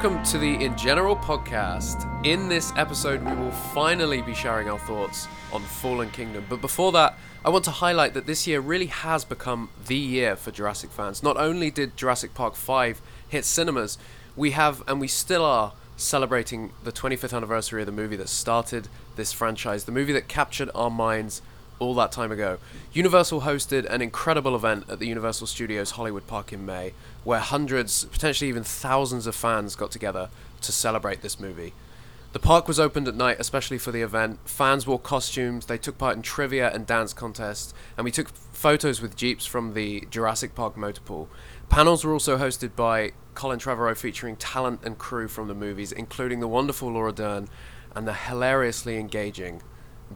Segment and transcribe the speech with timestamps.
[0.00, 2.24] welcome to the In General podcast.
[2.24, 6.46] In this episode, we will finally be sharing our thoughts on Fallen Kingdom.
[6.48, 10.36] But before that, I want to highlight that this year really has become the year
[10.36, 11.24] for Jurassic fans.
[11.24, 13.98] Not only did Jurassic Park 5 hit cinemas,
[14.36, 18.86] we have, and we still are, celebrating the 25th anniversary of the movie that started
[19.16, 21.42] this franchise, the movie that captured our minds
[21.78, 22.58] all that time ago.
[22.92, 26.92] Universal hosted an incredible event at the Universal Studios Hollywood Park in May,
[27.24, 31.72] where hundreds, potentially even thousands of fans got together to celebrate this movie.
[32.32, 34.38] The park was opened at night, especially for the event.
[34.44, 39.00] Fans wore costumes, they took part in trivia and dance contests, and we took photos
[39.00, 41.28] with Jeeps from the Jurassic Park motor pool.
[41.70, 46.40] Panels were also hosted by Colin Trevorrow featuring talent and crew from the movies, including
[46.40, 47.48] the wonderful Laura Dern
[47.96, 49.62] and the hilariously engaging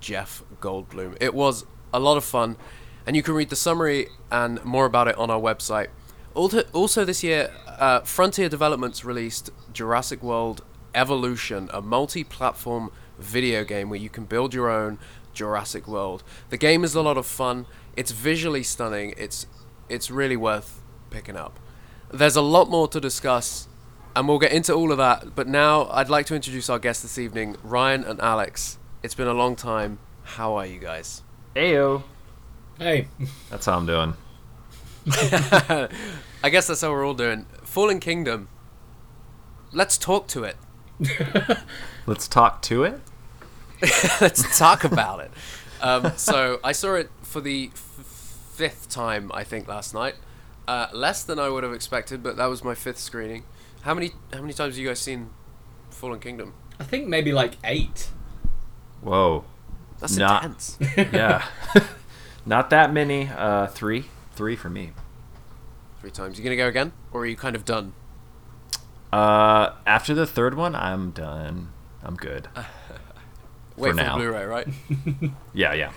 [0.00, 1.16] Jeff Goldblum.
[1.20, 2.56] It was a lot of fun,
[3.06, 5.88] and you can read the summary and more about it on our website.
[6.34, 13.90] Also, this year, uh, Frontier Developments released Jurassic World Evolution, a multi platform video game
[13.90, 14.98] where you can build your own
[15.34, 16.22] Jurassic World.
[16.50, 19.46] The game is a lot of fun, it's visually stunning, it's,
[19.88, 21.58] it's really worth picking up.
[22.10, 23.68] There's a lot more to discuss,
[24.14, 27.02] and we'll get into all of that, but now I'd like to introduce our guests
[27.02, 28.78] this evening, Ryan and Alex.
[29.02, 29.98] It's been a long time.
[30.22, 31.22] How are you guys?
[31.56, 32.04] Ayo.
[32.78, 33.08] Hey.
[33.50, 34.14] That's how I'm doing.
[36.44, 37.46] I guess that's how we're all doing.
[37.64, 38.48] Fallen Kingdom.
[39.72, 40.56] Let's talk to it.
[42.06, 43.00] Let's talk to it.
[44.20, 45.32] Let's talk about it.
[45.80, 48.06] Um, so I saw it for the f-
[48.54, 50.14] fifth time, I think, last night.
[50.68, 53.42] Uh, less than I would have expected, but that was my fifth screening.
[53.80, 55.30] How many how many times have you guys seen
[55.90, 56.54] Fallen Kingdom?
[56.78, 58.10] I think maybe like eight.
[59.02, 59.44] Whoa.
[60.00, 60.78] That's Not- intense.
[60.96, 61.44] Yeah.
[62.46, 63.28] Not that many.
[63.28, 64.06] Uh, three.
[64.32, 64.92] Three for me.
[66.00, 66.38] Three times.
[66.38, 67.92] You gonna go again, or are you kind of done?
[69.12, 71.68] Uh, after the third one, I'm done.
[72.02, 72.48] I'm good.
[73.76, 74.16] Wait for, now.
[74.16, 74.66] Blu-ray, right?
[75.54, 75.92] Yeah, yeah.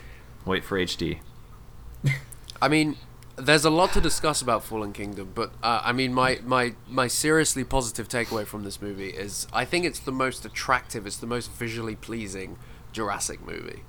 [0.45, 1.19] Wait for HD.
[2.61, 2.95] I mean,
[3.35, 7.07] there's a lot to discuss about Fallen Kingdom, but uh, I mean, my, my my
[7.07, 11.27] seriously positive takeaway from this movie is I think it's the most attractive, it's the
[11.27, 12.57] most visually pleasing
[12.95, 13.83] Jurassic movie.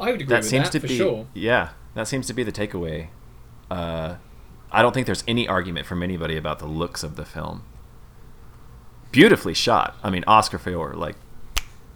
[0.00, 0.96] I would agree That with seems that to for be.
[0.98, 1.26] sure.
[1.32, 3.08] Yeah, that seems to be the takeaway.
[3.70, 4.16] Uh,
[4.72, 7.62] I don't think there's any argument from anybody about the looks of the film.
[9.12, 9.96] Beautifully shot.
[10.02, 11.14] I mean, Oscar for like,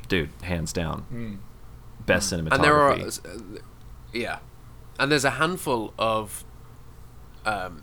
[0.06, 1.40] dude, hands down,
[2.06, 2.52] best cinematography.
[2.54, 3.08] And there are, uh,
[4.12, 4.38] yeah,
[5.00, 6.44] and there's a handful of
[7.44, 7.82] um,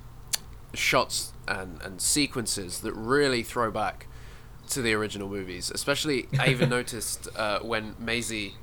[0.74, 4.08] shots and and sequences that really throw back
[4.70, 5.72] to the original movies.
[5.74, 8.56] Especially, I even noticed uh, when Maisie.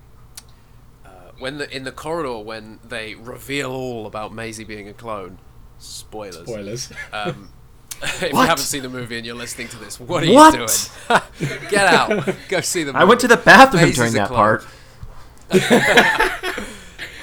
[1.05, 1.09] uh,
[1.39, 5.39] When the in the corridor when they reveal all about Maisie being a clone,
[5.79, 6.47] spoilers.
[6.47, 6.93] Spoilers.
[7.13, 7.51] Um,
[8.03, 10.53] if you haven't seen the movie and you're listening to this, what are What?
[10.55, 11.61] you doing?
[11.71, 12.35] Get out.
[12.49, 13.03] Go see the movie.
[13.03, 14.65] I went to the bathroom Maisie's during that part.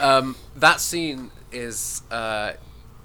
[0.02, 2.54] Um, that scene is uh,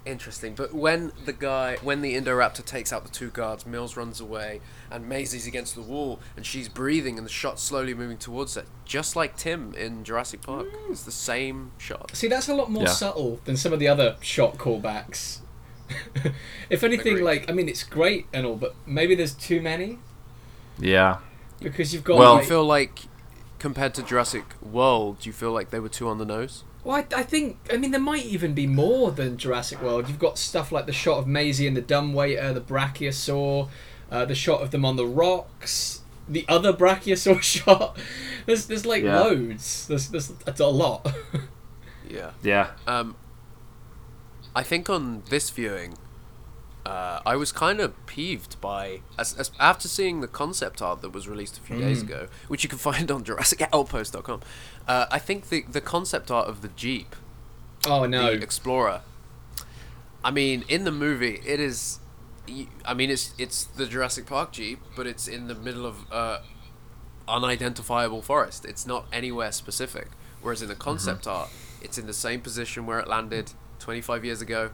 [0.05, 4.21] interesting, but when the guy, when the Indoraptor takes out the two guards, Mills runs
[4.21, 4.61] away,
[4.95, 8.63] and Maisie's against the wall, and she's breathing, and the shot's slowly moving towards her,
[8.85, 10.67] just like Tim in Jurassic Park.
[10.67, 10.91] Mm.
[10.91, 12.15] It's the same shot.
[12.15, 12.89] See, that's a lot more Yeah.
[12.89, 15.39] subtle than some of the other shot callbacks.
[16.69, 17.23] if anything, Agreed.
[17.23, 19.99] like I mean, it's great and all, but maybe there's too many
[20.79, 21.17] Yeah.
[21.59, 22.17] because you've got.
[22.17, 22.99] Well- Do like, you feel like,
[23.59, 26.63] compared to Jurassic World, do you feel like they were too on the nose?
[26.83, 30.07] Well, I, I think I mean there might even be more than Jurassic World.
[30.07, 33.69] You've got stuff like the shot of Maisie and the dumbwaiter, the brachiosaur,
[34.11, 37.97] uh, the shot of them on the rocks, the other brachiosaur shot.
[38.45, 39.19] There's there's like Yeah.
[39.21, 39.87] loads.
[39.87, 41.07] There's there's it's a lot.
[42.07, 42.31] Yeah.
[42.43, 42.71] Yeah.
[42.85, 43.15] Um,
[44.55, 45.97] I think on this viewing,
[46.85, 51.09] uh, I was kind of peeved by as, as after seeing the concept art that
[51.09, 52.05] was released a few days Mm.
[52.07, 54.41] ago, which you can find on JurassicOutpost.com.
[54.87, 57.15] Uh, I think the the concept art of the Jeep,
[57.87, 58.27] oh no.
[58.37, 59.01] the Explorer.
[60.23, 61.99] I mean, in the movie, it is.
[62.85, 66.39] I mean, it's it's the Jurassic Park Jeep, but it's in the middle of uh,
[67.27, 68.65] unidentifiable forest.
[68.65, 70.09] It's not anywhere specific.
[70.41, 71.49] Whereas in the concept art,
[71.81, 74.71] it's in the same position where it landed 25 years ago,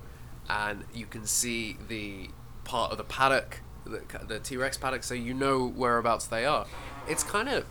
[0.49, 2.29] and you can see the
[2.65, 6.65] part of the paddock, the, the T Rex paddock, so you know whereabouts they are.
[7.07, 7.65] It's kind of.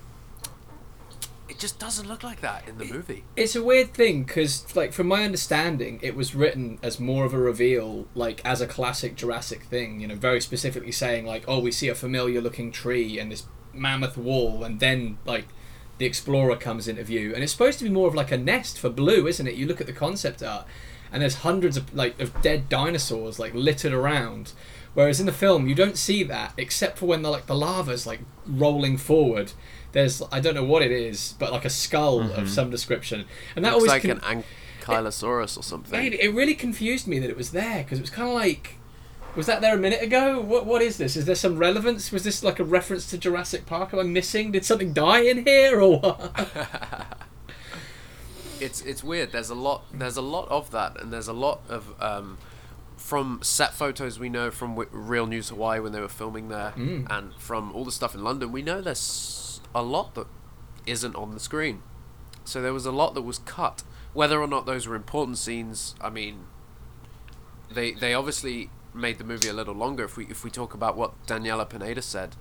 [1.51, 3.25] It just doesn't look like that in the movie.
[3.35, 7.35] It's a weird thing because, like, from my understanding, it was written as more of
[7.35, 10.01] a reveal, like as a classic Jurassic thing.
[10.01, 14.17] You know, very specifically saying like, "Oh, we see a familiar-looking tree and this mammoth
[14.17, 15.49] wall," and then like
[15.99, 18.79] the explorer comes into view, and it's supposed to be more of like a nest
[18.79, 19.57] for Blue, isn't it?
[19.57, 20.67] You look at the concept art,
[21.11, 24.53] and there's hundreds of like of dead dinosaurs like littered around.
[24.95, 28.07] Whereas in the film, you don't see that except for when the like the lava's
[28.07, 29.53] like rolling forward.
[29.93, 32.41] There's I don't know what it is, but like a skull Mm-hmm.
[32.41, 33.25] of some description,
[33.57, 34.45] and that Looks always like con- an
[34.83, 35.99] ankylosaurus or something.
[35.99, 38.77] Mate, it really confused me that it was there because it was kind of like,
[39.37, 40.41] was that there a minute ago?
[40.41, 41.17] What what is this?
[41.17, 42.13] Is there some relevance?
[42.13, 43.93] Was this like a reference to Jurassic Park?
[43.93, 44.53] Am I missing?
[44.53, 46.49] Did something die in here or what?
[48.61, 49.33] it's it's weird.
[49.33, 49.85] There's a lot.
[49.93, 52.39] There's a lot of that, and there's a lot of um,
[52.97, 56.73] from set photos we know from w- Real News Hawaii when they were filming there,
[56.77, 57.07] Mm.
[57.11, 58.53] and from all the stuff in London.
[58.53, 60.27] We know there's a lot that
[60.87, 61.83] isn't on the screen.
[62.45, 63.83] So there was a lot that was cut.
[64.13, 66.47] Whether or not those were important scenes, I mean,
[67.73, 70.05] they they obviously made the movie a little longer.
[70.05, 72.35] If we if we talk about what Daniela Pineda said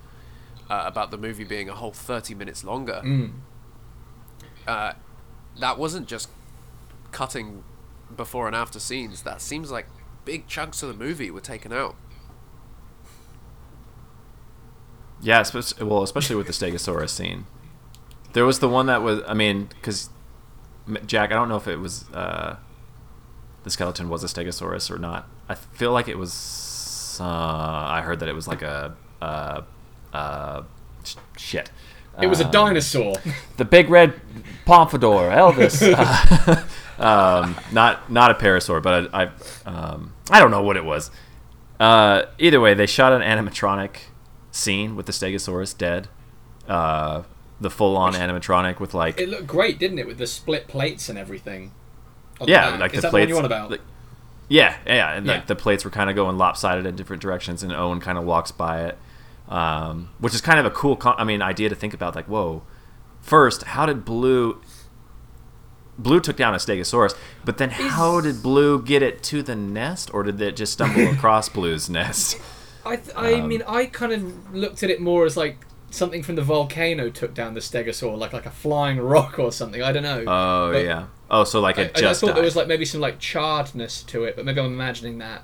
[0.68, 3.32] uh, about the movie being a whole thirty minutes longer, Mm.
[4.66, 4.92] uh,
[5.58, 6.28] that wasn't just
[7.12, 7.62] cutting
[8.16, 9.22] before and after scenes.
[9.22, 9.86] That seems like
[10.24, 11.94] big chunks of the movie were taken out.
[15.22, 17.46] Yeah, especially, well, especially with the Stegosaurus scene.
[18.32, 20.08] There was the one that was, I mean, because
[21.06, 22.56] Jack, I don't know if it was uh,
[23.64, 25.28] the skeleton was a Stegosaurus or not.
[25.48, 27.18] I feel like it was.
[27.20, 28.96] Uh, I heard that it was like a.
[29.20, 29.62] Uh,
[30.12, 30.62] uh,
[31.04, 31.70] sh- shit.
[32.20, 33.14] It was a Um, dinosaur.
[33.56, 34.20] the big red
[34.64, 35.82] pompadour, Elvis.
[35.94, 36.62] Uh,
[37.42, 41.10] um, not not a parasaur, but I I, um, I don't know what it was.
[41.78, 43.96] Uh, either way, they shot an animatronic
[44.50, 46.08] scene with the Stegosaurus dead.
[46.68, 47.22] Uh,
[47.60, 51.08] the full on animatronic with like It looked great, didn't it, with the split plates
[51.08, 51.72] and everything?
[52.46, 52.80] yeah, back?
[52.80, 53.28] like Is the that plates.
[53.28, 53.70] the one you want about?
[53.70, 53.80] like-
[54.48, 55.32] yeah, yeah, and Yeah.
[55.34, 58.24] like the plates were kind of going lopsided in different directions, and Owen kind of
[58.24, 58.98] walks by it,
[59.48, 62.16] um, which is kind of a cool, con- I mean, idea to think about.
[62.16, 62.62] Like, whoa,
[63.20, 64.60] first, how did Blue?
[65.98, 67.14] Blue took down a Stegosaurus,
[67.44, 71.06] but then how did Blue get it to the nest, or did it just stumble
[71.12, 72.38] across Blue's nest?
[72.84, 76.22] I, th- I Um, mean, I kind of looked at it more as like something
[76.22, 79.82] from the volcano took down the stegosaur, like like a flying rock or something.
[79.82, 80.26] I don't know.
[80.26, 81.06] Oh But yeah.
[81.30, 84.02] Oh, so like I, it I just thought there was like maybe some like charredness
[84.04, 85.42] to it, but maybe I'm imagining that.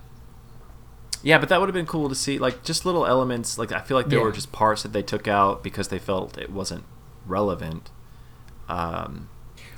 [1.23, 3.59] Yeah, but that would have been cool to see, like just little elements.
[3.59, 6.39] Like I feel like there were just parts that they took out because they felt
[6.39, 6.85] it wasn't
[7.27, 7.91] relevant.
[8.69, 9.29] Um,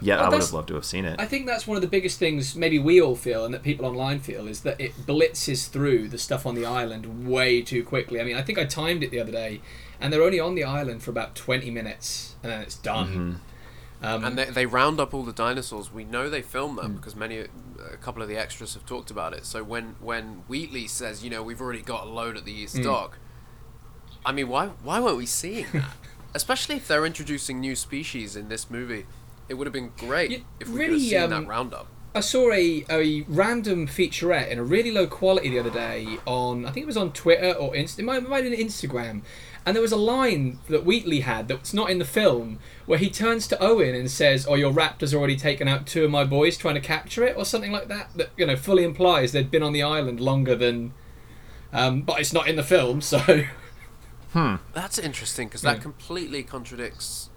[0.00, 1.20] yeah, Well, I would have loved to have seen it.
[1.20, 3.86] I think that's one of the biggest things maybe we all feel and that people
[3.86, 8.20] online feel is that it blitzes through the stuff on the island way too quickly.
[8.20, 9.60] I mean, I think I timed it the other day,
[10.00, 13.08] and they're only on the island for about 20 minutes, and then it's done.
[13.08, 13.36] Mm-hmm.
[14.00, 15.92] Um, And they, they round up all the dinosaurs.
[15.92, 16.96] We know they filmed them hmm.
[16.96, 19.44] because many, a couple of the extras have talked about it.
[19.44, 22.76] So when when Wheatley says, you know, we've already got a load at the East
[22.76, 22.84] hmm.
[22.84, 23.18] Dock,
[24.24, 25.90] I mean, why why weren't we seeing that?
[26.34, 29.06] Especially if they're introducing new species in this movie,
[29.48, 31.86] it would have been great You- if we could really, have seen um, that roundup.
[32.14, 36.64] I saw a, a random featurette in a really low quality the other day on
[36.66, 39.20] I think it was on Twitter or Inst- it might, it might have been Instagram,
[39.66, 43.10] and there was a line that Wheatley had that's not in the film where he
[43.10, 46.56] turns to Owen and says, "Oh, your raptor's already taken out two of my boys
[46.56, 48.08] trying to capture it," or something like that.
[48.16, 50.92] That you know fully implies they'd been on the island longer than.
[51.72, 53.18] Um, but it's not in the film, so
[54.32, 54.56] Hmm.
[54.72, 55.74] That's interesting because Yeah.
[55.74, 57.27] that completely contradicts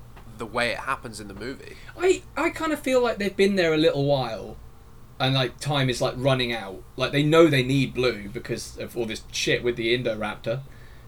[0.41, 1.75] the way it happens in the movie.
[1.95, 4.57] I I kind of feel like they've been there a little while,
[5.19, 6.81] and like time is like running out.
[6.97, 10.61] Like they know they need blue because of all this shit with the Indoraptor.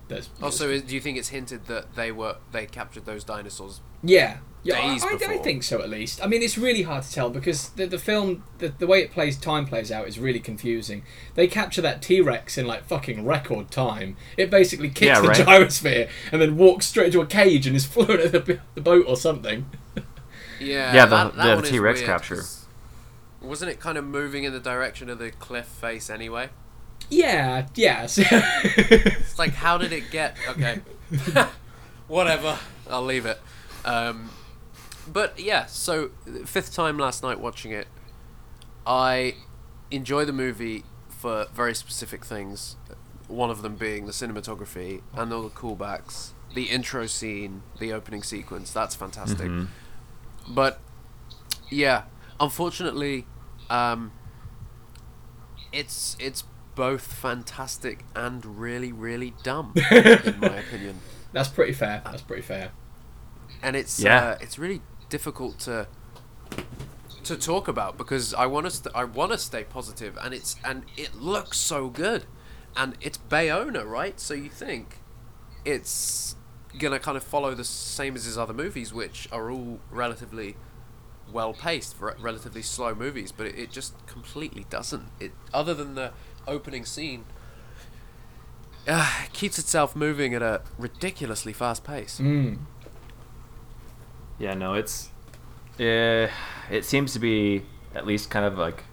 [0.08, 3.82] That's Also, is- do you think it's hinted that they were they captured those dinosaurs?
[4.04, 4.38] yeah.
[4.64, 5.44] Yeah, I, days I, I before.
[5.44, 6.24] think so at least.
[6.24, 9.12] I mean, it's really hard to tell because the, the film, the, the way it
[9.12, 11.04] plays, time plays out is really confusing.
[11.36, 14.16] They capture that T Rex in like fucking record time.
[14.38, 15.38] It basically kicks Yeah, the right.
[15.46, 19.06] gyrosphere and then walks straight into a cage and is flown at the, the boat
[19.08, 19.66] or something.
[20.60, 22.44] Yeah, Yeah, the- that, that the T-Rex capture.
[23.42, 26.48] Wasn't it kind of moving in the direction of the cliff face anyway?
[27.10, 28.18] Yeah, yes.
[28.78, 30.38] It's like, how did it get?
[30.48, 30.80] Okay,
[32.08, 32.58] whatever.
[32.90, 33.40] I'll leave it.
[33.86, 34.30] Um,
[35.08, 36.10] but yeah, so
[36.46, 37.88] fifth time last night watching it,
[38.86, 39.36] I
[39.92, 42.76] enjoy the movie for very specific things.
[43.28, 48.22] One of them being the cinematography and all the callbacks, the intro scene, the opening
[48.24, 48.72] sequence.
[48.72, 49.50] That's fantastic.
[49.50, 49.68] Mhm.
[50.50, 50.80] But
[51.70, 52.04] yeah,
[52.40, 53.26] unfortunately,
[53.70, 54.12] um,
[55.72, 56.44] it's it's
[56.76, 61.00] both fantastic and really really dumb in my opinion,
[61.32, 62.02] That's pretty fair.
[62.04, 62.72] That's pretty fair.
[63.62, 64.18] and it's Yeah.
[64.24, 64.82] uh, it's really
[65.14, 65.88] difficult to
[67.24, 70.56] to talk about because I want to st- I want to stay positive and it's
[70.66, 72.26] and it looks so good,
[72.76, 74.20] and it's Bayona right?
[74.20, 74.98] So you think
[75.64, 76.36] it's
[76.80, 80.56] gonna kind of follow the same as his other movies, which are all relatively
[81.32, 85.10] well paced, re- relatively slow movies, but it, it just completely doesn't.
[85.20, 86.12] It other than the
[86.48, 87.26] opening scene,
[88.88, 92.20] uh, keeps itself moving at a ridiculously fast pace.
[92.20, 92.58] Mm.
[94.44, 95.10] Yeah, no, it's
[95.80, 96.28] uh,
[96.70, 97.64] it seems to be
[97.96, 98.84] at least kind of like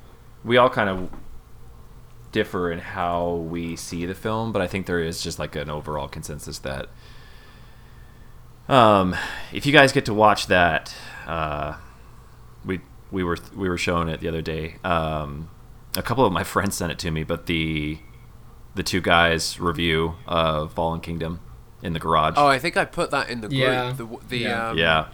[0.44, 1.10] we all kind of
[2.30, 5.68] differ in how we see the film, but I think there is just like an
[5.68, 6.88] overall consensus that
[8.68, 9.16] um,
[9.52, 10.94] if you guys get to watch that,
[11.26, 11.78] uh,
[12.64, 12.78] we
[13.10, 14.76] we were we were showing it the other day.
[14.84, 15.50] Um,
[15.96, 17.98] a couple of my friends sent it to me, but the
[18.76, 21.40] the two guys review of Fallen Kingdom
[21.82, 22.34] in the garage.
[22.36, 23.60] Oh, I think I put that in the group.
[23.60, 23.92] Yeah.
[23.92, 24.68] The, the Yeah.
[24.68, 25.08] Um, yeah.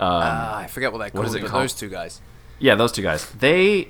[0.00, 1.36] Um, ah, I forget what they're what called.
[1.36, 1.62] it called?
[1.62, 2.20] Those two guys.
[2.58, 3.30] Yeah, those two guys.
[3.30, 3.88] They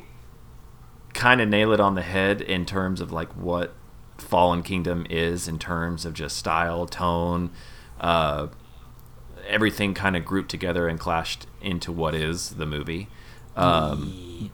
[1.13, 3.73] kind of nail it on the head in terms of like what
[4.19, 7.51] Fallen Kingdom is in terms of just style, tone,
[8.01, 8.49] uh,
[9.47, 13.09] everything kind of grouped together and clashed into what is the movie.
[13.57, 14.51] Um,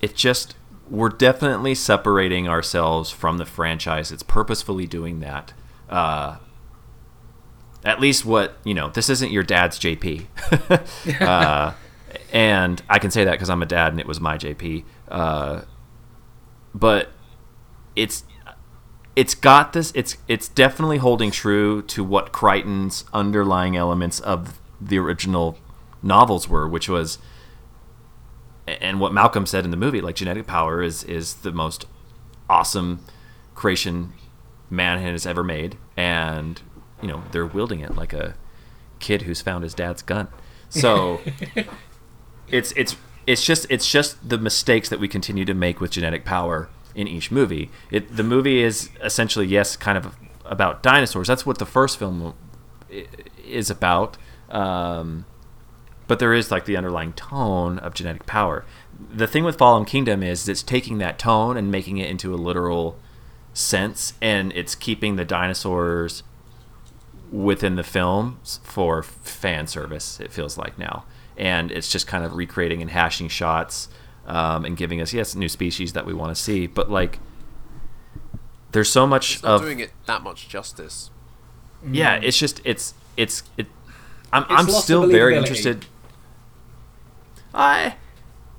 [0.00, 0.54] it just
[0.88, 4.12] we're definitely separating ourselves from the franchise.
[4.12, 5.52] It's purposefully doing that.
[5.88, 6.36] Uh,
[7.86, 8.90] at least what you know.
[8.90, 10.26] This isn't your dad's JP,
[11.20, 11.72] uh,
[12.32, 14.84] and I can say that because I'm a dad and it was my JP.
[15.08, 15.62] Uh,
[16.74, 17.10] but
[17.94, 18.24] it's
[19.14, 19.92] it's got this.
[19.94, 25.56] It's it's definitely holding true to what Crichton's underlying elements of the original
[26.02, 27.18] novels were, which was
[28.66, 31.86] and what Malcolm said in the movie, like genetic power is is the most
[32.50, 33.04] awesome
[33.54, 34.12] creation
[34.68, 36.60] man has ever made, and
[37.02, 38.34] you know they're wielding it like a
[38.98, 40.28] kid who's found his dad's gun.
[40.68, 41.20] So
[42.48, 46.24] it's it's it's just it's just the mistakes that we continue to make with genetic
[46.24, 47.70] power in each movie.
[47.92, 51.28] It the movie is essentially yes, kind of about dinosaurs.
[51.28, 52.34] That's what the first film
[53.46, 54.16] is about.
[54.50, 55.24] Um,
[56.06, 58.64] but there is like the underlying tone of genetic power.
[59.12, 62.36] The thing with Fallen Kingdom is it's taking that tone and making it into a
[62.36, 62.96] literal
[63.52, 66.22] sense, and it's keeping the dinosaurs
[67.32, 70.20] within the film for fan service.
[70.20, 71.04] It feels like now,
[71.36, 73.88] and it's just kind of recreating and hashing shots
[74.26, 76.66] um, and giving us yes new species that we want to see.
[76.66, 77.18] But like,
[78.72, 81.10] there's so much It's not of doing it that much justice.
[81.90, 83.66] yeah, it's just it's it's it.
[84.32, 85.86] I'm It's I'm still very interested.
[87.54, 87.94] I,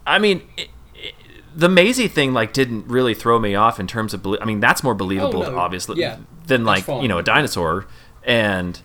[0.05, 1.13] I mean, it, it,
[1.55, 4.23] the Maisie thing like didn't really throw me off in terms of.
[4.23, 5.57] belie- I mean, that's more believable, Oh, no.
[5.59, 7.25] obviously, Yeah, than like you know a fine.
[7.35, 7.85] dinosaur,
[8.27, 8.79] and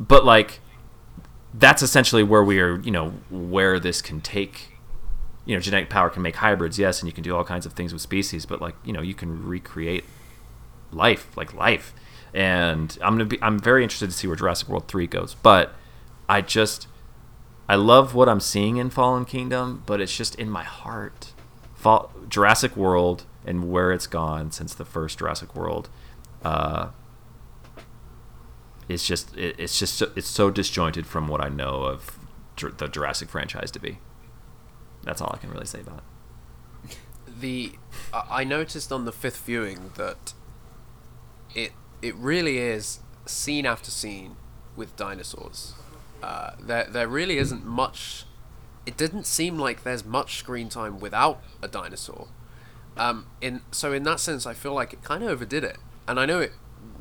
[0.00, 0.60] but like
[1.52, 2.80] that's essentially where we are.
[2.80, 4.72] You know where this can take.
[5.44, 7.74] You know, genetic power can make hybrids, yes, and you can do all kinds of
[7.74, 10.04] things with species, but like you know, you can recreate
[10.90, 11.92] life, like life.
[12.34, 15.34] And I'm gonna be I'm very interested to see where Jurassic World three goes.
[15.34, 15.72] But
[16.28, 16.88] I just
[17.68, 21.32] I love what I'm seeing in Fallen Kingdom, but it's just in my heart.
[21.74, 25.88] Fall, Jurassic World and where it's gone since the first Jurassic World,
[26.44, 26.88] uh,
[28.88, 32.18] it's just it, it's just so- it's so disjointed from what I know of
[32.56, 33.98] Jur- the Jurassic franchise to be.
[35.04, 36.02] That's all I can really say about
[36.88, 36.96] it.
[37.40, 37.72] the
[38.12, 40.32] I I noticed on the fifth viewing that
[41.54, 44.36] it it really is scene after scene
[44.76, 45.74] with dinosaurs.
[46.22, 48.24] Uh, there there really isn't much.
[48.84, 52.28] It didn't seem like there's much screen time without a dinosaur.
[52.96, 55.78] Um, in so in that sense, I feel like it kind of overdid it,
[56.08, 56.52] and I know it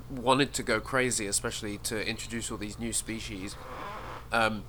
[0.09, 3.55] wanted to go crazy, especially to introduce all these new species.
[4.31, 4.63] Um,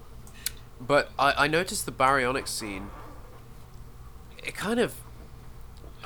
[0.81, 2.91] but I, I noticed the baryonyx scene.
[4.39, 4.95] It kind of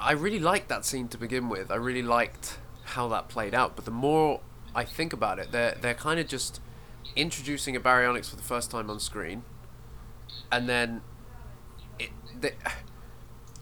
[0.00, 1.70] I really liked that scene to begin with.
[1.70, 3.76] I really liked how that played out.
[3.76, 4.40] But the more
[4.74, 6.60] I think about it, they're they're kind of just
[7.16, 9.42] introducing a baryonyx for the first time on screen,
[10.50, 11.02] and then
[11.98, 12.10] it
[12.40, 12.52] they,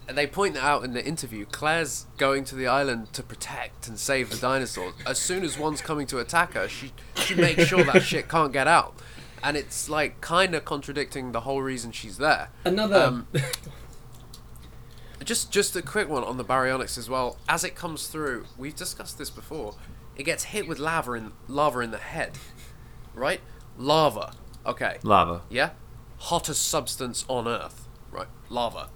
[0.09, 1.45] and they point that out in the interview.
[1.45, 4.95] Claire's going to the island to protect and save the dinosaurs.
[5.07, 8.53] As soon as one's coming to attack her, she she makes sure that shit can't
[8.53, 8.95] get out,
[9.43, 12.49] and it's like kind of contradicting the whole reason she's there.
[12.65, 12.97] Another.
[12.97, 13.27] Um,
[15.25, 17.39] just just a quick one on the baryonyx as well.
[17.49, 19.75] As it comes through, we've discussed this before.
[20.17, 22.39] It gets hit with lava in lava in the head,
[23.15, 23.41] right?
[23.77, 24.33] Lava.
[24.65, 24.99] Okay.
[25.03, 25.43] Lava.
[25.51, 25.71] Yeah.
[26.19, 27.89] Hottest substance on Earth.
[28.11, 28.27] Right.
[28.49, 28.89] Lava.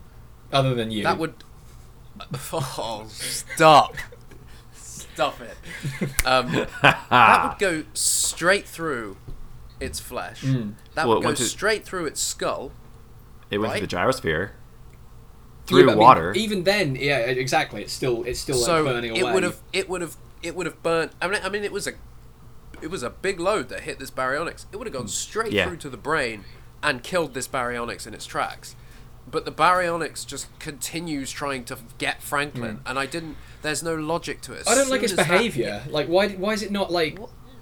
[0.53, 1.03] Other than you.
[1.05, 1.35] That would.
[2.53, 3.97] Oh, stop.
[4.75, 5.57] Stop it.
[6.27, 9.17] Um, that would go straight through
[9.81, 10.43] its flesh.
[10.43, 10.75] Mm.
[10.95, 12.71] That Well, would go to- straight through its skull.
[13.51, 13.79] It went Right?
[13.79, 14.51] through the gyrosphere.
[15.67, 16.33] Through but I mean, water.
[16.35, 17.83] even then, yeah, exactly.
[17.83, 19.33] It's still it's still like so burning it away.
[19.33, 21.13] would have it would have it would have burnt.
[21.21, 21.93] I mean, I mean, it was a
[22.81, 24.67] it was a big load that hit this baryonyx.
[24.73, 25.67] It would have gone straight Yeah.
[25.67, 26.45] through to the brain
[26.83, 28.75] and killed this baryonyx in its tracks.
[29.31, 32.89] But the Baryonyx just continues trying to get Franklin, hmm.
[32.89, 33.37] and I didn't.
[33.63, 34.61] There's no logic to it.
[34.61, 34.69] As.
[34.69, 35.83] I don't like its as that- behavior.
[35.89, 36.29] Like, why?
[36.31, 37.19] Why is it not like?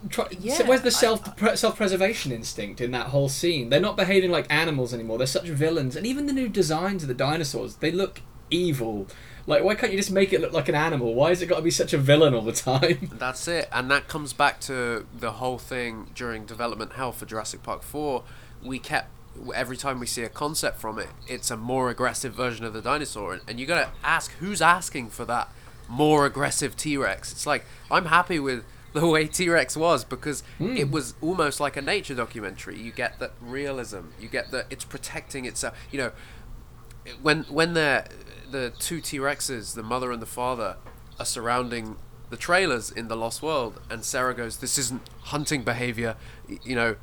[0.08, 3.68] Try, Yeah, so where's the I- self pre- self preservation instinct in that whole scene?
[3.68, 5.18] They're not behaving like animals anymore.
[5.18, 9.06] They're such villains, and even the new designs of the dinosaurs, they look evil.
[9.46, 11.14] Like, why can't you just make it look like an animal?
[11.14, 13.10] Why has it got to be such a villain all the time?
[13.18, 17.62] That's it, and that comes back to the whole thing during development hell for Jurassic
[17.62, 18.22] Park Four.
[18.62, 19.08] We kept
[19.54, 22.82] every time we see a concept from it, it's a more aggressive version of the
[22.82, 25.49] dinosaur, and, and you gotta ask who's asking for that
[25.88, 27.32] more aggressive T Rex.
[27.32, 30.76] It's like I'm happy with the way T Rex was because hmm.
[30.76, 32.78] it was almost like a nature documentary.
[32.78, 35.76] You get that realism, you get that it's protecting itself.
[35.90, 36.12] You know,
[37.22, 38.06] when when the
[38.50, 40.76] the two T Rexes, the mother and the father,
[41.18, 41.96] are surrounding
[42.30, 46.16] the trailers in the Lost World, and Sarah goes, "This isn't hunting behavior,"
[46.49, 46.96] you know,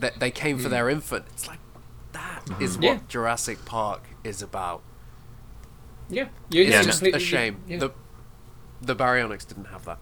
[0.00, 1.24] that they came for their infant.
[1.32, 1.58] It's like
[2.12, 2.98] that is what Yeah.
[3.08, 4.82] Jurassic Park is about.
[6.08, 7.62] yeah, you're It's Yeah, just completely- a shame.
[7.66, 7.78] yeah.
[7.78, 7.90] The
[8.80, 9.98] the Baryonyx didn't have that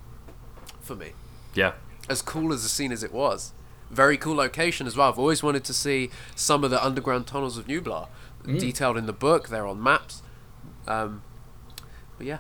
[0.81, 1.13] for me.
[1.55, 1.73] Yeah.
[2.09, 3.53] As cool as the scene as it was,
[3.91, 5.09] very cool location as well.
[5.09, 8.09] I've always wanted to see some of the underground tunnels of Nublar,
[8.45, 8.59] Mm.
[8.59, 9.49] detailed in the book.
[9.49, 10.23] They're on maps.
[10.89, 11.23] Um,
[12.19, 12.39] but yeah,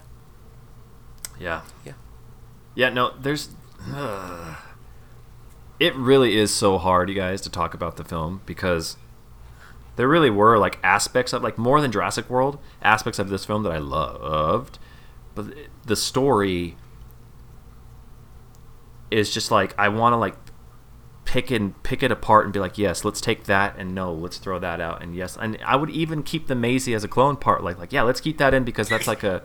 [1.38, 1.62] Yeah.
[1.84, 1.92] Yeah.
[2.74, 3.48] Yeah, no, there's.
[3.92, 4.54] Uh,
[5.80, 8.96] it really is so hard, you guys, to talk about the film because
[9.96, 13.62] there really were like aspects of like more than Jurassic World aspects of this film
[13.64, 14.78] that I loved,
[15.34, 15.46] but
[15.84, 16.76] the story
[19.10, 20.36] is just like I want to like
[21.24, 24.38] pick and pick it apart and be like, yes, let's take that and no, let's
[24.38, 27.36] throw that out and yes, and I would even keep the Maisie as a clone
[27.36, 29.42] part, like like yeah, let's keep that in because that's like a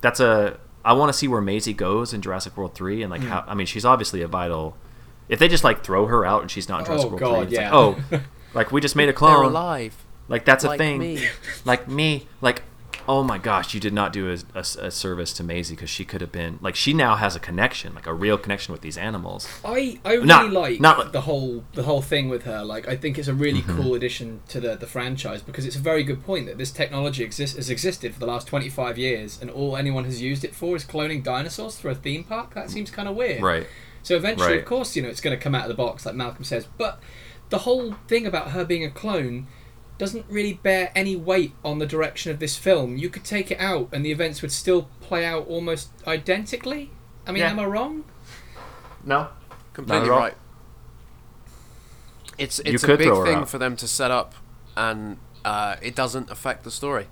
[0.00, 3.22] that's a I want to see where Maisie goes in Jurassic World three and like
[3.22, 3.28] Hmm.
[3.28, 4.76] how I mean she's obviously a vital.
[5.28, 7.34] If they just like throw her out and she's not in Jurassic Oh, World God,
[7.36, 7.74] three, it's yeah.
[7.74, 8.20] like oh,
[8.52, 10.04] like we just made a they're clone, alive.
[10.28, 11.26] like that's a like thing, me.
[11.64, 12.62] like me, like
[13.06, 16.04] oh my gosh, you did not do a, a, a service to Maisie because she
[16.04, 18.96] could have been like she now has a connection, like a real connection with these
[18.96, 19.48] animals.
[19.64, 22.64] I, I really Not- like not like- the whole the whole thing with her.
[22.64, 23.82] Like I think it's a really mm-hmm.
[23.82, 27.22] cool addition to the, the franchise because it's a very good point that this technology
[27.24, 30.54] exists has existed for the last twenty five years and all anyone has used it
[30.54, 32.54] for is cloning dinosaurs for a theme park.
[32.54, 33.42] That seems kind of weird.
[33.42, 33.66] Right.
[34.04, 34.58] So eventually, Right.
[34.60, 36.68] of course, you know it's going to come out of the box like Malcolm says.
[36.78, 37.00] But
[37.50, 39.48] the whole thing about her being a clone
[39.98, 42.96] doesn't really bear any weight on the direction of this film.
[42.96, 46.90] You could take it out and the events would still play out almost identically.
[47.26, 47.50] I mean, Yeah.
[47.50, 48.04] am I wrong?
[49.04, 49.28] No.
[49.72, 50.18] Completely Not at all.
[50.20, 50.34] right.
[52.38, 53.48] It's it's a big thing out.
[53.48, 54.34] for them to set up,
[54.76, 57.06] and uh, it doesn't affect the story.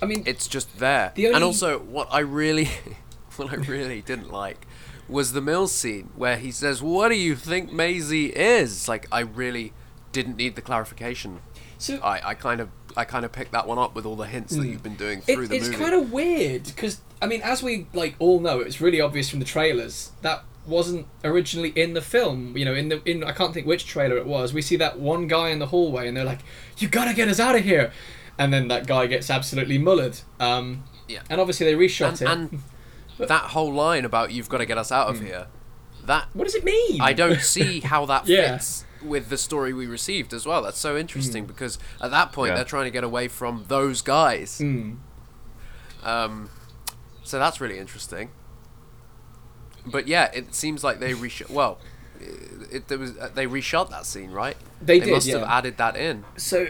[0.00, 1.12] I mean, It's just there.
[1.16, 2.68] The only- And also, what I really,
[3.36, 4.66] what I really didn't like
[5.08, 9.20] was the mill scene where he says, "What do you think Maisie is?" Like, I
[9.20, 9.72] really
[10.12, 11.40] didn't need the clarification.
[11.78, 14.26] so I, I kind of I kind of picked that one up with all the
[14.26, 15.74] hints that you've been doing It, through the it's movie.
[15.76, 19.00] It's kind of weird because I mean, as we like all know, it was really
[19.00, 22.56] obvious from the trailers that wasn't originally in the film.
[22.56, 24.54] You know, in the in I can't think which trailer it was.
[24.54, 26.40] We see that one guy in the hallway, and they're like,
[26.78, 27.92] "You gotta get us out of here,"
[28.38, 30.22] and then that guy gets absolutely mullered.
[30.40, 31.20] Um, Yeah.
[31.28, 32.28] and obviously they reshot and, it.
[32.54, 32.62] and
[33.18, 35.14] that whole line about "You've got to get us out Hmm.
[35.16, 35.46] of here,"
[36.04, 37.00] that what does it mean?
[37.00, 38.52] I don't see how that Yeah.
[38.58, 40.62] fits with the story we received as well.
[40.62, 42.56] That's so interesting because at that point Yeah.
[42.56, 44.58] they're trying to get away from those guys.
[44.60, 44.96] Mm.
[46.02, 46.50] Um,
[47.22, 48.30] so that's really interesting.
[49.86, 51.50] But yeah, it seems like they reshot.
[51.50, 51.78] Well,
[52.20, 54.56] it, it there was uh, they reshot that scene, right?
[54.80, 56.24] They did, must have added that in.
[56.36, 56.68] So,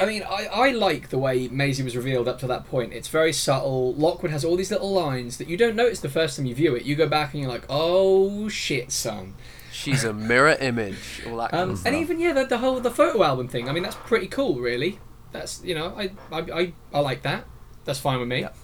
[0.00, 2.92] I mean, I, I like the way Maisie was revealed up to that point.
[2.92, 3.94] It's very subtle.
[3.94, 6.74] Lockwood has all these little lines that you don't notice the first time you view
[6.76, 6.84] it.
[6.84, 9.34] You go back and you're like, oh shit, son.
[9.72, 11.22] She's a mirror image.
[11.26, 13.68] All that kind Um, and even yeah, the, the whole the photo album thing.
[13.68, 14.98] I mean, that's pretty cool, really.
[15.32, 17.44] That's you know, I I, I, I like that.
[17.84, 18.40] That's fine with me.
[18.40, 18.56] Yep.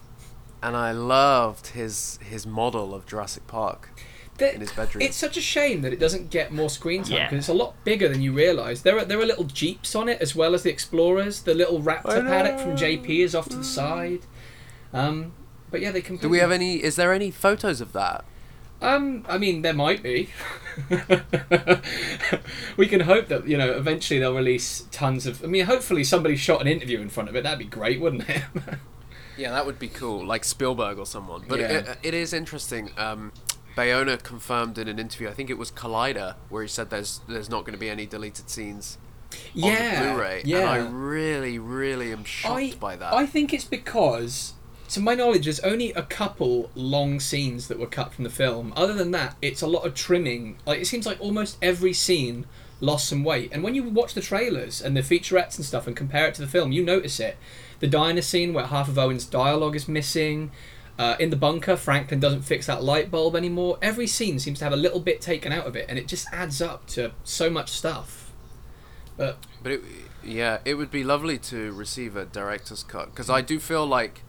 [0.62, 3.90] and I loved his his model of Jurassic Park
[4.42, 5.02] in his bedroom.
[5.02, 7.24] It's such a shame that it doesn't get more screen time Yeah.
[7.26, 8.80] because it's a lot bigger than you realise.
[8.82, 11.42] There are there are little jeeps on it as well as the Explorers.
[11.42, 12.76] The little I Raptor paddock from.
[12.76, 14.20] JP is off to the side.
[14.92, 15.32] Um,
[15.70, 16.28] but yeah, they completely.
[16.28, 16.82] Do we have any?
[16.82, 18.24] Is there any photos of that?
[18.82, 20.28] Um, I mean, there might be.
[22.76, 25.42] we can hope that you know eventually they'll release tons of.
[25.42, 27.42] I mean, hopefully somebody shot an interview in front of it.
[27.44, 28.42] That'd be great, wouldn't it?
[29.36, 31.42] Yeah, that would be cool, like Spielberg or someone.
[31.48, 31.66] But Yeah.
[31.78, 32.92] it, it is interesting.
[32.96, 33.32] Um,
[33.76, 37.50] Bayona confirmed in an interview, I think it was Collider, where he said there's there's
[37.50, 38.98] not going to be any deleted scenes
[39.32, 40.58] on yeah, the Blu-ray, yeah.
[40.58, 43.12] and I really, really am shocked I, by that.
[43.12, 44.52] I think it's because,
[44.90, 48.72] to my knowledge, there's only a couple long scenes that were cut from the film.
[48.76, 50.58] Other than that, it's a lot of trimming.
[50.66, 52.46] Like it seems like almost every scene
[52.80, 53.50] lost some weight.
[53.52, 56.42] And when you watch the trailers and the featurettes and stuff and compare it to
[56.42, 57.36] the film, you notice it.
[57.80, 60.52] The diner scene where half of Owen's dialogue is missing.
[60.96, 63.78] Uh, in the bunker, Franklin doesn't fix that light bulb anymore.
[63.82, 66.26] Every scene seems to have a little bit taken out of it, and it just
[66.32, 68.32] adds up to so much stuff.
[69.16, 69.82] But But it,
[70.22, 74.22] yeah, it would be lovely to receive a director's cut because I do feel like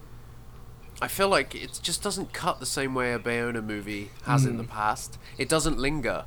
[1.01, 4.57] I feel like it just doesn't cut the same way a Bayona movie has in
[4.57, 5.17] the past.
[5.37, 6.25] It doesn't linger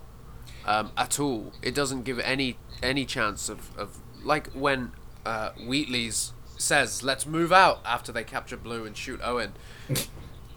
[0.66, 1.52] um, at all.
[1.62, 4.92] It doesn't give any any chance of, of like when
[5.24, 9.52] uh, Wheatley's says let's move out after they capture Blue and shoot Owen.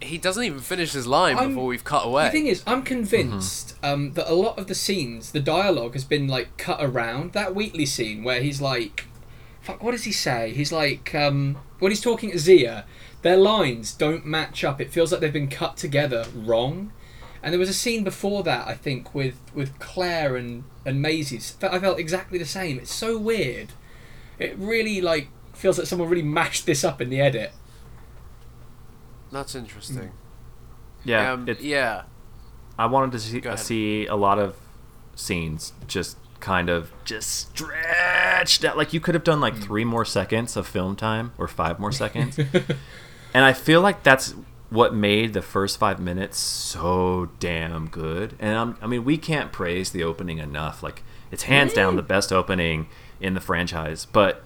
[0.04, 2.26] he doesn't even finish his line I'm- before we've cut away.
[2.26, 6.04] The thing is, I'm convinced um, that a lot of the scenes, the dialogue has
[6.04, 7.32] been like cut around.
[7.32, 9.06] That Wheatley scene where he's like,
[9.60, 12.84] "Fuck, what does he say?" He's like, um, when he's talking to Zia,
[13.22, 14.80] their lines don't match up.
[14.80, 16.92] It feels like they've been cut together wrong.
[17.42, 21.56] And there was a scene before that, I think, with with Claire and and Maisie's.
[21.62, 22.78] I felt exactly the same.
[22.78, 23.68] It's so weird.
[24.38, 27.52] It really like feels like someone really mashed this up in the edit.
[29.32, 30.12] That's interesting.
[31.04, 32.02] Yeah, um, it, yeah.
[32.78, 33.58] I wanted to see, Go ahead.
[33.58, 34.56] see a lot of
[35.14, 38.76] scenes just kind of just stretched out.
[38.76, 39.42] Like you could have done Hmm.
[39.42, 42.38] like three more seconds of film time or five more seconds.
[43.34, 44.34] and I feel like that's
[44.70, 48.34] what made the first five minutes so damn good.
[48.38, 50.82] And I'm, I mean, we can't praise the opening enough.
[50.82, 52.88] Like it's hands down the best opening
[53.20, 54.06] in the franchise.
[54.06, 54.42] But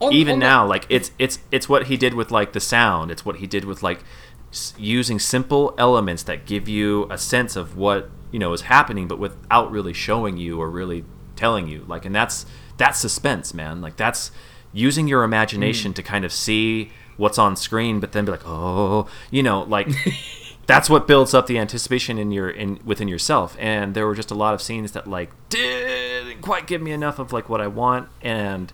[0.00, 3.10] On- even on now like it's it's it's what he did with like the sound.
[3.10, 4.02] It's what he did with like
[4.50, 9.08] s- using simple elements that give you a sense of what you know is happening
[9.08, 11.04] but without really showing you or really
[11.36, 11.84] telling you.
[11.86, 13.80] Like and that's that's suspense man.
[13.80, 14.30] Like that's
[14.72, 15.96] using your imagination mm.
[15.96, 19.88] to kind of see what's on screen but then be like oh you know like
[20.70, 23.56] that's what builds up the anticipation in your in within yourself.
[23.58, 27.18] And there were just a lot of scenes that like didn't quite give me enough
[27.18, 28.08] of like what i want.
[28.22, 28.72] And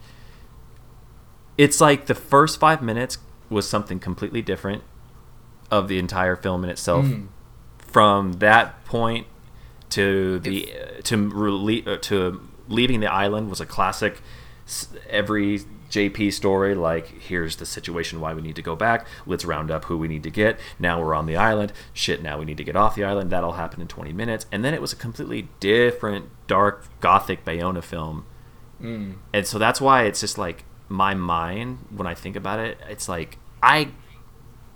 [1.59, 4.83] it's like the first five minutes was something completely different
[5.71, 7.07] of the entire film in itself.
[7.79, 9.27] From that point
[9.91, 14.21] to the uh, to rele- uh, to leaving the island was a classic.
[15.09, 19.07] Every JP story, like here's the situation why we need to go back.
[19.25, 20.59] Let's round up who we need to get.
[20.79, 21.73] Now we're on the island.
[21.93, 23.31] Shit, now we need to get off the island.
[23.31, 24.47] That'll happen in 20 minutes.
[24.51, 28.27] And then it was a completely different, dark, gothic Bayona film
[29.33, 32.79] and so that's why it's just like my mind when I think about it.
[32.89, 33.89] It's like I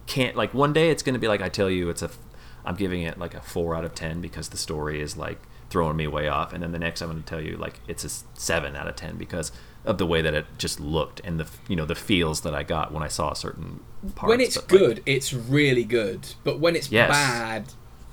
[0.07, 2.11] can't like one day it's gonna be like I tell you it's a
[2.64, 5.96] I'm giving it like a four out of ten because the story is like throwing
[5.96, 8.75] me way off, and then the next I'm gonna tell you like it's a seven
[8.77, 9.53] out of ten because
[9.85, 12.62] of the way that it just looked and the you know the feels that I
[12.64, 13.81] got when I saw a certain
[14.14, 14.29] parts.
[14.29, 16.35] when it's But, like, good, it's really good.
[16.44, 17.09] But when it's Yes.
[17.11, 17.64] bad,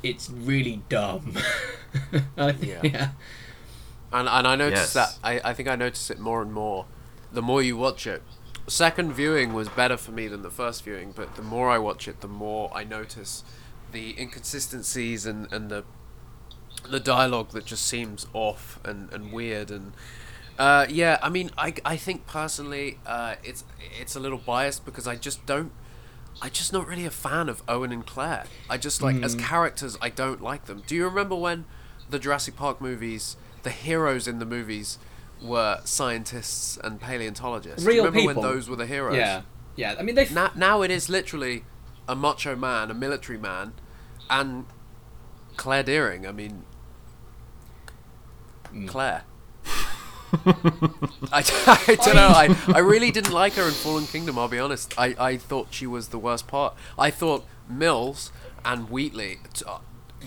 [0.03, 1.33] it's really dumb.
[2.37, 2.79] I Yeah.
[2.83, 3.09] yeah.
[4.13, 5.11] And and I noticed Yes.
[5.11, 6.85] that I, I think I notice it more and more
[7.31, 8.23] the more you watch it.
[8.67, 12.07] Second viewing was better for me than the first viewing, but the more I watch
[12.07, 13.43] it, the more I notice
[13.91, 15.83] the inconsistencies and, and the
[16.89, 19.93] the dialogue that just seems off and, and weird and
[20.57, 23.63] uh, yeah, I mean, I, I think personally, uh, it's
[23.99, 25.71] it's a little biased because I just don't,
[26.41, 28.45] I just not really a fan of Owen and Claire.
[28.67, 30.81] I just like as characters, I don't like them.
[30.87, 31.65] Do you remember when
[32.09, 34.97] the Jurassic Park movies, the heroes in the movies,
[35.41, 37.85] were scientists and paleontologists?
[37.85, 38.41] Real remember people.
[38.41, 39.17] when those were the heroes?
[39.17, 39.41] Yeah.
[39.75, 39.95] Yeah.
[39.97, 40.27] I mean, they.
[40.29, 41.63] Now, now it is literally
[42.07, 43.73] a macho man, a military man,
[44.29, 44.65] and
[45.55, 46.27] Claire Dearing.
[46.27, 46.63] I mean,
[48.73, 48.87] mm.
[48.87, 49.23] Claire.
[50.33, 51.43] I,
[51.87, 52.27] I don't know.
[52.27, 54.37] I, I really didn't like her in Fallen Kingdom.
[54.37, 54.93] I'll be honest.
[54.97, 56.75] I, I thought she was the worst part.
[56.97, 58.31] I thought Mills
[58.65, 59.39] and Wheatley,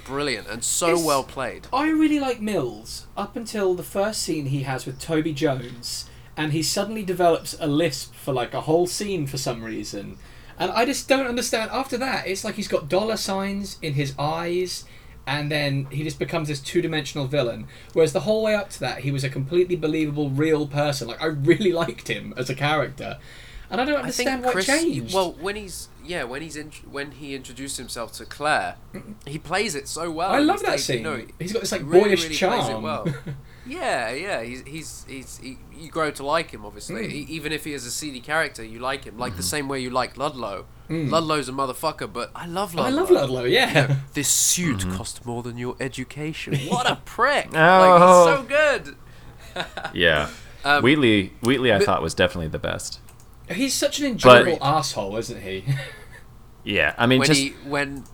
[0.05, 1.67] brilliant and so It's- well played.
[1.73, 6.53] I really like Mills up until the first scene he has with Toby Jones, and
[6.53, 10.17] he suddenly develops a lisp for like a whole scene for some reason.
[10.59, 11.71] And I just don't understand.
[11.73, 14.85] After that, it's like he's got dollar signs in his eyes,
[15.27, 17.67] and then he just becomes this two dimensional villain.
[17.95, 21.09] Whereas the whole way up to that, he was a completely believable, real person.
[21.09, 23.19] Like, I really liked him as a character.
[23.71, 24.67] And I don't I think understand what Chris.
[24.67, 25.15] changed.
[25.15, 28.77] Well, when he's yeah, when he's in, when he introduced himself to Claire,
[29.27, 30.31] he plays it so well.
[30.33, 30.99] I love that like, scene.
[30.99, 32.61] you know, he's got this like really, boyish really charm.
[32.61, 33.07] plays it well.
[33.67, 36.65] Yeah, yeah, he's he's he's he, you grow to like him.
[36.65, 37.13] Obviously, Mm.
[37.13, 39.17] E- even if he is a seedy character, you like him.
[39.19, 40.65] Like the same way you like Ludlow.
[40.89, 41.11] Mm.
[41.11, 42.91] Ludlow's a motherfucker, but I love Ludlow.
[42.91, 43.97] I love Ludlow, yeah.
[44.15, 46.57] This suit cost more than your education.
[46.69, 47.49] What a prick!
[47.55, 47.57] Oh.
[47.57, 48.43] Like he's so
[49.55, 49.67] good.
[49.95, 50.31] Yeah.
[50.65, 53.00] Um, Wheatley, Wheatley, I but- thought was definitely the best.
[53.51, 55.65] He's such an enjoyable But- asshole, isn't he?
[56.63, 58.05] Yeah, I mean, When just he when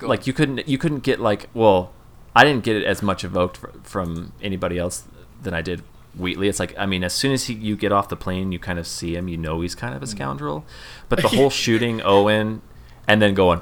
[0.00, 1.92] like you couldn't you couldn't get like well
[2.34, 5.04] I didn't get it as much evoked fr- from anybody else
[5.42, 5.82] than I did
[6.16, 6.48] Wheatley.
[6.48, 8.78] It's like I mean, as soon as he, you get off the plane, you kind
[8.78, 10.08] of see him, you know he's kind of a mm.
[10.08, 10.64] scoundrel.
[11.10, 12.62] But the whole shooting Owen
[13.06, 13.60] and then going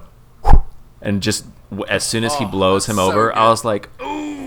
[1.01, 1.47] and just
[1.89, 4.38] as soon as he Oh, blows him so over, I was like, ooh,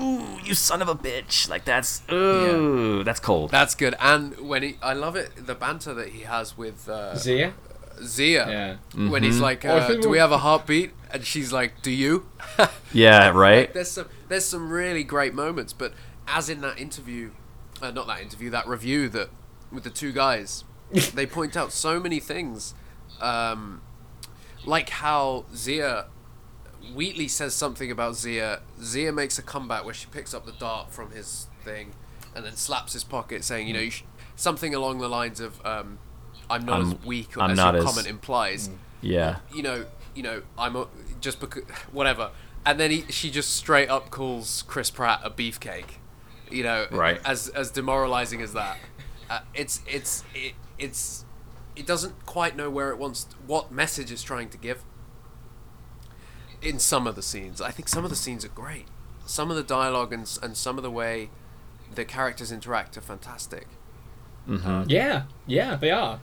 [0.00, 1.48] ooh, you son of a bitch!
[1.48, 3.50] Like that's ooh, that's cold.
[3.50, 3.94] That's good.
[4.00, 7.54] And when he, I love it, the banter that he has with uh, Zia.
[8.02, 8.78] Zia.
[8.94, 9.08] Yeah.
[9.08, 12.26] When he's like, Oh, uh, "Do we have a heartbeat?" and she's like, "Do you?"
[12.92, 13.72] yeah, right.
[13.72, 15.94] there's some there's some really great moments, but
[16.26, 17.30] as in that interview,
[17.80, 19.30] uh, not that interview, that review that
[19.70, 20.64] with the two guys,
[21.14, 22.74] they point out so many things,
[23.20, 23.80] um,
[24.64, 26.06] like how Zia.
[26.94, 28.60] Wheatley says something about Zia.
[28.82, 31.92] Zia makes a comeback where she picks up the dart from his thing,
[32.34, 34.04] and then slaps his pocket, saying, "You know, you sh-,
[34.36, 35.98] something along the lines of, um,
[36.50, 38.70] I'm not I'm- as weak I'm as not your as- comment implies."
[39.00, 40.86] Yeah, you know, you know, I'm a,
[41.20, 42.30] just because whatever.
[42.66, 45.98] And then he, she just straight up calls Chris Pratt a beefcake.
[46.50, 47.20] You know, Right.
[47.24, 48.78] As as demoralizing as that,
[49.28, 51.24] uh, it's it's it, it's
[51.76, 54.82] it doesn't quite know where it wants what message it's trying to give.
[56.64, 58.86] In some of the scenes, I think some of the scenes are great.
[59.26, 61.30] Some of the dialogue and and some of the way
[61.94, 63.66] the characters interact are fantastic.
[64.86, 65.22] Yeah.
[65.46, 66.20] Yeah, they are.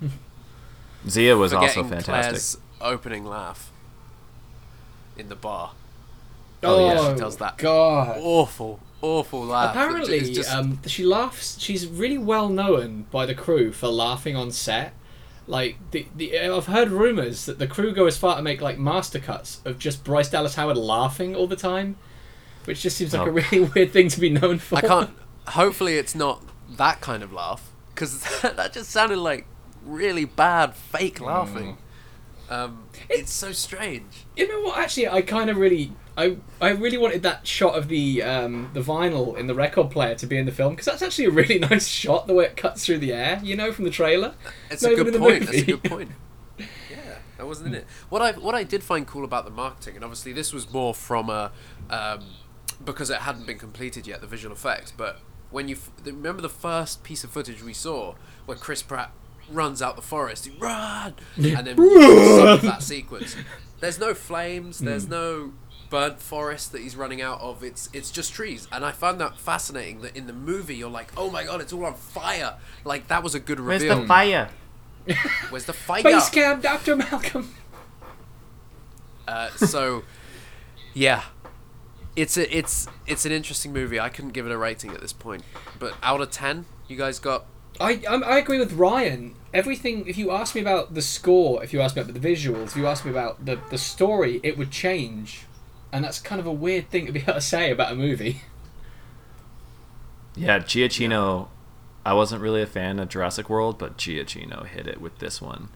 [1.10, 2.06] Zia was also fantastic.
[2.06, 3.72] Claire's opening laugh
[5.18, 5.72] in the bar.
[6.64, 7.58] Oh, yeah, she does that.
[7.58, 8.18] God.
[8.22, 9.72] awful, awful laugh.
[9.72, 11.60] Apparently, just- um, she laughs.
[11.60, 14.94] She's really well known by the crew for laughing on set.
[15.52, 18.80] Like the, the I've heard rumors that the crew go as far to make like
[18.80, 21.98] master cuts of just Bryce Dallas Howard laughing all the time,
[22.64, 23.26] which just seems like Oh.
[23.26, 24.78] a really weird thing to be known for.
[24.78, 25.10] I can't.
[25.48, 26.42] Hopefully, it's not
[26.78, 29.46] that kind of laugh because that just sounded like
[29.84, 31.74] really bad fake laughing.
[31.74, 31.78] Mm.
[32.52, 34.26] Um, it's so strange.
[34.36, 34.78] You know what?
[34.78, 38.82] Actually, I kind of really, I, I really wanted that shot of the um, the
[38.82, 41.60] vinyl in the record player to be in the film because that's actually a really
[41.70, 42.28] nice shot.
[42.28, 44.34] The way it cuts through the air, you know, from the trailer.
[44.70, 45.46] It's a good point.
[45.46, 46.12] That's a good point.
[46.92, 47.88] Yeah, that wasn't in it.
[48.10, 50.94] What I what I did find cool about the marketing, and obviously this was more
[50.94, 51.52] from a
[51.90, 52.26] um,
[52.84, 54.92] because it hadn't been completed yet, the visual effects.
[54.92, 59.12] But when you f- remember the first piece of footage we saw, where Chris Pratt
[59.54, 63.36] runs out the forest, he run, and then that sequence.
[63.80, 64.80] There's no flames.
[64.80, 65.54] There's no
[65.90, 67.64] burnt forest that he's running out of.
[67.64, 70.02] It's it's just trees, and I found that fascinating.
[70.02, 72.56] That in the movie you're like, oh my god, it's all on fire.
[72.84, 73.90] Like that was a good reveal.
[73.90, 74.50] Where's the fire?
[75.50, 76.04] Where's the fire?
[76.04, 77.54] Base camp, Doctor Malcolm.
[79.28, 80.04] Uh, so,
[80.94, 81.24] yeah,
[82.16, 84.00] it's a, it's it's an interesting movie.
[84.00, 85.44] I couldn't give it a rating at this point,
[85.80, 87.46] but out of ten, you guys got
[87.80, 89.36] I um, I agree with Ryan.
[89.54, 90.08] Everything.
[90.08, 92.76] If you ask me about the score, if you ask me about the visuals, if
[92.78, 95.46] you ask me about the the story, it would change,
[95.92, 98.42] and that's kind of a weird thing to be able to say about a movie.
[100.36, 101.48] Yeah, Giacchino.
[102.06, 105.70] I wasn't really a fan of Jurassic World, but Giacchino hit it with this one.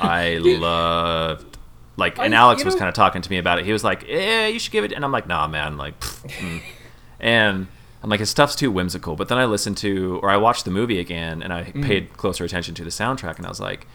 [0.00, 1.58] I loved.
[1.96, 3.64] Like, I- and Alex was know- kind of talking to me about it.
[3.64, 6.30] He was like, "Yeah, you should give it," and I'm like, "Nah, man." Like, pfft,
[6.38, 6.62] mm.
[7.18, 7.66] and
[8.02, 9.16] I'm like, his stuff's too whimsical.
[9.16, 11.84] But then I listened to, or I watched the movie again, and I Mm.
[11.84, 13.86] paid closer attention to the soundtrack, and I was like,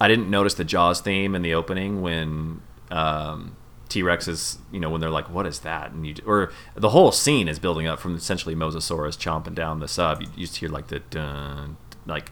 [0.00, 2.60] I didn't notice the Jaws theme in the opening when
[2.90, 3.56] um,
[3.88, 6.90] T Rex is, you know, when they're like, "What is that?" and you or the
[6.90, 10.20] whole scene is building up from essentially Mosasaurus chomping down the sub.
[10.22, 12.30] You, you just hear like the dun, like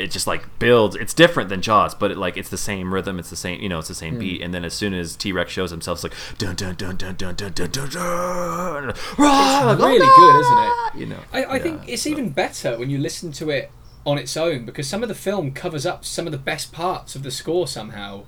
[0.00, 0.96] it just like builds.
[0.96, 3.18] It's different than Jaws, but it like it's the same rhythm.
[3.18, 4.40] It's the same, you know, it's the same beat.
[4.42, 7.14] And then as soon as T Rex shows himself, it's like dun dun dun dun
[7.16, 7.90] dun dun dun dun.
[7.90, 9.72] dun It's Rah!
[9.78, 11.08] really Oh, good, isn't it?
[11.08, 13.70] You know, I, I yeah, think it's so- even better when you listen to it
[14.06, 17.14] on its own because some of the film covers up some of the best parts
[17.14, 18.24] of the score somehow.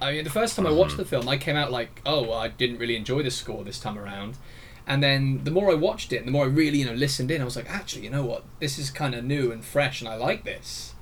[0.00, 2.38] I mean, the first time I watched the film, I came out like, oh, well,
[2.38, 4.36] I didn't really enjoy the score this time around.
[4.84, 7.40] And then the more I watched it, the more I really, you know, listened in,
[7.40, 8.42] I was like, actually, you know what?
[8.58, 10.94] This is kind of new and fresh, and I like this.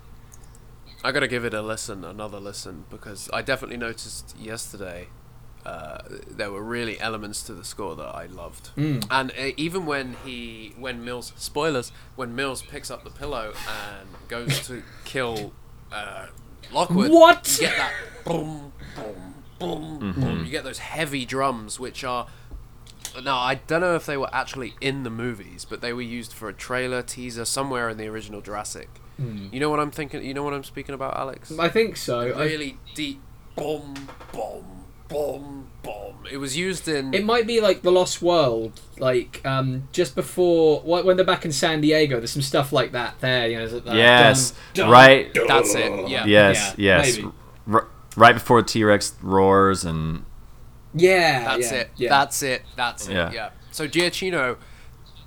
[1.03, 5.09] I gotta give it a listen, another listen, because I definitely noticed yesterday
[5.65, 8.71] uh, there were really elements to the score that I loved.
[8.77, 9.07] Mm.
[9.11, 14.09] And uh, even when he, when Mills, spoilers, when Mills picks up the pillow and
[14.29, 15.53] goes to kill
[15.93, 16.27] uh,
[16.73, 17.59] Lockwood, What?
[17.61, 17.93] you get that
[18.25, 20.45] boom, boom, boom, boom.
[20.45, 22.27] You get those heavy drums, which are.
[23.25, 26.33] Now I don't know if they were actually in the movies, but they were used
[26.33, 29.00] for a trailer teaser somewhere in the original Jurassic.
[29.53, 30.25] You know what I'm thinking?
[30.25, 31.53] You know what I'm speaking about, Alex?
[31.59, 32.21] I think so.
[32.21, 33.21] I, really deep
[33.57, 33.95] boom,
[34.33, 36.17] boom, boom, boom.
[36.31, 37.13] It was used in.
[37.13, 41.53] it might be like The Lost World, like um, just before when they're back in
[41.53, 42.19] San Diego.
[42.19, 43.49] There's some stuff like that there.
[43.49, 45.35] You know, there's that Yes, dun, dun, right.
[45.35, 45.47] dun.
[45.47, 46.25] That's it, yeah.
[46.27, 47.19] Yes, Yeah, yes.
[47.71, 50.25] R- right before T Rex roars and
[50.95, 51.91] Yeah, That's yeah, it.
[51.97, 52.09] Yeah.
[52.11, 52.63] That's it.
[52.77, 53.29] That's Yeah.
[53.29, 53.35] it.
[53.35, 53.51] Yeah.
[53.71, 54.57] So Giacchino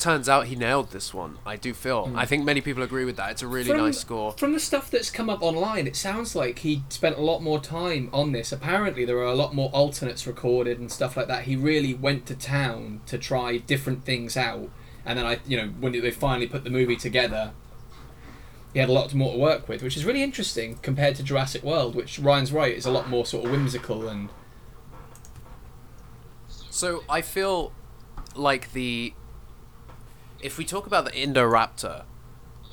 [0.03, 1.39] turns out he nailed this one.
[1.45, 2.07] I do feel.
[2.07, 2.19] Hmm.
[2.19, 3.31] I think many people agree with that.
[3.31, 4.33] It's a really from, nice score.
[4.33, 7.59] From the stuff that's come up online, it sounds like he spent a lot more
[7.59, 8.51] time on this.
[8.51, 11.45] Apparently, there are a lot more alternates recorded and stuff like that.
[11.45, 14.69] He really went to town to try different things out,
[15.05, 17.53] and then I, you know, when they finally put the movie together,
[18.73, 21.63] he had a lot more to work with, which is really interesting compared to Jurassic
[21.63, 24.29] World, which Ryan's right is a lot more sort of whimsical and
[26.69, 27.71] So I feel
[28.35, 29.13] like the
[30.43, 32.03] if we talk about the Indoraptor,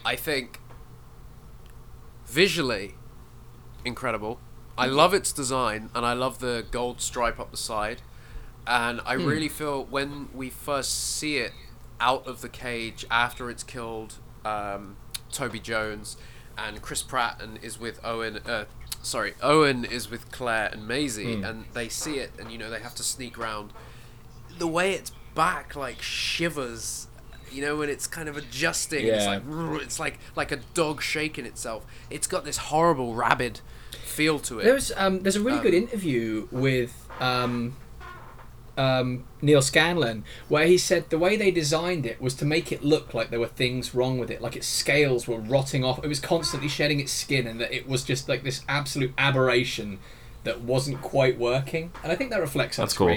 [0.04, 0.60] I think
[2.26, 2.94] visually
[3.84, 4.40] incredible.
[4.76, 8.02] I love its design and I love the gold stripe up the side.
[8.66, 11.52] And I really feel when we first see it
[12.00, 14.96] out of the cage after it's killed um,
[15.30, 16.16] Toby Jones
[16.58, 18.64] and Chris Pratt and is with Owen uh,
[19.02, 22.80] sorry, Owen is with Claire and Maisie and they see it and you know they
[22.80, 23.72] have to sneak around
[24.58, 27.06] the way its back like shivers
[27.52, 29.42] you know when it's kind of adjusting it's like
[29.82, 33.60] it's like like a dog shaking itself it's got this horrible rabid
[34.04, 37.76] feel to it There's um, there's a really Um, good interview with um,
[38.76, 42.82] um, Neal Scanlan where he said the way they designed it was to make it
[42.82, 46.02] look like there were things wrong with it, like its scales were rotting off.
[46.02, 49.98] It was constantly shedding its skin, and that it was just like this absolute aberration
[50.44, 51.92] that wasn't quite working.
[52.02, 53.08] And I think that reflects on That's cool.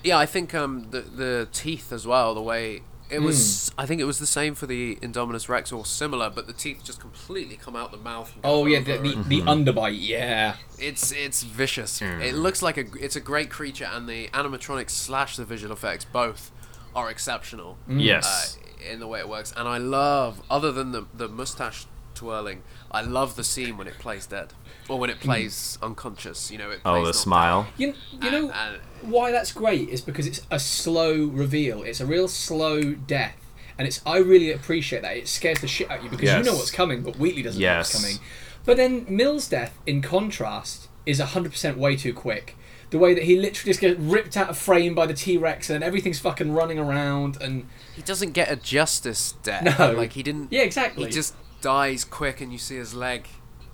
[0.00, 0.10] Screen.
[0.10, 4.00] yeah i think um the the teeth as well the way it was i think
[4.00, 7.56] it was the same for the indominus rex or similar but the teeth just completely
[7.56, 10.56] come out the mouth and Oh yeah, the, over the, and- the underbite, yeah.
[10.78, 12.00] It's it's vicious.
[12.00, 16.04] It looks like a it's a great creature, and the animatronics slash the visual effects
[16.04, 16.52] both
[16.94, 17.76] are exceptional.
[17.88, 18.56] Yes.
[18.56, 21.86] uh, in the way it works, and I love other than the the mustache
[22.20, 24.52] twirling, I love the scene when it plays dead
[24.90, 25.22] or when it hmm.
[25.22, 26.50] plays unconscious.
[26.50, 27.66] You know, it oh, plays oh, the not- smile.
[27.78, 31.82] You, you know And- why that's great is because it's a slow reveal.
[31.82, 33.38] It's a real slow death,
[33.78, 35.16] and it's I really appreciate that.
[35.16, 37.60] It scares the shit out of you because you know what's coming, but Wheatley doesn't
[37.60, 38.18] know what's coming.
[38.66, 42.56] But then Mills' death, in contrast, is hundred percent way too quick.
[42.90, 45.70] The way that he literally just gets ripped out of frame by the T Rex
[45.70, 49.78] and everything's fucking running around and He doesn't get a justice death.
[49.78, 49.92] No.
[49.92, 50.52] like he didn't.
[50.52, 51.04] Yeah, exactly.
[51.04, 53.26] He just dies quick, and you see his leg,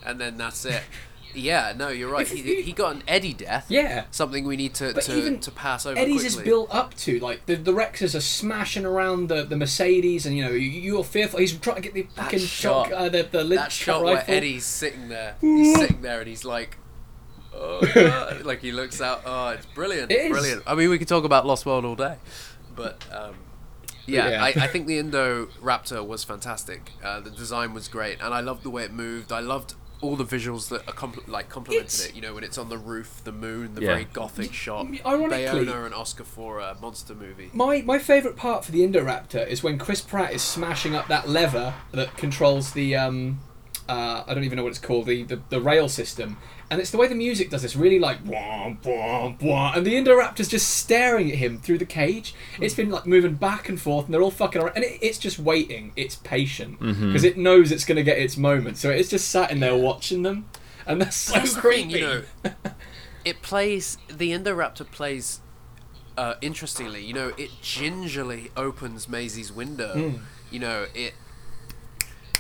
[0.05, 0.83] and then that's it.
[1.35, 2.27] Yeah, no, you're right.
[2.27, 3.67] He, he got an Eddie death.
[3.69, 4.05] Yeah.
[4.11, 5.99] something we need to But to, to pass over.
[5.99, 6.41] Eddie's quickly.
[6.41, 10.35] is built up to like the the Rexes are smashing around the, the Mercedes and
[10.35, 11.39] you know you, you're fearful.
[11.41, 14.33] He's trying to get the fucking shot- uh, the the that shot where rifle.
[14.35, 16.79] Eddie's sitting there, he's sitting there and he's like,
[17.53, 19.21] oh, God," like he looks out.
[19.27, 20.31] Oh, it's brilliant, It is.
[20.31, 20.63] brilliant.
[20.67, 22.17] I mean, we could talk about Lost World all day,
[22.75, 23.35] but um,
[24.07, 24.45] yeah, Yeah.
[24.45, 26.93] I, I think the Indo Raptor was fantastic.
[27.03, 29.33] Uh, the design was great, and I loved the way it moved.
[29.33, 32.15] I loved all the visuals that accom- like complemented It's- it.
[32.15, 33.89] You know, when it's on the roof, the moon, the Yeah.
[33.93, 34.87] very gothic shot.
[35.07, 37.51] ironically- Bayona and Oscar for a monster movie.
[37.55, 41.29] My my favourite part for the Indoraptor is when Chris Pratt is smashing up that
[41.31, 43.41] lever that controls the um,
[43.89, 46.37] uh, I don't even know what it's called the, the the rail system,
[46.71, 49.95] and it's the way the music does this really like wah, wah, wah, and the
[49.95, 52.35] Indoraptor's just staring at him through the cage.
[52.61, 55.19] It's been like moving back and forth, and they're all fucking around, and it, it's
[55.19, 55.93] just waiting.
[55.97, 59.61] It's patient because it knows it's gonna get its moment, so it's just sat in
[59.61, 60.47] there watching them,
[60.87, 61.83] and that's so That's creepy.
[61.83, 62.23] thing, you know.
[63.25, 65.41] it plays the Indoraptor plays
[66.17, 67.05] uh, interestingly.
[67.05, 69.93] You know, it gingerly opens Maisie's window.
[70.11, 70.23] Hmm.
[70.51, 71.15] You know, it.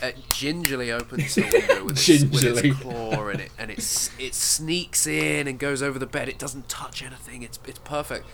[0.03, 3.79] It gingerly opens the window with its, with its claw, and it and it
[4.19, 6.29] it sneaks in and goes over the bed.
[6.29, 7.43] It doesn't touch anything.
[7.43, 8.27] It's it's perfect.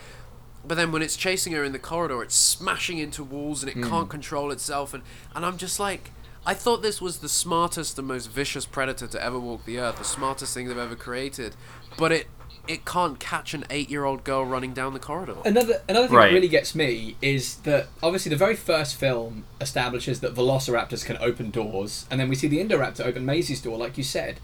[0.65, 3.75] But then when it's chasing her in the corridor, it's smashing into walls and it
[3.75, 3.89] Hmm.
[3.89, 4.93] can't control itself.
[4.93, 5.03] And,
[5.35, 6.11] and I'm just like,
[6.45, 9.97] I thought this was the smartest and most vicious predator to ever walk the earth,
[9.97, 11.55] the smartest thing they've ever created.
[11.97, 12.27] But it
[12.67, 15.35] it can't catch an eight year old girl running down the corridor.
[15.45, 16.27] Another another thing Right.
[16.29, 21.17] that really gets me is that obviously the very first film establishes that velociraptors can
[21.19, 24.39] open doors, and then we see the Indoraptor open Maisie's door, like you said.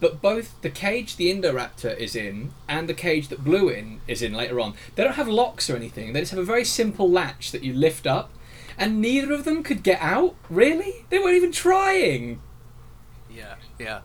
[0.00, 4.22] But both the cage the Indoraptor is in and the cage that Blue in is
[4.22, 6.12] in later on, they don't have locks or anything.
[6.12, 8.30] They just have a very simple latch that you lift up,
[8.78, 10.34] and neither of them could get out.
[10.48, 12.40] Really, they weren't even trying.
[13.30, 14.00] Yeah, yeah.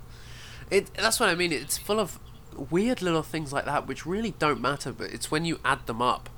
[0.70, 1.52] It that's what I mean.
[1.54, 2.20] It's full of
[2.58, 6.02] weird little things like that which really don't matter, but it's when you add them
[6.02, 6.30] up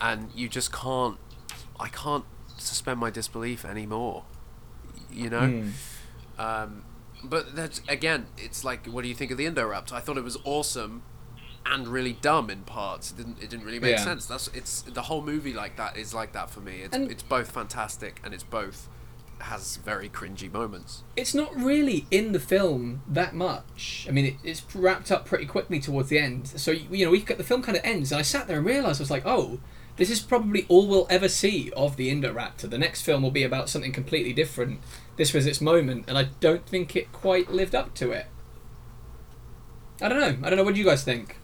[0.00, 1.18] and you just can't
[1.78, 2.24] I can't
[2.58, 4.24] suspend my disbelief anymore.
[5.10, 5.64] You know?
[6.38, 6.84] Um
[7.24, 9.92] but that's again, it's like what do you think of the Indoraptor?
[9.92, 11.02] I thought it was awesome
[11.64, 13.10] and really dumb in parts.
[13.10, 14.04] It didn't it didn't really make Yeah.
[14.04, 14.26] sense.
[14.26, 16.82] That's it's the whole movie like that is like that for me.
[16.82, 18.88] It's And- it's both fantastic and it's both
[19.38, 21.02] has very cringy moments.
[21.14, 24.06] it's not really in the film that much.
[24.08, 26.48] I mean, it, it's wrapped up pretty quickly towards the end.
[26.48, 28.58] So you you know, we got the film kind of ends, and I sat there
[28.58, 29.60] and realized I was like, oh,
[29.96, 32.68] this is probably all we'll ever see of the Indoraptor.
[32.68, 34.80] The next film will be about something completely different.
[35.16, 38.26] This was its moment, and I don't think it quite lived up to it.
[40.00, 40.46] I don't know.
[40.46, 40.64] I don't know.
[40.64, 41.38] What do you guys think?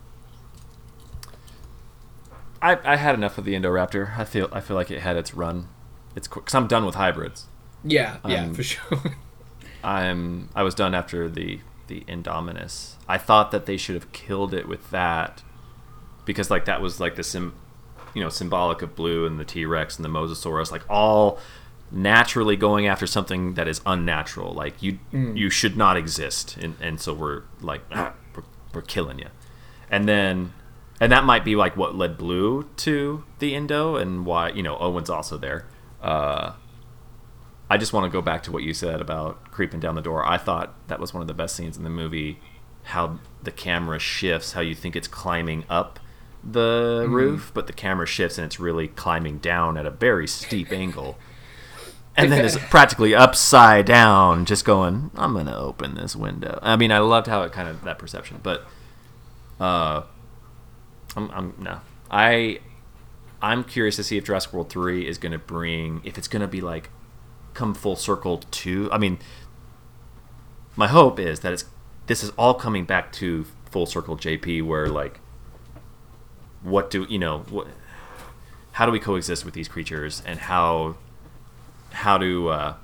[2.60, 4.18] I, I had enough of the Indoraptor.
[4.18, 5.68] I feel I feel like it had its run.
[6.14, 7.46] It's because I'm done with hybrids.
[7.84, 8.98] Yeah, yeah, Um, for sure.
[9.84, 12.94] I'm I was done after the the Indominus.
[13.08, 15.42] I thought that they should have killed it with that
[16.24, 17.54] because like that was like the sim,
[18.14, 21.38] you know, symbolic of blue and the T Rex and the Mosasaurus, like all
[21.90, 24.52] naturally going after something that is unnatural.
[24.54, 29.18] Like you you should not exist, and and so we're like "Ah, we're, we're killing
[29.18, 29.28] you,
[29.90, 30.52] and then.
[31.00, 34.78] And that might be like what led Blue to the Indo, and why you know
[34.78, 35.66] Owen's also there.
[36.00, 36.52] Uh,
[37.72, 40.26] I just want to go back to what you said about creeping down the door.
[40.26, 42.38] I thought that was one of the best scenes in the movie.
[42.82, 45.98] How the camera shifts, how you think it's climbing up
[46.44, 50.70] the roof, but the camera shifts and it's really climbing down at a very steep
[50.70, 51.16] angle.
[52.14, 56.58] And then it's practically upside down, just going, I'm going to open this window.
[56.60, 58.66] I mean, I loved how it kind of, that perception, but,
[59.58, 60.02] uh,
[61.16, 61.80] I'm, I'm, no.
[62.10, 62.60] I,
[63.40, 66.42] I'm curious to see if Jurassic World 3 is going to bring, if it's going
[66.42, 66.90] to be like,
[67.54, 69.18] come full circle to I mean
[70.76, 71.64] my hope is that it's
[72.06, 75.20] this is all coming back to full circle JP where like
[76.62, 77.66] what do you know what
[78.72, 80.96] how do we coexist with these creatures and how
[81.92, 82.74] how do uh,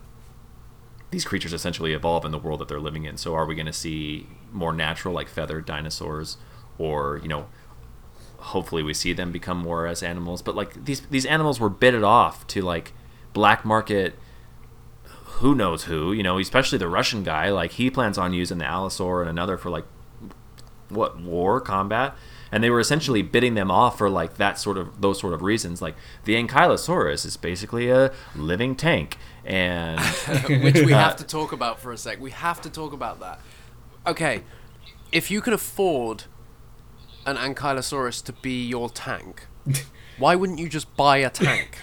[1.10, 3.16] these creatures essentially evolve in the world that they're living in?
[3.16, 6.36] So are we going to see more natural like feathered dinosaurs
[6.78, 7.46] or you know
[8.38, 10.42] hopefully we see them become more as animals?
[10.42, 12.92] But like these these animals were bitted off to like
[13.32, 14.14] black market
[15.38, 18.64] who knows who, you know, especially the Russian guy, like he plans on using the
[18.64, 19.84] Allosaur and another for like
[20.88, 22.16] what war combat,
[22.50, 25.42] and they were essentially bidding them off for like that sort of those sort of
[25.42, 25.80] reasons.
[25.80, 30.00] Like the Ankylosaurus is basically a living tank, and
[30.62, 32.20] which we have uh, to talk about for a sec.
[32.20, 33.40] We have to talk about that.
[34.06, 34.42] Okay,
[35.12, 36.24] if you can afford
[37.26, 39.46] an Ankylosaurus to be your tank,
[40.18, 41.78] why wouldn't you just buy a tank?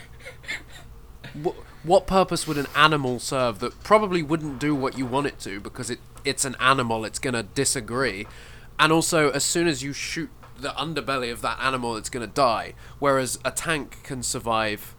[1.86, 5.40] Wh- what purpose would an animal serve that probably wouldn't do what you want it
[5.40, 8.26] to because it it's an animal, it's gonna disagree,
[8.80, 12.74] and also as soon as you shoot the underbelly of that animal, it's gonna die.
[13.00, 14.96] Whereas a tank can survive.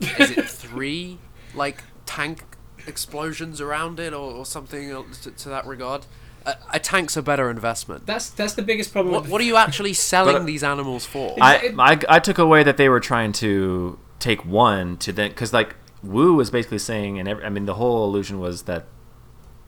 [0.00, 1.18] Is it three
[1.54, 2.42] like tank
[2.86, 4.88] explosions around it or, or something
[5.22, 6.06] to, to that regard?
[6.46, 8.06] A, a tank's a better investment.
[8.06, 9.14] That's that's the biggest problem.
[9.14, 11.36] What, what are you actually selling But- these animals for?
[11.40, 15.52] I, I I took away that they were trying to take one to then because
[15.52, 18.84] like Wu was basically saying, and every, I mean the whole illusion was that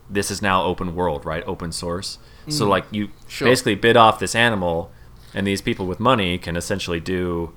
[0.09, 1.45] this is now open world, right?
[1.47, 2.19] Open source.
[2.49, 2.69] So mm.
[2.69, 3.49] like you Sure.
[3.49, 4.91] basically bid off this animal,
[5.35, 7.53] and these people with money can essentially do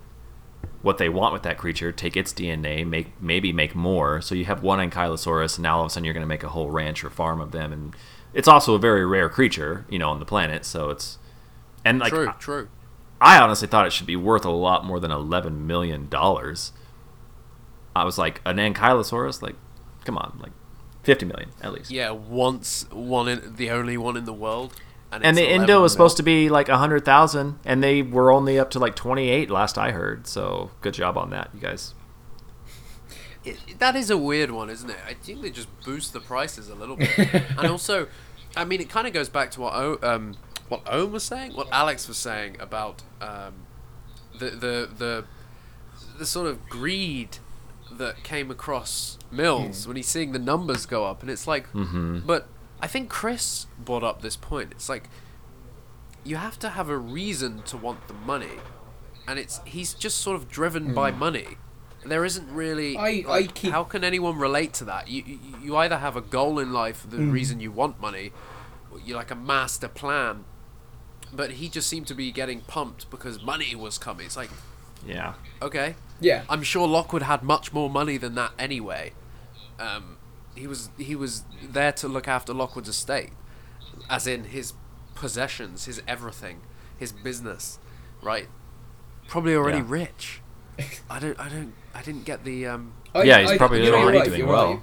[0.82, 4.22] what they want with that creature, take its DNA, make maybe make more.
[4.22, 6.44] So you have one Ankylosaurus, and now all of a sudden you're going to make
[6.44, 7.96] a whole ranch or farm of them, and
[8.34, 10.66] it's also a very rare creature, you know, on the planet.
[10.66, 11.18] So it's
[11.86, 12.70] and like true, I- true.
[13.22, 16.74] I honestly thought it should be worth a lot more than eleven million dollars.
[17.96, 19.56] I was like an Ankylosaurus, like,
[20.06, 20.52] come on, like
[21.04, 21.92] fifty million at least.
[21.92, 24.74] Yeah, once one in the only one in the world.
[25.12, 28.02] and it's the 11 Indo was supposed to be like a hundred thousand, and they
[28.02, 30.28] were only up to like twenty eight last I heard.
[30.28, 31.94] So good job on that, you guys.
[33.46, 34.98] It, that is a weird one, isn't it?
[35.06, 37.18] I think they just boost the prices a little bit,
[37.58, 38.08] and also,
[38.56, 40.36] I mean, it kind of goes back to what o, um,
[40.70, 43.54] what Owen was saying, what Alex was saying about um,
[44.40, 45.26] the the the
[46.18, 47.40] the sort of greed
[47.98, 49.90] that came across Mills hmm.
[49.90, 52.20] when he's seeing the numbers go up, and it's like, mm-hmm.
[52.20, 52.48] but
[52.82, 54.72] I think Chris brought up this point.
[54.72, 55.10] It's like
[56.24, 58.60] you have to have a reason to want the money,
[59.28, 61.20] and it's he's just sort of driven by hmm.
[61.20, 61.48] money.
[62.06, 62.98] There isn't really.
[62.98, 65.08] I- I keep- How can anyone relate to that?
[65.08, 67.32] You you, you either have a goal in life, the hmm.
[67.32, 68.32] reason you want money,
[68.92, 70.46] or you like a master plan.
[71.32, 74.28] But he just seemed to be getting pumped because money was coming.
[74.28, 74.52] It's like,
[75.08, 75.34] Yeah.
[75.62, 79.14] okay, yeah, I'm sure Lockwood had much more money than that anyway.
[79.80, 80.18] Um,
[80.56, 83.32] he was he was there to look after Lockwood's estate,
[84.10, 84.74] as in his
[85.16, 86.62] possessions, his everything,
[86.98, 87.80] his business,
[88.22, 88.48] right?
[89.28, 89.86] Probably already Yeah.
[89.88, 90.42] rich.
[91.10, 92.94] I don't I don't I didn't get the um.
[93.14, 94.74] I- Yeah, he's I- probably you're already right, doing well.
[94.74, 94.82] right.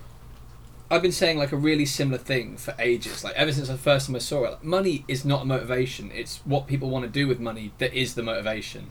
[0.92, 3.22] I've been saying like a really similar thing for ages.
[3.24, 6.10] Like ever since the first time I saw it, like, money is not a motivation.
[6.12, 8.90] It's what people want to do with money that is the motivation,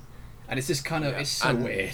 [0.50, 1.94] and it's just kind of Yeah, it's so and- weird.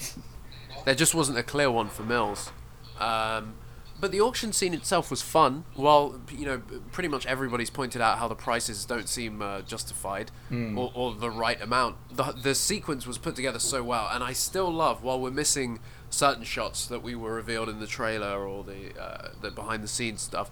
[0.86, 2.52] There just wasn't a clear one for Mills.
[3.00, 3.56] Um,
[4.00, 5.64] but but the auction scene itself was fun.
[5.74, 10.32] While you know, pretty much everybody's pointed out how the prices don't seem uh, justified
[10.52, 11.96] or, or the right amount.
[12.12, 15.02] The the sequence was put together so well, and I still love.
[15.02, 15.80] While we're missing
[16.10, 19.88] certain shots that we were revealed in the trailer or the uh, the behind the
[19.88, 20.52] scenes stuff.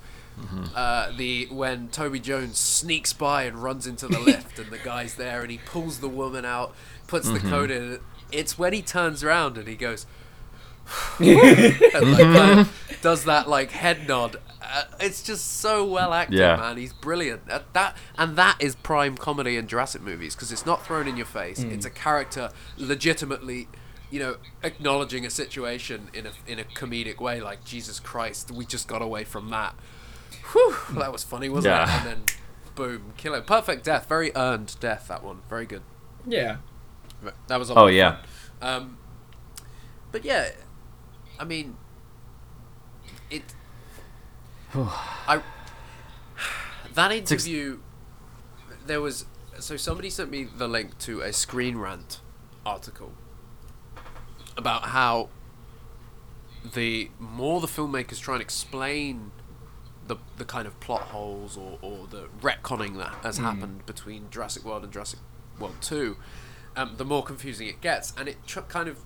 [0.74, 5.14] Uh, the when Toby Jones sneaks by and runs into the lift and the guy's
[5.16, 6.74] there and he pulls the woman out,
[7.08, 8.00] puts the code in.
[8.32, 10.06] It's when he turns around and he goes,
[11.20, 14.38] and like, kind of does that like head nod.
[14.62, 16.56] Uh, it's just so well acted, Yeah.
[16.56, 16.78] man.
[16.78, 17.44] He's brilliant.
[17.50, 21.16] Uh, that and that is prime comedy in Jurassic movies because it's not thrown in
[21.18, 21.60] your face.
[21.60, 23.68] It's a character legitimately,
[24.10, 27.40] you know, acknowledging a situation in a in a comedic way.
[27.42, 29.76] Like Jesus Christ, we just got away from that.
[30.54, 31.90] Whew, that was funny, wasn't it?
[31.90, 32.22] And then,
[32.76, 33.46] boom, kill it.
[33.48, 34.08] Perfect death.
[34.10, 35.08] Very earned death.
[35.08, 35.42] That one.
[35.50, 35.82] Very good.
[36.28, 36.58] Yeah.
[37.48, 37.72] That was.
[37.72, 38.18] Oh yeah.
[38.62, 38.98] Um,
[40.12, 40.50] but yeah,
[41.40, 41.78] I mean,
[43.30, 43.44] it.
[44.76, 45.42] I
[46.94, 47.80] that interview.
[48.86, 49.26] There was
[49.60, 52.20] so somebody sent me the link to a Screen Rant
[52.66, 53.14] article
[54.58, 55.30] about how
[56.74, 59.32] the more the filmmakers try and explain
[60.08, 64.66] the the kind of plot holes or, or the retconning that has happened between Jurassic
[64.66, 65.20] World and Jurassic
[65.60, 66.18] World Two,
[66.76, 69.00] um, the more confusing it gets, and it tr- kind of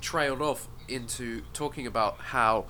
[0.00, 2.66] trailed off into talking about how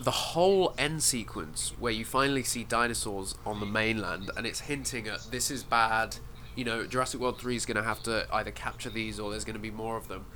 [0.00, 5.06] the whole end sequence where you finally see dinosaurs on the mainland and it's hinting
[5.06, 6.16] at this is bad
[6.56, 9.44] you know jurassic world 3 is going to have to either capture these or there's
[9.44, 10.26] going to be more of them.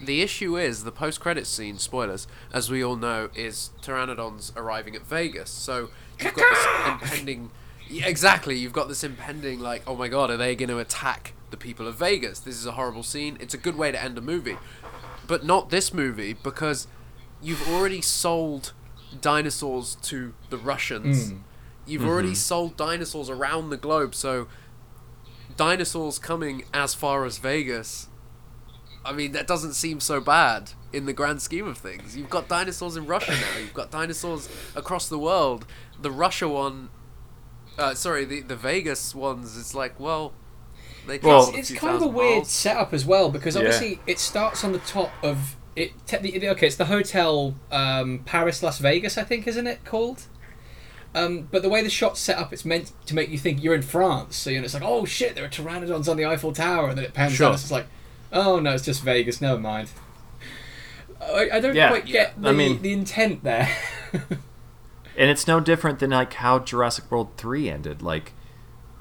[0.00, 5.06] The issue is the post-credits scene spoilers as we all know is pteranodons arriving at
[5.06, 5.50] vegas.
[5.50, 5.90] So
[6.20, 6.66] you've got this
[7.10, 7.50] impending
[7.90, 11.56] exactly you've got this impending like oh my god are they going to attack the
[11.56, 14.20] people of vegas this is a horrible scene it's a good way to end a
[14.20, 14.56] movie
[15.26, 16.86] but not this movie because
[17.40, 18.72] you've already sold
[19.20, 21.32] dinosaurs to the Russians.
[21.86, 24.46] You've already sold dinosaurs around the globe, so
[25.56, 28.08] dinosaurs coming as far as Vegas.
[29.04, 32.16] I mean, that doesn't seem so bad in the grand scheme of things.
[32.16, 33.58] You've got dinosaurs in Russia now.
[33.58, 35.66] You've got dinosaurs across the world.
[36.00, 36.90] The Russia one,
[37.78, 39.58] uh, sorry, the the Vegas ones.
[39.58, 40.32] It's like, well,
[41.06, 42.50] they Well- traveled It's kind of a weird miles.
[42.50, 43.62] setup as well because Yeah.
[43.62, 45.92] obviously it starts on the top of it.
[46.06, 50.24] Te- okay, it's the hotel um, Paris Las Vegas, I think, isn't it called?
[51.14, 53.74] Um, but the way the shot's set up, it's meant to make you think you're
[53.74, 54.36] in France.
[54.36, 56.96] So you know, it's like, oh shit, there are pteranodons on the Eiffel Tower, and
[56.98, 57.48] then it pans Sure.
[57.48, 57.54] down.
[57.54, 57.86] It's like,
[58.32, 59.40] oh no, it's just Vegas.
[59.40, 59.90] Never mind.
[61.20, 62.30] I, I don't Yeah, quite get yeah.
[62.42, 63.68] the, I mean- the intent there.
[65.14, 68.00] And it's no different than like how Jurassic World three ended.
[68.00, 68.32] Like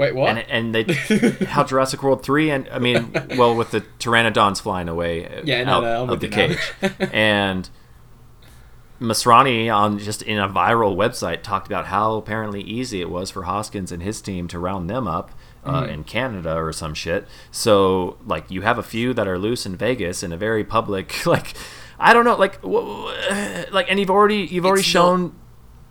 [0.02, 0.30] Wait, what?
[0.30, 0.94] and and they
[1.46, 5.72] how Jurassic World three and I mean well with the pteranodons flying away Yeah, no,
[5.78, 6.58] out no, of with the cage
[7.14, 7.70] and
[9.00, 13.44] Masrani on just in a viral website talked about how apparently easy it was for
[13.44, 15.32] Hoskins and his team to round them up
[15.64, 15.90] uh, Mm-hmm.
[15.92, 17.28] in Canada or some shit.
[17.52, 21.26] So like you have a few that are loose in Vegas in a very public
[21.26, 21.54] like
[22.00, 25.36] I don't know like w- w- like and you've already you've already It's not- shown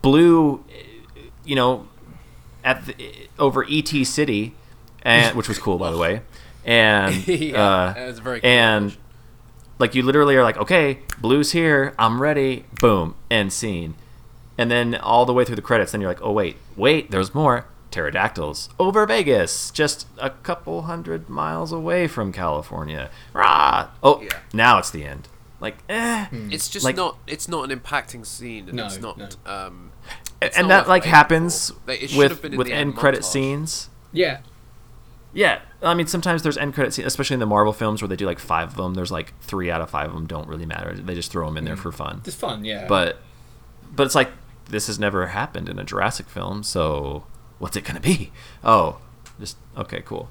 [0.03, 0.65] blue
[1.45, 1.87] you know
[2.65, 2.95] at the,
[3.41, 4.55] over ET City,
[5.03, 6.21] and which was cool by the way,
[6.65, 8.99] and yeah, uh, it was very cool and image.
[9.79, 13.95] like you literally are like, okay, blue's here, I'm ready, boom, end scene,
[14.59, 17.35] and then all the way through the credits, then you're like, oh wait, wait, there's
[17.35, 17.67] more.
[17.91, 23.11] Pterodactyls over Vegas, just a couple hundred miles away from California.
[23.33, 23.89] Rah!
[24.01, 24.39] Oh, Yeah.
[24.53, 25.27] now it's the end.
[25.59, 26.27] Like, eh.
[26.33, 27.17] It's just Like- not.
[27.27, 29.19] It's not an impacting scene, and No, it's not.
[29.19, 29.27] no.
[29.45, 29.90] Um,
[30.43, 31.77] and it's not that like happens for.
[31.87, 33.25] They- it should have with with end end credit montage.
[33.25, 33.89] scenes.
[34.13, 34.41] yeah.
[35.33, 38.17] Yeah, I mean sometimes there's end credit scenes, especially in the Marvel films where they
[38.17, 38.95] do like five of them.
[38.95, 40.93] There's like three out of five of them don't really matter.
[40.93, 41.81] They just throw them in there mm.
[41.81, 42.23] for fun.
[42.25, 42.89] It's fun, yeah.
[42.89, 43.19] But
[43.93, 44.31] but it's like
[44.69, 47.25] this has never happened in a Jurassic film, so
[47.59, 48.33] what's it gonna be?
[48.65, 48.99] Oh,
[49.39, 50.31] just okay, cool.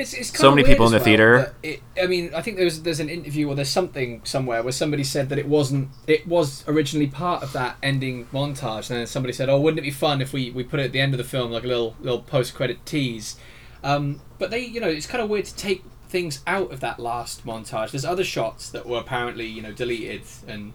[0.00, 1.54] It's, it's So many people in the well theater.
[1.62, 5.04] It, I mean, I think there's there's an interview or there's something somewhere where somebody
[5.04, 5.90] said that it wasn't.
[6.06, 9.82] It was originally part of that ending montage, and then somebody said, "Oh, wouldn't it
[9.82, 11.66] be fun if we, we put it at the end of the film like a
[11.66, 13.36] little little post credit tease?"
[13.84, 16.98] Um, but they, you know, it's kind of weird to take things out of that
[16.98, 17.90] last montage.
[17.90, 20.72] There's other shots that were apparently you know deleted, and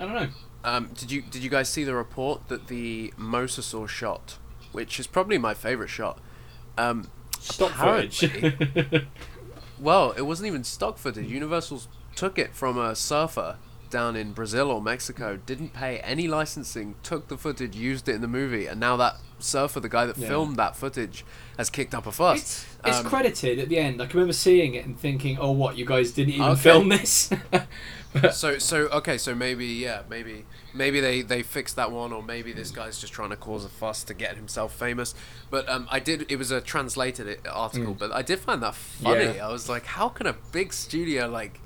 [0.00, 0.28] I don't know.
[0.64, 4.38] Um, did you did you guys see the report that the mosasaur shot,
[4.72, 6.18] which is probably my favorite shot?
[6.76, 7.10] Um,
[7.48, 9.06] Stock Apparently- footage.
[9.80, 11.26] well, it wasn't even stock footage.
[11.28, 11.82] Universal
[12.14, 13.56] took it from a surfer
[13.90, 18.20] down in Brazil or Mexico, didn't pay any licensing, took the footage, used it in
[18.20, 20.28] the movie, and now that surfer, the guy that Yeah.
[20.28, 21.24] filmed that footage,
[21.56, 22.38] has kicked up a fuss.
[22.40, 24.02] It's, it's Um, credited at the end.
[24.02, 25.78] I remember seeing it and thinking, "Oh, what?
[25.78, 26.60] You guys didn't even Okay.
[26.60, 27.30] film this?"
[28.32, 32.52] so so okay so maybe yeah maybe maybe they they fixed that one or maybe
[32.52, 35.14] this guy's just trying to cause a fuss to get himself famous
[35.50, 38.74] but um i did it was a translated i- article but i did find that
[38.74, 39.34] funny Mm.
[39.36, 39.46] Yeah.
[39.48, 41.60] i was like how can a big studio like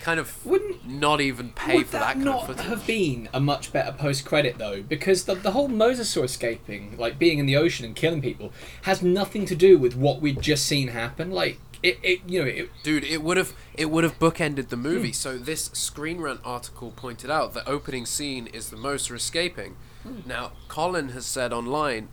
[0.00, 3.92] kind of Wouldn't- not even pay for that, that, not have been a much better
[3.92, 4.80] post credit though?
[4.80, 8.52] Because the, the whole mosasaur escaping, like being in the ocean and killing people,
[8.82, 11.32] has nothing to do with what we'd just seen happen.
[11.32, 14.76] Like it, it you know, it, dude it would have it would have bookended the
[14.76, 14.82] Hmm.
[14.82, 19.76] movie so this screen rant article pointed out the opening scene is the Mosa escaping
[20.02, 20.20] Hmm.
[20.26, 22.08] now colin has said online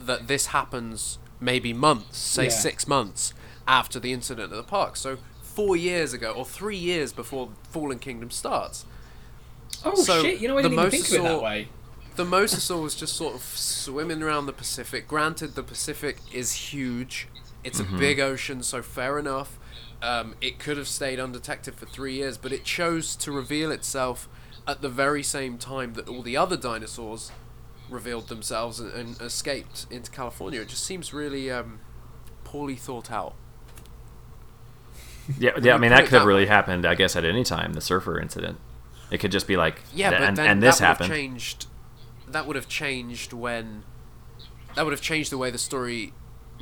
[0.00, 2.50] that this happens maybe months say Yeah.
[2.50, 3.34] six months
[3.66, 7.98] after the incident at the park so four years ago or three years before fallen
[7.98, 8.84] kingdom starts
[9.84, 10.40] oh So, shit!
[10.40, 11.68] You know, I didn't even think of it that way.
[12.16, 15.08] the mosasaur was just sort of swimming around the Pacific.
[15.08, 17.28] Granted, the Pacific is huge.
[17.62, 19.58] It's a big ocean, so fair enough.
[20.02, 24.28] Um, it could have stayed undetected for three years, but it chose to reveal itself
[24.66, 27.30] at the very same time that all the other dinosaurs
[27.90, 30.60] revealed themselves and, and escaped into California.
[30.62, 31.80] It just seems really um,
[32.44, 33.34] poorly thought out.
[35.38, 35.74] Yeah, yeah.
[35.74, 36.84] I mean, that could have really happened.
[36.86, 38.58] I guess at any time, the surfer incident.
[39.10, 41.10] It could just be like, Yeah, th- but and, then and this that happened.
[41.10, 41.66] changed.
[42.28, 43.84] That would have changed when.
[44.76, 46.12] That would have changed the way the story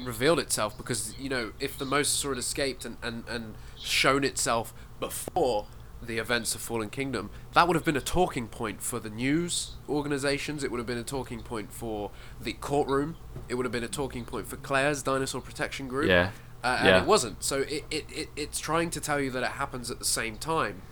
[0.04, 4.72] revealed itself because you know if the mosasaur had escaped and, and, and shown itself
[5.00, 5.66] before
[6.00, 9.72] the events of Fallen Kingdom, that would have been a talking point for the news
[9.88, 10.62] organizations.
[10.62, 13.16] It would have been a talking point for the courtroom.
[13.48, 16.08] It would have been a talking point for Claire's dinosaur protection group.
[16.08, 16.30] Yeah.
[16.62, 17.02] Uh, and Yeah.
[17.02, 17.42] it wasn't.
[17.42, 20.36] So it, it, it, it's trying to tell you that it happens at the same
[20.36, 20.82] time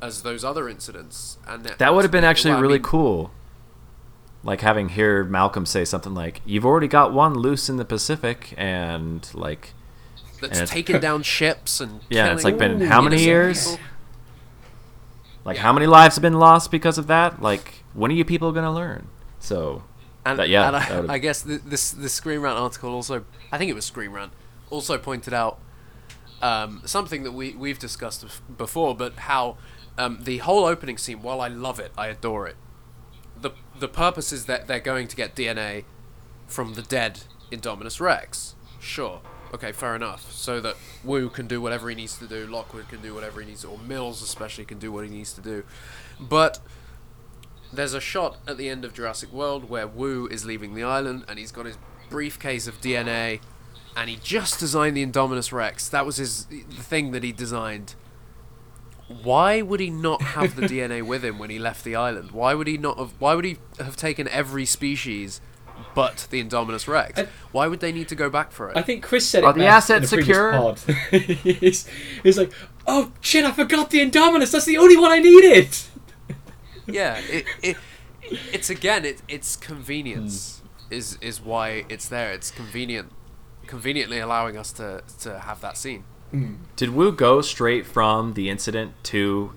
[0.00, 1.36] as those other incidents.
[1.46, 3.30] And That that would have been actually well, I really mean, cool.
[4.48, 8.54] Like having hear Malcolm say something like, "You've already got one loose in the Pacific,"
[8.56, 9.74] and like,
[10.40, 13.72] That's and taken down ships and Yeah, it's like been how many years?
[13.72, 13.84] people.
[15.44, 15.62] like Yeah.
[15.64, 17.42] how many lives have been lost because of that?
[17.42, 19.08] Like, when are you people gonna learn?
[19.38, 19.82] So,
[20.24, 23.58] And, That- yeah, and I, I guess the, this the Screen Rant article also, I
[23.58, 24.32] think it was Screen Rant,
[24.70, 25.58] also pointed out
[26.40, 28.24] um, something that we we've discussed
[28.56, 29.58] before, but how
[29.98, 32.56] um, the whole opening scene, while I love it, I adore it.
[33.78, 35.84] The purpose is that they're going to get DNA
[36.46, 37.20] from the dead
[37.52, 38.54] Indominus Rex.
[38.80, 39.20] Sure.
[39.54, 40.30] Okay, fair enough.
[40.32, 43.46] So that Wu can do whatever he needs to do, Lockwood can do whatever he
[43.46, 45.64] needs to, or Mills especially can do what he needs to do.
[46.20, 46.58] But
[47.72, 51.24] there's a shot at the end of Jurassic World where Wu is leaving the island
[51.28, 53.40] and he's got his briefcase of DNA
[53.96, 55.88] and he just designed the Indominus Rex.
[55.88, 57.94] That was his the thing that he designed.
[59.08, 62.32] Why would he not have the DNA with him when he left the island?
[62.32, 65.40] Why would he not have why would he have taken every species
[65.94, 67.18] but the Indominus Rex?
[67.18, 68.76] I- Why would they need to go back for it?
[68.76, 70.52] I think Chris said it Are the best in assets a secure?
[70.52, 70.78] pod.
[71.10, 71.88] he's,
[72.22, 72.52] he's like,
[72.86, 74.52] "Oh shit, I forgot the Indominus.
[74.52, 75.68] That's the only one I needed."
[76.86, 77.76] yeah, it, it
[78.52, 80.94] it's again it, it's convenience hmm.
[80.94, 82.32] is is why it's there.
[82.32, 83.10] It's convenient
[83.66, 86.04] conveniently allowing us to to have that scene.
[86.76, 89.52] Did Wu go straight from the incident to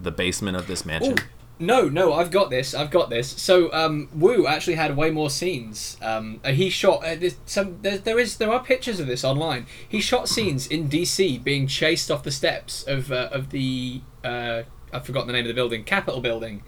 [0.00, 1.18] the basement of this mansion?
[1.18, 1.22] Ooh,
[1.58, 2.74] no, no, I've got this.
[2.74, 3.28] I've got this.
[3.28, 5.96] So, um, Wu actually had way more scenes.
[6.02, 7.78] Um, uh, he shot uh, some.
[7.82, 9.66] There, there is there are pictures of this online.
[9.88, 14.62] He shot scenes in DC being chased off the steps of uh, of the uh,
[14.92, 16.62] I've forgotten the name of the building, Capitol building,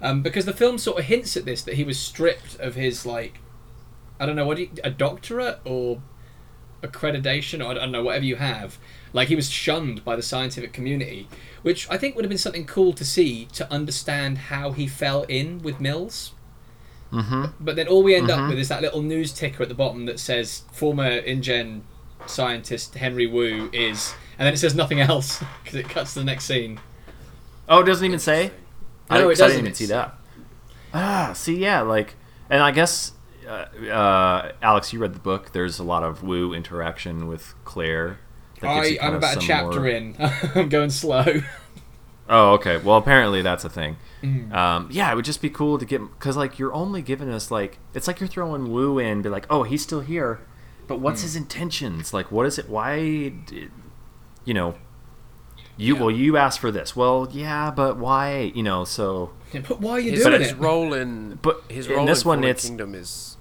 [0.00, 3.04] um, because the film sort of hints at this that he was stripped of his
[3.04, 3.40] like,
[4.18, 6.02] I don't know what you, a doctorate or
[6.82, 8.78] accreditation or I don't know whatever you have.
[9.16, 11.26] Like he was shunned by the scientific community,
[11.62, 15.22] which I think would have been something cool to see to understand how he fell
[15.24, 16.32] in with Mills.
[17.10, 17.44] Mm-hmm.
[17.58, 18.50] But then all we end up Mhm.
[18.50, 21.82] with is that little news ticker at the bottom that says former InGen
[22.26, 26.24] scientist Henry Wu is, and then it says nothing else because it cuts to the
[26.26, 26.78] next scene.
[27.68, 28.50] Oh, it doesn't even say.
[29.08, 29.64] I, No, it 'cause I doesn't.
[29.64, 30.14] didn't even see that.
[30.92, 32.16] Ah, see, yeah, like,
[32.50, 33.12] and I guess,
[33.48, 35.52] uh, uh, Alex, you read the book.
[35.52, 38.18] There's a lot of Wu interaction with Claire.
[38.60, 40.16] That gives I, you kind I'm about a chapter more- in.
[40.54, 41.24] I'm going slow.
[42.28, 42.78] Oh, okay.
[42.78, 43.96] Well, apparently that's a thing.
[44.22, 44.52] Mm.
[44.52, 47.50] Um, yeah, it would just be cool to get because like you're only giving us
[47.50, 50.40] like it's like you're throwing Wu in, be like, oh, he's still here,
[50.88, 51.24] but what's Mm.
[51.24, 52.12] his intentions?
[52.12, 52.68] Like, what is it?
[52.68, 53.28] Why?
[53.46, 53.70] Did,
[54.44, 54.74] you know,
[55.76, 56.00] you Yeah.
[56.00, 56.96] well, you asked for this.
[56.96, 58.52] Well, yeah, but why?
[58.54, 60.58] You know, so Yeah, but why are you His, doing his it?
[60.58, 63.36] role in But his role in this in one, it's- Kingdom is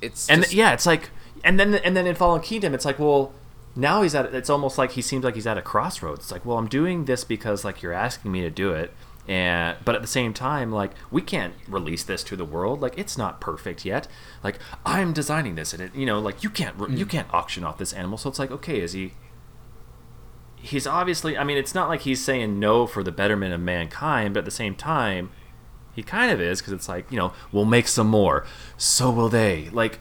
[0.00, 1.10] it's and just- yeah, it's like
[1.44, 3.32] and then and then in Fallen Kingdom, it's like well.
[3.76, 6.20] now he's at it's almost like he seems like he's at a crossroads.
[6.20, 8.92] It's like well i'm doing this because like you're asking me to do it.
[9.26, 12.80] And but at the same time like we can't release this to the world.
[12.80, 14.08] Like it's not perfect yet.
[14.42, 17.10] Like i'm designing this and it you know like you can't re- you mm.
[17.10, 18.18] can't auction off this animal.
[18.18, 19.12] So it's like okay is he
[20.60, 24.34] he's obviously i mean it's not like he's saying no for the betterment of mankind
[24.34, 25.30] but at the same time
[25.98, 28.46] he kind of is because it's like you know we'll make some more.
[28.76, 29.68] So will they.
[29.70, 29.98] Like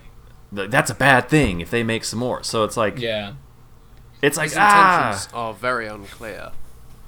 [0.51, 3.33] that's a bad thing if they make some more so it's like Yeah.
[4.21, 6.51] it's like His ah intentions are very unclear.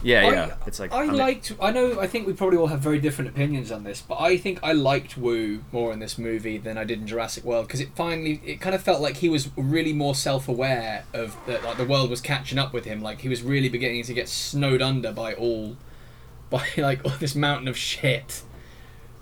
[0.03, 1.53] yeah I- yeah it's like I I'm- liked.
[1.61, 1.99] I know.
[1.99, 4.71] I think we probably all have very different opinions on this, but I think I
[4.73, 8.39] liked Wu more in this movie than I did in Jurassic World because it finally,
[8.45, 11.63] it kind of felt like he was really more self-aware of that.
[11.63, 13.01] Like the world was catching up with him.
[13.01, 15.75] Like he was really beginning to get snowed under by all,
[16.49, 18.43] by like all this mountain of shit.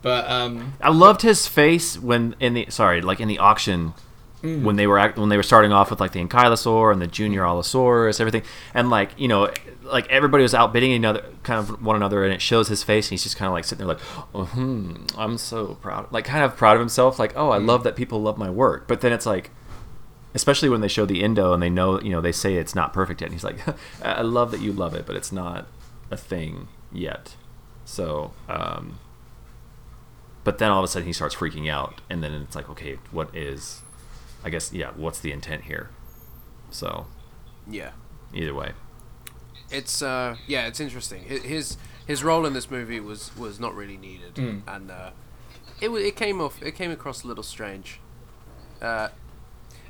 [0.03, 3.93] But um, I loved his face when in the sorry, like in the auction
[4.43, 4.63] Mm.
[4.63, 7.07] when they were act- when they were starting off with like the Ankylosaur and the
[7.07, 9.51] Junior Allosaurus, everything, and like you know,
[9.83, 13.11] like everybody was outbidding another kind of one another, and it shows his face, and
[13.11, 14.03] he's just kind of like sitting there like,
[14.35, 17.83] oh, hmm, I'm so proud, like kind of proud of himself, like oh, I love
[17.83, 19.51] that people love my work, but then it's like.
[20.35, 22.93] Especially when they show the Indo and they know, you know, they say it's not
[22.93, 23.27] perfect yet.
[23.27, 23.57] And he's like,
[24.03, 25.65] I love that you love it, but it's not
[26.11, 27.35] a thing yet.
[27.85, 28.99] So, um,
[30.47, 32.99] but then all of a sudden he starts freaking out and then it's like okay
[33.11, 33.81] what is
[34.43, 35.89] i guess yeah what's the intent here
[36.69, 37.05] so
[37.69, 37.91] Yeah.
[38.33, 38.71] either way
[39.69, 41.23] It's uh yeah, it's interesting.
[41.23, 41.75] His
[42.07, 44.61] his role in this movie was was not really needed, Mm.
[44.65, 45.09] and uh,
[45.81, 47.99] it wa- it came off it came across a little strange.
[48.81, 49.09] Uh,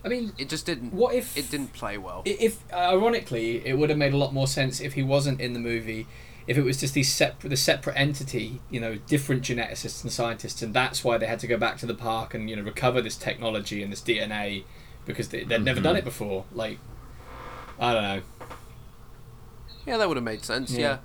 [0.04, 0.94] I mean, it just didn't.
[0.94, 2.22] What if- it didn't play well?
[2.26, 5.60] if ironically, it would have made a lot more sense if he wasn't in the
[5.60, 6.08] movie.
[6.48, 10.62] If it was just these separate, the separate entity, you know, different geneticists and scientists,
[10.62, 13.02] and that's why they had to go back to the park and you know recover
[13.02, 14.64] this technology and this DNA
[15.06, 15.84] because they, they'd never Mhm.
[15.84, 16.46] done it before.
[16.54, 16.80] Like,
[17.80, 18.22] I don't know.
[19.86, 20.72] Yeah, that would have made sense.
[20.72, 20.98] Yeah.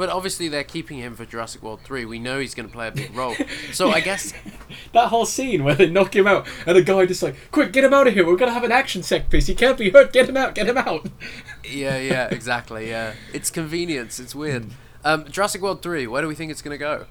[0.00, 0.06] Yeah.
[0.06, 2.06] But obviously they're keeping him for Jurassic World 3.
[2.06, 3.36] We know he's going to play a big role.
[3.72, 4.32] So I guess
[4.92, 7.84] That whole scene where they knock him out and the guy just like, quick, get
[7.84, 8.26] him out of here.
[8.26, 9.46] We're gonna have an action set piece.
[9.46, 10.12] He can't be hurt.
[10.12, 10.54] Get him out.
[10.54, 11.06] Get him out.
[11.64, 12.88] yeah, yeah, exactly.
[12.88, 13.14] Yeah.
[13.32, 14.18] It's convenience.
[14.18, 14.66] It's weird.
[15.04, 17.06] Um Jurassic World 3, where do we think it's going to go?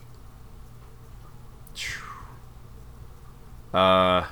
[3.73, 4.25] uh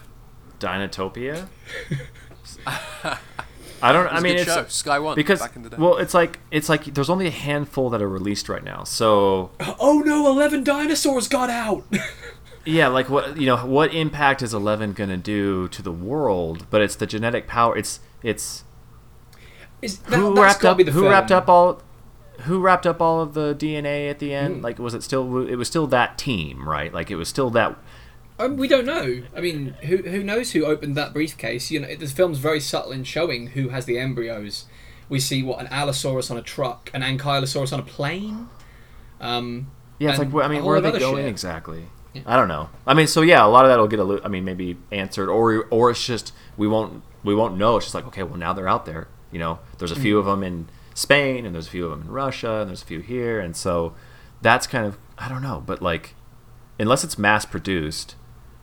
[0.60, 1.48] dinotopia
[3.82, 4.66] i don't It i was a mean good it's show.
[4.68, 5.78] Sky 1 because back in the day.
[5.80, 9.52] well it's like it's like there's only a handful that are released right now so
[9.80, 10.28] oh no!
[10.32, 11.84] Eleven dinosaurs got out.
[12.66, 16.66] yeah like what you know what impact is 11 going to do to the world
[16.70, 18.64] but it's the genetic power it's it's
[19.82, 21.06] Is that, who wrapped up who film.
[21.06, 21.82] wrapped up all
[22.42, 24.58] who wrapped up all of the DNA at the end?
[24.58, 24.64] Mm.
[24.64, 26.94] Like was it still it was still that team, right?
[26.94, 27.76] Like it was still that
[28.40, 29.24] Um, we don't know.
[29.36, 31.72] I mean, who who knows who opened that briefcase?
[31.72, 34.66] You know, the film's very subtle in showing who has the embryos.
[35.10, 38.50] We see what an Allosaurus on a truck, an Ankylosaurus on a plane.
[39.20, 41.30] Um, Yeah, it's like I mean, where are they going shit.
[41.30, 41.86] exactly?
[42.14, 42.22] Yeah.
[42.26, 42.70] I don't know.
[42.86, 44.78] I mean, so yeah, a lot of that will get a lo- I mean, maybe
[44.92, 47.78] answered or or it's just we won't we won't know.
[47.78, 49.60] It's just like, okay, well now they're out there, you know.
[49.80, 50.02] There's a Mm.
[50.02, 52.84] few of them in Spain and there's a few of them in Russia and there's
[52.84, 53.94] a few here and so
[54.42, 56.14] that's kind of I don't know, but like
[56.80, 58.16] unless it's mass produced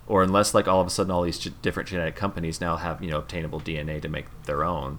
[0.06, 3.10] or unless like all of a sudden all these different genetic companies now have you
[3.10, 4.98] know obtainable DNA to make their own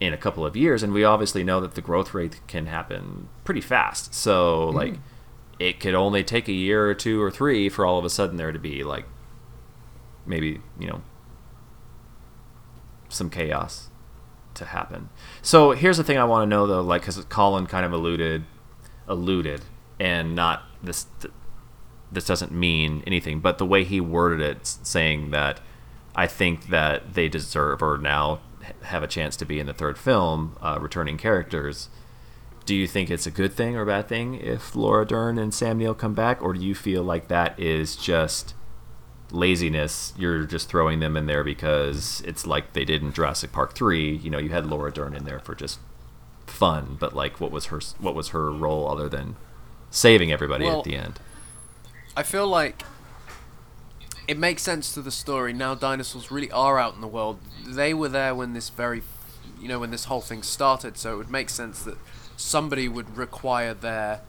[0.00, 3.28] in a couple of years, and we obviously know that the growth rate can happen
[3.44, 4.14] pretty fast.
[4.14, 4.76] So mm-hmm.
[4.76, 4.94] like,
[5.58, 8.36] it could only take a year or two or three for all of a sudden
[8.36, 9.04] there to be like,
[10.24, 11.02] maybe you know,
[13.10, 13.90] some chaos
[14.54, 15.10] to happen.
[15.42, 18.44] So here's the thing I want to know though, like, because Colin kind of alluded,
[19.06, 19.62] alluded,
[19.98, 21.06] and not this.
[22.10, 25.60] Th- this doesn't mean anything, but the way he worded it, saying that
[26.14, 28.40] I think that they deserve or now
[28.82, 31.88] have a chance to be in the third film, uh, returning characters.
[32.66, 35.52] Do you think it's a good thing or a bad thing if Laura Dern and
[35.52, 38.54] Sam Neill come back, or do you feel like that is just
[39.30, 40.12] laziness?
[40.16, 44.14] You're just throwing them in there because it's like they did in Jurassic Park three.
[44.16, 45.78] You know, you had Laura Dern in there for just
[46.46, 49.36] fun, but like, what was her what was her role other than
[49.90, 51.18] saving everybody Well, at the end?
[52.16, 52.82] I feel like
[54.26, 55.52] it makes sense to the story.
[55.52, 57.40] Now dinosaurs really are out in the world.
[57.66, 59.02] They were there when this very,
[59.60, 60.96] you know, when this whole thing started.
[60.96, 61.96] So it would make sense that
[62.36, 64.20] somebody would require their,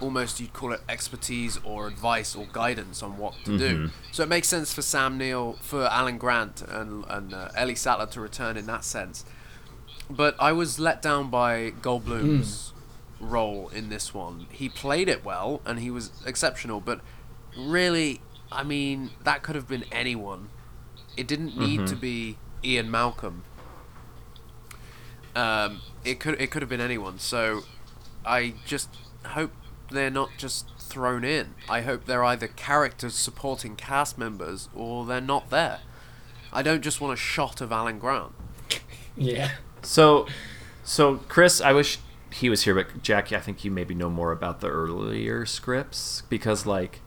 [0.00, 3.90] almost you'd call it expertise or advice or guidance on what to do.
[4.12, 8.06] So it makes sense for Sam Neill, for Alan Grant and and uh, Ellie Sattler
[8.06, 9.24] to return in that sense.
[10.10, 12.71] But I was let down by Goldblum's
[13.22, 14.46] role in this one.
[14.50, 17.00] He played it well and he was exceptional, but
[17.56, 18.20] really,
[18.50, 20.50] I mean, that could have been anyone.
[21.16, 23.44] It didn't need to be Ian Malcolm.
[25.34, 27.18] Um, it could it could have been anyone.
[27.18, 27.62] So
[28.24, 28.88] I just
[29.26, 29.52] hope
[29.90, 31.54] they're not just thrown in.
[31.68, 35.80] I hope they're either characters supporting cast members or they're not there.
[36.52, 38.32] I don't just want a shot of Alan Grant.
[39.16, 39.52] Yeah.
[39.82, 40.26] So,
[40.84, 41.98] so Chris, I wish
[42.32, 46.22] he was here, but Jackie, I think you maybe know more about the earlier scripts
[46.28, 47.00] because, like,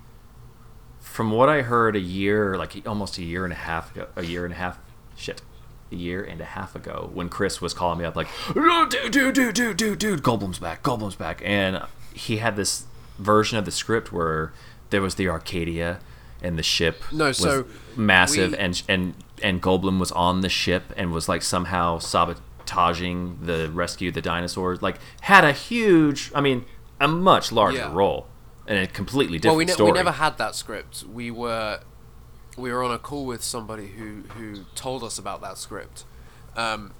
[0.99, 4.23] from what I heard a year, like almost a year and a half ago, a
[4.23, 4.79] year and a half,
[5.15, 5.41] shit,
[5.91, 9.11] a year and a half ago, when Chris was calling me up, like, "Oh, dude,
[9.11, 11.81] dude, dude, dude, dude, dude, Goldblum's back, Goldblum's back, and
[12.13, 12.85] he had this
[13.17, 14.51] version of the script where
[14.89, 15.99] there was the Arcadia
[16.41, 17.65] and the ship No, was so
[17.95, 21.99] massive we- and and and Goldblum was on the ship and was like somehow
[22.65, 26.65] sabotaging the rescue of the dinosaurs like had a huge I mean
[26.99, 27.93] a much larger Yeah.
[27.93, 28.27] role
[28.67, 31.03] and a completely different well, we, ne- story we never had that script.
[31.03, 31.79] We were
[32.57, 36.05] we were on a call with somebody who who told us about that script,
[36.55, 36.93] um,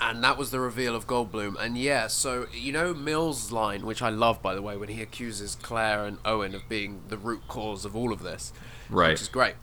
[0.00, 1.56] and that was the reveal of Goldblum.
[1.60, 5.02] And yeah, so you know Mills' line, which I love by the way, when he
[5.02, 8.52] accuses Claire and Owen of being the root cause of all of this,
[8.88, 9.10] Right.
[9.10, 9.54] Which is great.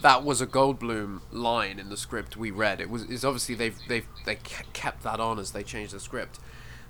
[0.00, 2.80] That was a Goldblum line in the script we read.
[2.80, 4.36] It was it's obviously they've they've they
[4.72, 6.38] kept that on as they changed the script,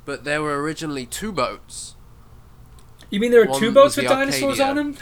[0.04, 1.94] but there were originally two boats.
[3.10, 4.96] You mean there are One two boats with the dinosaurs on them?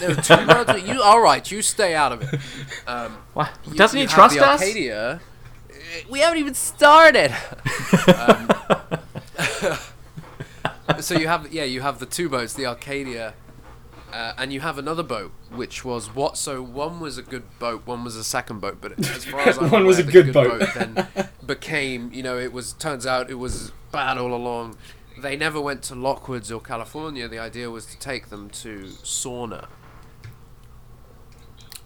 [0.00, 0.82] There were two boats.
[0.82, 1.48] You all right?
[1.50, 2.40] You stay out of it.
[2.86, 3.50] Um, What?
[3.66, 5.20] you- doesn't you he trust the us Arcadia.
[6.10, 7.30] We haven't even started.
[8.16, 8.50] um,
[11.00, 13.34] so you have yeah, you have the two boats, the Arcadia,
[14.14, 16.36] uh, and you have another boat, which was what?
[16.36, 19.58] So one was a good boat, one was a second boat, but as far as
[19.60, 20.62] I'm One was a the good boat.
[20.72, 21.08] then
[21.46, 24.78] became you know it was turns out it was bad all along.
[25.18, 27.26] They never went to Lockwoods or California.
[27.26, 29.66] The idea was to take them to Sorna.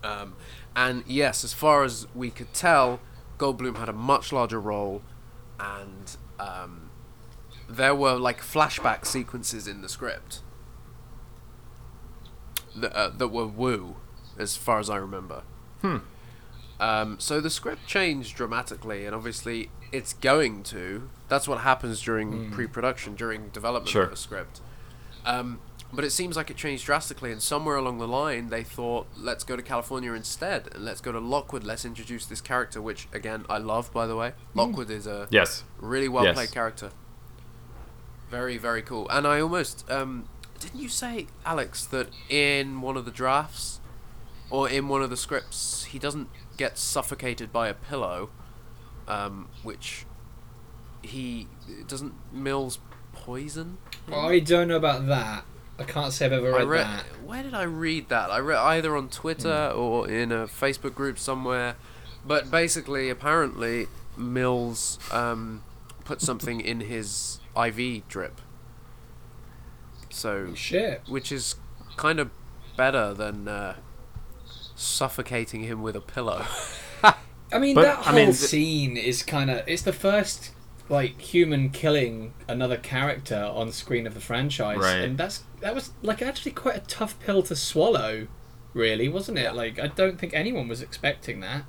[0.05, 0.35] Um,
[0.77, 3.01] and yes, as far as we could tell,
[3.39, 5.01] Goldblum had a much larger role,
[5.59, 6.91] and um,
[7.71, 10.43] there were like flashback sequences in the script
[12.81, 13.97] that, uh, that were woo,
[14.39, 15.43] as far as I remember.
[15.83, 15.99] Hmm.
[16.81, 21.09] Um, so the script changed dramatically, and obviously it's going to.
[21.29, 24.05] That's what happens during pre-production, during development Sure.
[24.05, 24.61] of a script.
[25.27, 25.59] Um,
[25.93, 29.43] but it seems like it changed drastically, and somewhere along the line they thought, let's
[29.43, 31.65] go to California instead, and let's go to Lockwood.
[31.65, 34.35] Let's introduce this character, which again I love, by the way.
[34.55, 36.35] Lockwood is a yes really well Yes.
[36.35, 36.91] played character.
[38.31, 40.29] Very very cool, and I almost um,
[40.61, 43.81] didn't you say Alex that in one of the drafts
[44.51, 48.31] or in one of the scripts he doesn't get suffocated by a pillow,
[49.07, 50.05] um, which
[51.03, 51.47] he
[51.87, 52.79] doesn't Mills
[53.13, 53.79] poison.
[54.13, 55.45] I don't know about that.
[55.79, 57.05] I can't say I've ever I read that.
[57.25, 58.31] Where did I read that?
[58.31, 61.77] I read either on Twitter or in a Facebook group somewhere.
[62.27, 63.87] But basically, apparently,
[64.17, 65.63] Mills um,
[66.05, 68.41] put something in his IV drip.
[70.19, 71.03] So, Shit.
[71.09, 71.55] which is
[71.97, 72.31] kind of
[72.77, 73.77] better than uh,
[74.75, 76.45] suffocating him with a pillow.
[77.53, 79.63] I mean, But, that I whole mean, th- scene is kind of.
[79.67, 80.51] It's the first,
[80.89, 84.79] like, human killing another character on screen of the franchise.
[84.79, 84.99] Right.
[85.01, 88.29] And that's that was, like, actually quite a tough pill to swallow,
[88.75, 89.55] really, wasn't it?
[89.55, 91.63] Like, I don't think anyone was expecting that.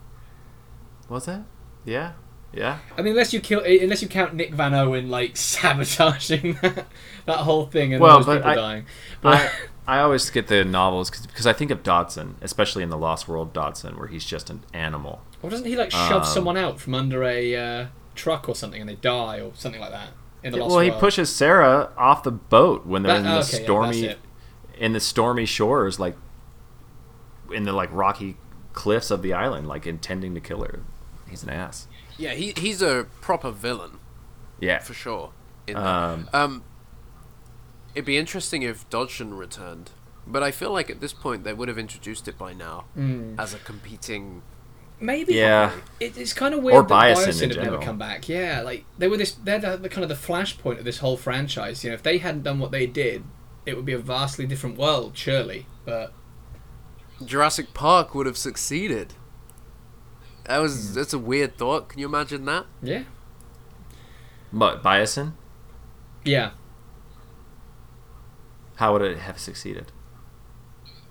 [1.08, 1.44] was that
[1.86, 2.12] yeah
[2.54, 6.86] yeah I mean, unless you kill, unless you count Nick Van Owen like sabotaging that,
[7.26, 8.84] that whole thing and Well, those people I- dying.
[8.84, 9.52] I, But
[9.88, 13.54] I always get the novels because I think of Dodgson, especially in the Lost World
[13.54, 15.22] Dodgson, where he's just an animal.
[15.42, 17.86] well, doesn't he like shove Um, someone out from under a uh,
[18.16, 20.10] truck or something and they die or something like that
[20.44, 21.00] in the Yeah, Lost well, he World?
[21.02, 24.20] pushes Sarah off the boat when they're That- in the okay, stormy, it.
[24.78, 26.16] in the stormy shores, like
[27.52, 28.38] in the like rocky
[28.74, 30.82] cliffs of the island, like intending to kill her.
[31.28, 31.88] He's an ass.
[32.20, 33.98] Yeah, he, he's a proper villain.
[34.60, 34.80] Yeah.
[34.80, 35.32] for sure.
[35.68, 35.78] In.
[35.78, 36.64] Um, Um,
[37.96, 39.92] it'd be interesting if Dodgson returned,
[40.28, 43.40] but I feel like at this point they would have introduced it by now Mm.
[43.40, 44.42] as a competing.
[45.00, 45.36] Maybe.
[45.36, 45.72] Yeah.
[46.02, 48.28] It, it's kind of weird Or that Biosyn Biosyn, in have never come back.
[48.28, 49.32] Yeah, like they were this.
[49.32, 51.86] They're the, the kind of the flashpoint of this whole franchise.
[51.86, 53.24] You know, if they hadn't done what they did,
[53.66, 55.68] it would be a vastly different world, surely.
[55.86, 56.12] But
[57.24, 59.14] Jurassic Park would have succeeded.
[60.50, 60.62] That Hmm.
[60.64, 61.90] was that's a weird thought.
[61.90, 62.66] Can you imagine that?
[62.82, 63.04] yeah,
[64.52, 65.34] but Biosyn,
[66.26, 66.52] yeah.
[68.78, 69.92] how would it have succeeded?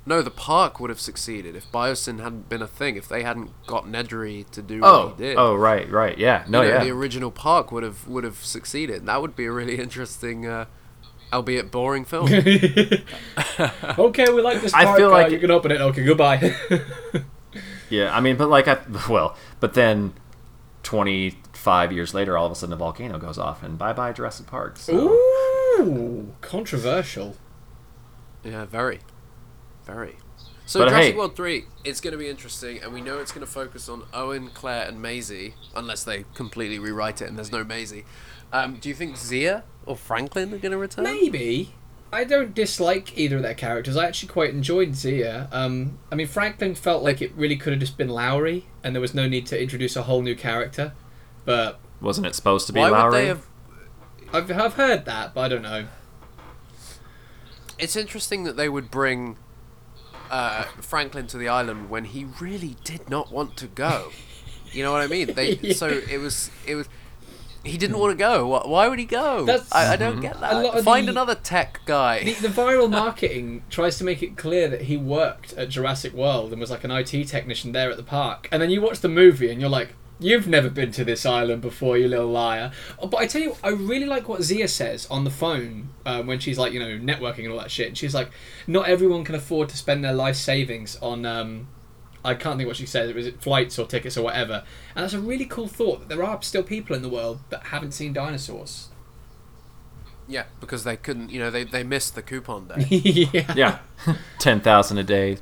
[0.04, 2.96] No, the park would have succeeded if Biosyn hadn't been a thing.
[2.96, 5.36] If they hadn't got Nedry to do Oh, what he did.
[5.36, 8.38] oh, right, right, yeah, no, you know, yeah, the original park would have would have
[8.44, 9.06] succeeded.
[9.06, 10.64] That would be a really interesting, uh,
[11.32, 12.26] albeit boring film.
[13.98, 14.98] okay, we like this I part.
[14.98, 15.80] feel uh, like- you can open it.
[15.80, 16.54] Okay, goodbye.
[17.90, 18.16] Yeah.
[18.16, 18.78] I mean, but like, I
[19.08, 20.14] well, but then
[20.82, 24.12] twenty five years later, all of a sudden a volcano goes off, and bye bye
[24.12, 24.76] Jurassic Park.
[24.76, 24.94] So
[25.78, 27.36] Ooh, controversial.
[28.44, 29.00] Yeah, very,
[29.84, 30.16] very.
[30.66, 33.32] So But Jurassic hey- World three, it's going to be interesting, and we know it's
[33.32, 37.50] going to focus on Owen, Claire, and Maisie, unless they completely rewrite it and there's
[37.50, 38.04] no Maisie.
[38.52, 41.04] Um, do you think Zia or Franklin are going to return?
[41.04, 41.74] Maybe.
[42.12, 43.96] I don't dislike either of their characters.
[43.96, 45.48] I actually quite enjoyed Zia.
[45.52, 49.00] Um, I mean, Franklin felt like it really could have just been Lowery, and there
[49.00, 50.92] was no need to introduce a whole new character.
[51.44, 53.04] But wasn't it supposed to be Why Lowery?
[53.10, 53.46] would they have?
[54.32, 55.86] I've, I've heard that, but I don't know.
[57.78, 59.36] It's interesting that they would bring
[60.30, 64.10] uh, Franklin to the island when he really did not want to go.
[64.72, 65.32] You know what I mean?
[65.34, 65.74] They Yeah.
[65.74, 66.88] so it was it was.
[67.64, 68.46] He didn't want to go.
[68.46, 69.44] Why- Why would he go?
[69.44, 70.74] That's- I, I don't get A lot that.
[70.78, 72.22] of Find the- another tech guy.
[72.24, 76.52] The, the viral marketing tries to make it clear that he worked at Jurassic World
[76.52, 78.48] and was like an IT technician there at the park.
[78.52, 81.62] And then you watch the movie and you're like, you've never been to this island
[81.62, 82.72] before, you little liar.
[82.98, 86.26] Oh, But I tell you, I really like what Zia says on the phone um,
[86.26, 87.86] when she's like, you know, networking and all that shit.
[87.88, 88.30] And she's like,
[88.66, 91.24] not everyone can afford to spend their life savings on.
[91.26, 91.68] Um,
[92.24, 93.08] I can't think what she said.
[93.08, 94.64] It Was it flights or tickets or whatever?
[94.94, 97.64] And that's a really cool thought that there are still people in the world that
[97.68, 98.88] haven't seen dinosaurs.
[100.26, 101.30] Yeah, because they couldn't.
[101.30, 102.84] You know, they they missed the coupon day.
[102.88, 103.54] yeah.
[103.54, 103.78] yeah,
[104.38, 105.38] ten thousand a day,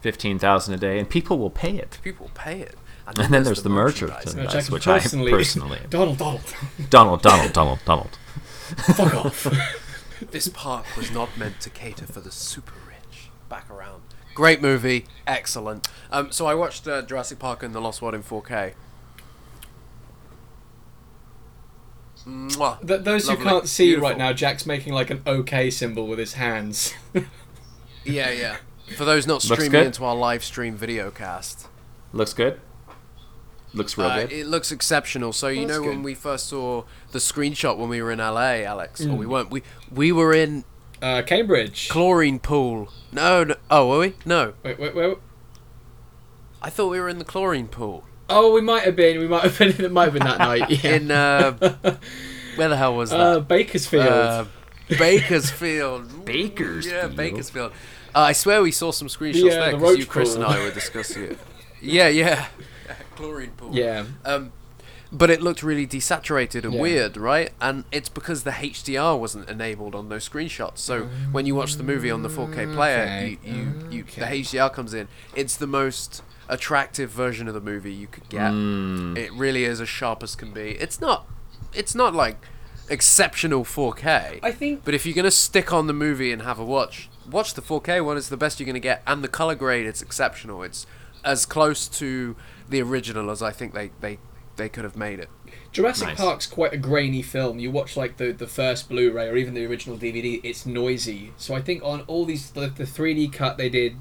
[0.00, 1.98] fifteen thousand a day, and people will pay it.
[2.02, 2.76] People will pay it.
[3.06, 4.36] And then there's the merchandise.
[4.36, 4.44] merchandising.
[4.44, 6.54] Which I can Which I personally, personally- Donald, Donald,
[6.90, 8.18] Donald, Donald, Donald, Donald.
[8.76, 9.46] fuck off.
[10.30, 13.30] This park was not meant to cater for the super rich.
[13.48, 14.02] Back around.
[14.34, 15.88] Great movie, excellent.
[16.10, 18.72] Um, so I watched uh, Jurassic Park and the Lost World in 4K.
[22.26, 22.86] Mwah.
[22.86, 24.08] Th- those who can't see Beautiful.
[24.10, 26.94] right now, Jack's making like an OK symbol with his hands.
[28.04, 28.56] Yeah, yeah.
[28.96, 31.68] For those not streaming into our live stream video cast,
[32.12, 32.60] Looks good.
[33.72, 34.32] Looks real uh, good.
[34.32, 35.32] it looks exceptional.
[35.32, 38.62] So you that's know when we first saw the screenshot when we were in LA,
[38.64, 39.28] Alex, or we Mm.
[39.28, 39.50] weren't.
[39.50, 39.62] We
[39.92, 40.64] we were in
[41.02, 41.88] uh, Cambridge.
[41.88, 42.90] chlorine pool.
[43.12, 43.56] No, no.
[43.70, 44.14] Oh, were we?
[44.24, 44.54] No.
[44.62, 45.18] wait, wait, wait.
[46.62, 48.04] I thought we were in the chlorine pool.
[48.28, 49.18] Oh, we might have been.
[49.18, 49.84] We might have been.
[49.84, 50.70] It might have been that night.
[50.84, 50.94] Yeah.
[50.96, 51.52] In uh,
[52.56, 53.18] where the hell was that?
[53.20, 54.06] uh, Bakersfield.
[54.06, 54.44] Uh,
[54.88, 56.24] Bakersfield.
[56.24, 56.84] Bakersfield.
[56.94, 57.72] Yeah, Bakersfield.
[58.14, 60.44] Uh, I swear we saw some screenshots The, uh, there the because you, Chris, pool.
[60.44, 61.38] and I were discussing it.
[61.80, 62.46] Yeah, yeah.
[63.16, 63.70] Chlorine pool.
[63.72, 64.04] yeah.
[64.24, 64.52] Um,
[65.12, 66.80] but it looked really desaturated and Yeah.
[66.80, 67.50] weird, right?
[67.60, 70.78] And it's because the HDR wasn't enabled on those screenshots.
[70.78, 73.38] So when you watch the movie on the 4K player, Okay.
[73.44, 75.08] you, you, you the HDR comes in.
[75.34, 78.52] It's the most attractive version of the movie you could get.
[78.52, 79.16] Mm.
[79.16, 80.70] It really is as sharp as can be.
[80.80, 81.26] It's not.
[81.72, 82.36] It's not like
[82.88, 84.40] exceptional 4K.
[84.42, 87.54] I think But if you're gonna stick on the movie and have a watch, watch
[87.54, 88.16] the 4K one.
[88.16, 90.62] It's the best you're gonna get, and the color grade it's exceptional.
[90.62, 90.86] It's
[91.24, 92.34] as close to
[92.68, 94.18] the original as I think they they,
[94.60, 95.28] they could have made it.
[95.72, 96.16] Jurassic Nice.
[96.18, 97.58] Park's quite a grainy film.
[97.58, 101.32] You watch like the the first Blu-ray or even the original DVD, it's noisy.
[101.36, 103.96] So I think on all these the, the 3D cut they did,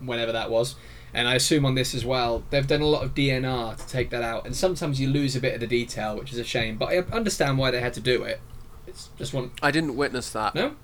[0.00, 0.74] whenever that was,
[1.12, 4.10] and I assume on this as well, they've done a lot of DNR to take
[4.10, 4.44] that out.
[4.46, 6.76] And sometimes you lose a bit of the detail, which is a shame.
[6.76, 8.40] But I understand why they had to do it.
[8.86, 9.52] It's just one.
[9.62, 10.74] I didn't witness that No.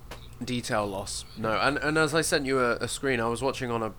[0.45, 1.25] detail loss.
[1.37, 3.93] No, and and as I sent you a, a screen, I was watching on a,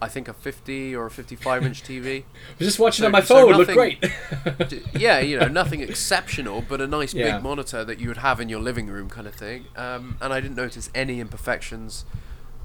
[0.00, 2.18] I think a 50 or a 55 inch TV.
[2.22, 2.24] I
[2.58, 3.54] was just watching So- on my so phone.
[3.54, 4.04] it looked great.
[4.98, 7.34] Yeah, you know, nothing exceptional, but a nice Yeah.
[7.36, 9.66] big monitor that you would have in your living room, kind of thing.
[9.76, 12.04] Um, and I didn't notice any imperfections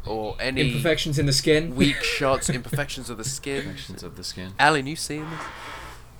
[0.06, 1.76] or any Imperfections in the skin.
[1.76, 3.58] weak shots, imperfections of the skin.
[3.64, 4.54] Imperfections of the skin.
[4.58, 5.40] Alan, you seeing this?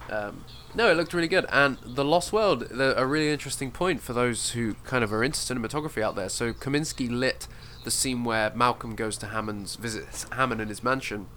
[0.10, 0.46] Um,
[0.76, 1.46] no, it looked really good.
[1.52, 5.24] And The Lost World, the, a really interesting point for those who kind of are
[5.24, 6.30] into cinematography out there.
[6.30, 7.48] So Kaminski lit
[7.84, 11.28] the scene where Malcolm goes to Hammond's visits Hammond in his mansion.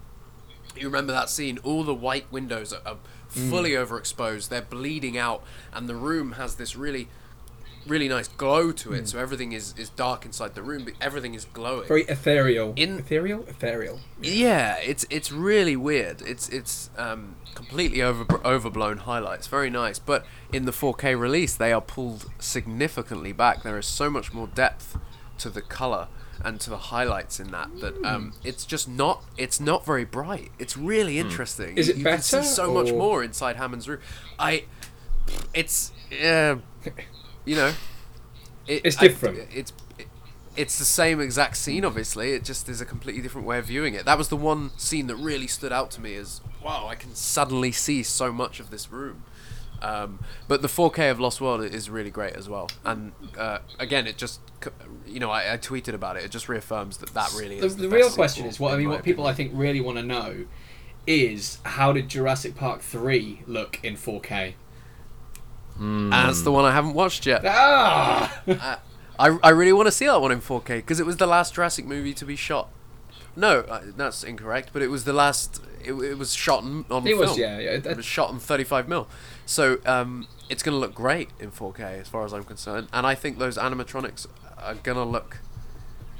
[0.75, 1.57] You remember that scene?
[1.63, 4.49] All the white windows are, are fully overexposed.
[4.49, 5.43] They're bleeding out,
[5.73, 7.07] and the room has this really,
[7.87, 9.07] really nice glow to it.
[9.07, 11.87] So everything is, is dark inside the room, but everything is glowing.
[11.87, 12.73] Very ethereal.
[12.75, 13.45] In- ethereal.
[13.47, 14.01] Ethereal.
[14.21, 16.21] Yeah, it's it's really weird.
[16.21, 19.47] It's it's um, completely over overblown highlights.
[19.47, 23.63] Very nice, but in the 4K release, they are pulled significantly back.
[23.63, 24.97] There is so much more depth
[25.37, 26.07] to the color
[26.43, 30.51] and to the highlights in that that um, it's just not it's not very bright.
[30.59, 31.77] It's really interesting.
[31.77, 33.99] Is You- it you can see better, so much more inside Hammond's room.
[34.37, 34.65] I,
[35.53, 35.91] it's
[36.23, 36.57] uh,
[37.45, 37.73] you know,
[38.67, 39.39] it, It's I- different.
[39.53, 39.73] it's
[40.57, 43.93] it's the same exact scene obviously it just is a completely different way of viewing
[43.93, 46.95] it that was the one scene that really stood out to me as wow i
[46.95, 49.21] can suddenly see so much of this room
[49.81, 50.17] um,
[50.47, 54.15] but the 4k of lost world is really great as well and uh, again it
[54.15, 54.69] just c-
[55.07, 57.75] you know I, I tweeted about it it just reaffirms that that really the, is
[57.75, 58.89] the, the, real best question is what I mean.
[58.89, 60.45] What people I think really want to know
[61.07, 64.53] is how did Jurassic Park three look in 4K?
[65.77, 67.43] and that's the one I haven't watched yet.
[67.45, 68.41] Ah,
[69.19, 71.53] I, I really want to see that one in 4K because it was the last
[71.55, 72.69] Jurassic movie to be shot.
[73.35, 74.69] No, uh, that's incorrect.
[74.71, 75.61] But it was the last.
[75.83, 77.19] It, it was shot on, on it film.
[77.19, 77.69] was yeah, yeah.
[77.71, 79.07] It that- was shot on 35 mil.
[79.45, 82.87] So um, it's going to look great in 4K as far as I'm concerned.
[82.93, 84.27] And I think those animatronics
[84.57, 85.39] are to look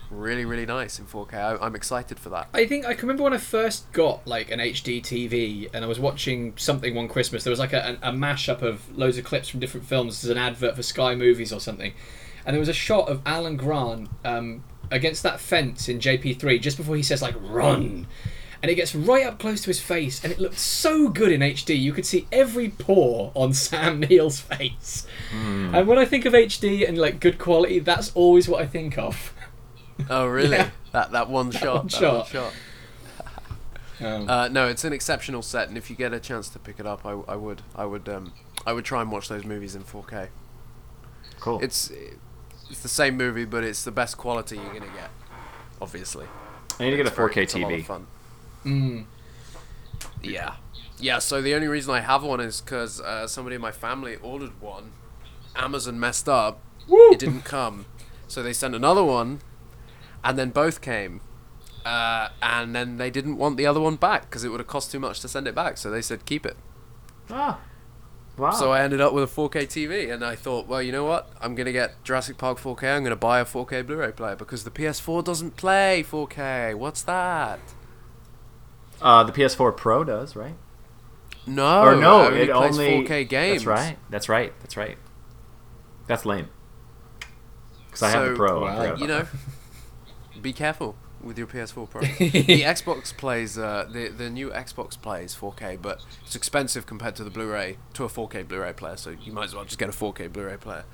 [0.09, 1.33] really, really nice in 4K.
[1.33, 2.49] I, I'm excited for that.
[2.53, 5.87] I think I can remember when I first got like an HD TV and I
[5.87, 7.43] was watching something one Christmas.
[7.43, 10.23] There was like a, a, a mashup of loads of clips from different films.
[10.23, 11.93] as an advert for Sky Movies or something,
[12.45, 16.77] and there was a shot of Alan Grant um, against that fence in JP3 just
[16.77, 18.07] before he says like "run,"
[18.61, 21.41] and it gets right up close to his face, and it looked so good in
[21.41, 21.79] HD.
[21.79, 25.05] You could see every pore on Sam Neill's face.
[25.33, 28.97] And when I think of HD and like good quality, that's always what I think
[28.97, 29.33] of.
[30.09, 30.57] Oh, really?
[30.57, 30.71] Yeah.
[30.91, 31.63] That that one shot.
[31.83, 32.27] one that one shot.
[32.27, 32.53] shot.
[34.01, 36.81] Um, Uh, no, it's an exceptional set, and if you get a chance to pick
[36.81, 38.33] it up, I, I would, I would, um,
[38.65, 40.27] I would try and watch those movies in 4K.
[41.39, 41.61] Cool.
[41.63, 41.91] It's
[42.69, 45.11] it's the same movie, but it's the best quality you're gonna get.
[45.81, 46.25] Obviously,
[46.77, 47.85] I need to get a 4K it's a lot of TV.
[47.85, 48.07] fun.
[48.65, 49.05] Mm.
[50.21, 50.55] Yeah,
[50.97, 51.19] yeah.
[51.19, 54.59] So the only reason I have one is because uh, somebody in my family ordered
[54.61, 54.91] one.
[55.55, 56.59] Amazon messed up.
[56.87, 57.11] Woo!
[57.11, 57.85] It didn't come,
[58.27, 59.39] so they sent another one,
[60.23, 61.21] and then both came.
[61.85, 64.91] Uh, and then they didn't want the other one back because it would have cost
[64.91, 65.77] too much to send it back.
[65.77, 66.57] So they said keep it.
[67.29, 67.59] Ah.
[68.37, 68.51] Wow.
[68.51, 71.29] So I ended up with a 4K TV, and I thought, well, you know what?
[71.39, 72.97] I'm gonna get Jurassic Park 4K.
[72.97, 76.75] I'm gonna buy a 4K Blu-ray player because the PS4 doesn't play 4K.
[76.75, 77.59] What's that?
[79.01, 80.55] Uh, the PS4 Pro does, right?
[81.47, 83.63] No, or no, it it only plays only 4K games.
[83.63, 83.97] That's right.
[84.09, 84.53] That's right.
[84.61, 84.97] That's right.
[86.07, 86.49] That's lame.
[87.87, 88.63] Because I have the So, Pro.
[88.63, 88.83] I wow.
[88.83, 89.27] You about know,
[90.41, 92.01] be careful with your PS4 Pro.
[92.19, 97.23] the Xbox plays uh, the the new Xbox plays 4K, but it's expensive compared to
[97.23, 98.97] the Blu-ray to a 4K Blu-ray player.
[98.97, 100.85] So you might as well just get a 4K Blu-ray player.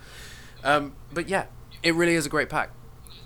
[0.64, 1.46] Um, but yeah,
[1.84, 2.72] it really is a great pack.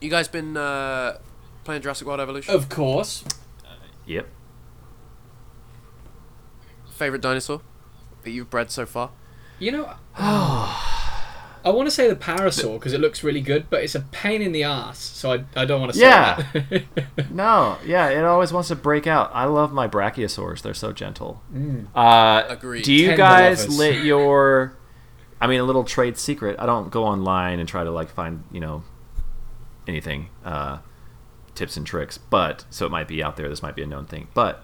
[0.01, 1.17] You guys been uh,
[1.63, 2.53] playing Jurassic World Evolution?
[2.53, 3.23] Of course.
[3.63, 3.77] that.
[4.05, 4.27] Yep.
[6.95, 7.61] Favorite dinosaur
[8.23, 9.11] that you've bred so far?
[9.59, 13.95] You know, I want to say the parasaur because it looks really good, but it's
[13.95, 16.45] a pain in the ass, so I, I don't want to say Yeah.
[16.53, 16.83] that.
[17.31, 19.31] No, yeah, it always wants to break out.
[19.33, 21.41] I love my brachiosaurs; they're so gentle.
[21.53, 21.87] Mm.
[21.95, 22.83] Uh, Agreed.
[22.83, 23.77] Do you Tender guys lovers.
[23.77, 24.77] lit your?
[25.41, 26.55] I mean, a little trade secret.
[26.59, 28.83] I don't go online and try to like find you know
[29.87, 30.77] anything, uh,
[31.55, 32.17] tips and tricks.
[32.17, 33.49] But so it might be out there.
[33.49, 34.27] This might be a known thing.
[34.33, 34.63] But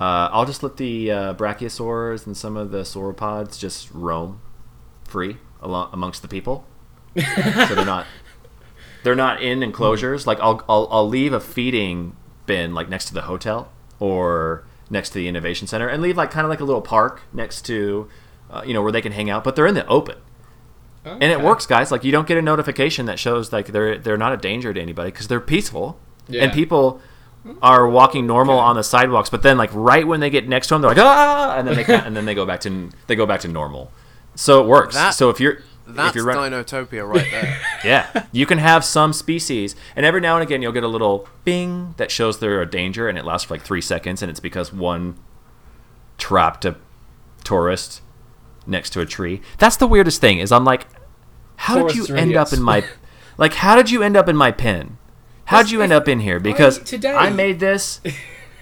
[0.00, 4.40] uh, I'll just let the uh, brachiosaurs and some of the sauropods just roam
[5.04, 6.66] free along amongst the people.
[7.16, 8.06] so they're not
[9.04, 10.26] they're not in enclosures.
[10.26, 12.14] Like I'll, I'll I'll leave a feeding
[12.46, 16.30] bin like next to the hotel or next to the innovation center and leave like
[16.30, 18.08] kind of like a little park next to
[18.50, 20.16] uh, you know where they can hang out, but they're in the open.
[21.04, 21.92] And it works, guys.
[21.92, 24.80] Like you don't get a notification that shows like they're they're not a danger to
[24.80, 26.42] anybody because they're peaceful Yeah.
[26.42, 27.00] and people
[27.62, 29.30] are walking normal on the sidewalks.
[29.30, 31.76] But then like right when they get next to them, they're like ah, and then
[31.76, 33.90] they and then they go back to they go back to normal.
[34.34, 34.94] So it works.
[34.94, 37.58] That- so if you're That's if you're run- Dinotopia right there.
[37.84, 41.28] yeah, you can have some species, and every now and again you'll get a little
[41.44, 44.40] bing that shows they're a danger, and it lasts for like three seconds, and it's
[44.40, 45.16] because one
[46.18, 46.76] trapped a
[47.44, 48.02] tourist
[48.66, 49.40] next to a tree.
[49.58, 50.38] That's the weirdest thing.
[50.40, 50.86] Is I'm like,
[51.56, 52.84] how did you end up in my,
[53.38, 54.98] like, how did you end up in my pen?
[55.46, 56.38] How would you end up in here?
[56.40, 58.00] Because today- I made this,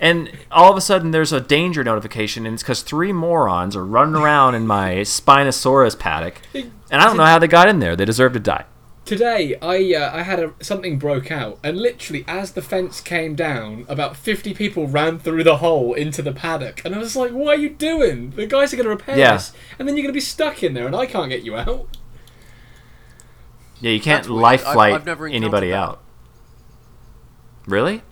[0.01, 3.85] and all of a sudden there's a danger notification, and it's because three morons are
[3.85, 7.97] running around in my Spinosaurus paddock, and I don't know how they got in there.
[7.97, 8.65] They deserve to die.
[9.07, 13.35] Today, I uh, I had a, something broke out, and literally, as the fence came
[13.35, 17.31] down, about fifty people ran through the hole into the paddock, and I was like,
[17.31, 18.31] "What are you doing?
[18.31, 19.35] The guys are going to repair Yeah.
[19.35, 21.55] this, and then you're going to be stuck in there, and I can't get you
[21.55, 21.87] out."
[23.81, 24.41] Yeah, you can't That's weird.
[24.43, 25.77] life I've- flight I've anybody that.
[25.77, 26.01] out.
[27.67, 28.03] Really?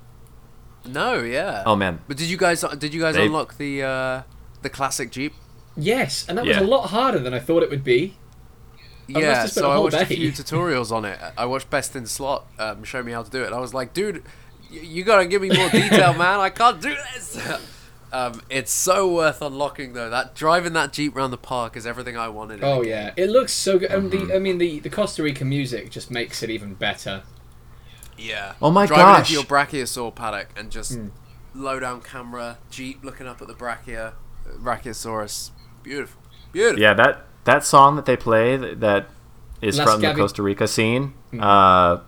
[0.84, 1.62] no, yeah.
[1.66, 2.00] Oh man.
[2.08, 4.22] But did you guys did you guys They- unlock the uh,
[4.62, 5.32] the classic Jeep?
[5.76, 6.60] Yes, and that Yeah.
[6.60, 8.16] was a lot harder than I thought it would be.
[9.08, 11.18] must Yeah, have so I whole watched a few tutorials on it.
[11.36, 13.46] I watched Best in Slot um, show me how to do it.
[13.46, 14.22] And I was like, dude,
[14.70, 16.40] y- you gotta give me more detail, man.
[16.40, 17.40] I can't do this.
[18.12, 20.10] um, it's so worth unlocking though.
[20.10, 22.58] That driving that Jeep around the park is everything I wanted.
[22.58, 22.90] in a Oh game.
[22.90, 24.28] yeah, it looks so good, Mm-hmm.
[24.28, 27.22] the I mean the the Costa Rica music just makes it even better.
[28.22, 28.54] Yeah.
[28.62, 29.18] Oh my Driving gosh.
[29.20, 31.08] into your brachiosaur paddock and just Hmm.
[31.54, 34.12] low down camera, Jeep looking up at the brachia,
[34.60, 35.50] brachiosaurus.
[35.82, 36.20] Beautiful.
[36.52, 36.80] Beautiful.
[36.80, 39.08] Yeah, that that song that they play that, that
[39.60, 41.14] is Las from the Costa Rica scene.
[41.30, 41.40] Hmm.
[41.40, 42.00] Uh,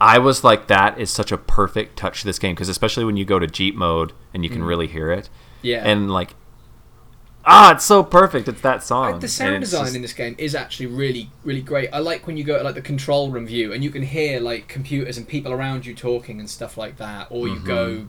[0.00, 3.16] I was like, that is such a perfect touch to this game because especially when
[3.16, 5.28] you go to Jeep mode and you can really hear it.
[5.60, 6.34] Yeah, And like,
[7.50, 8.46] ah, it's so perfect.
[8.46, 9.12] It's that song.
[9.12, 11.88] Like, the sound it's design just- in this game is actually really, really great.
[11.92, 14.38] I like when you go to like the control room view and you can hear
[14.38, 17.26] like computers and people around you talking and stuff like that.
[17.30, 17.66] Or you Mm-hmm.
[17.66, 18.08] go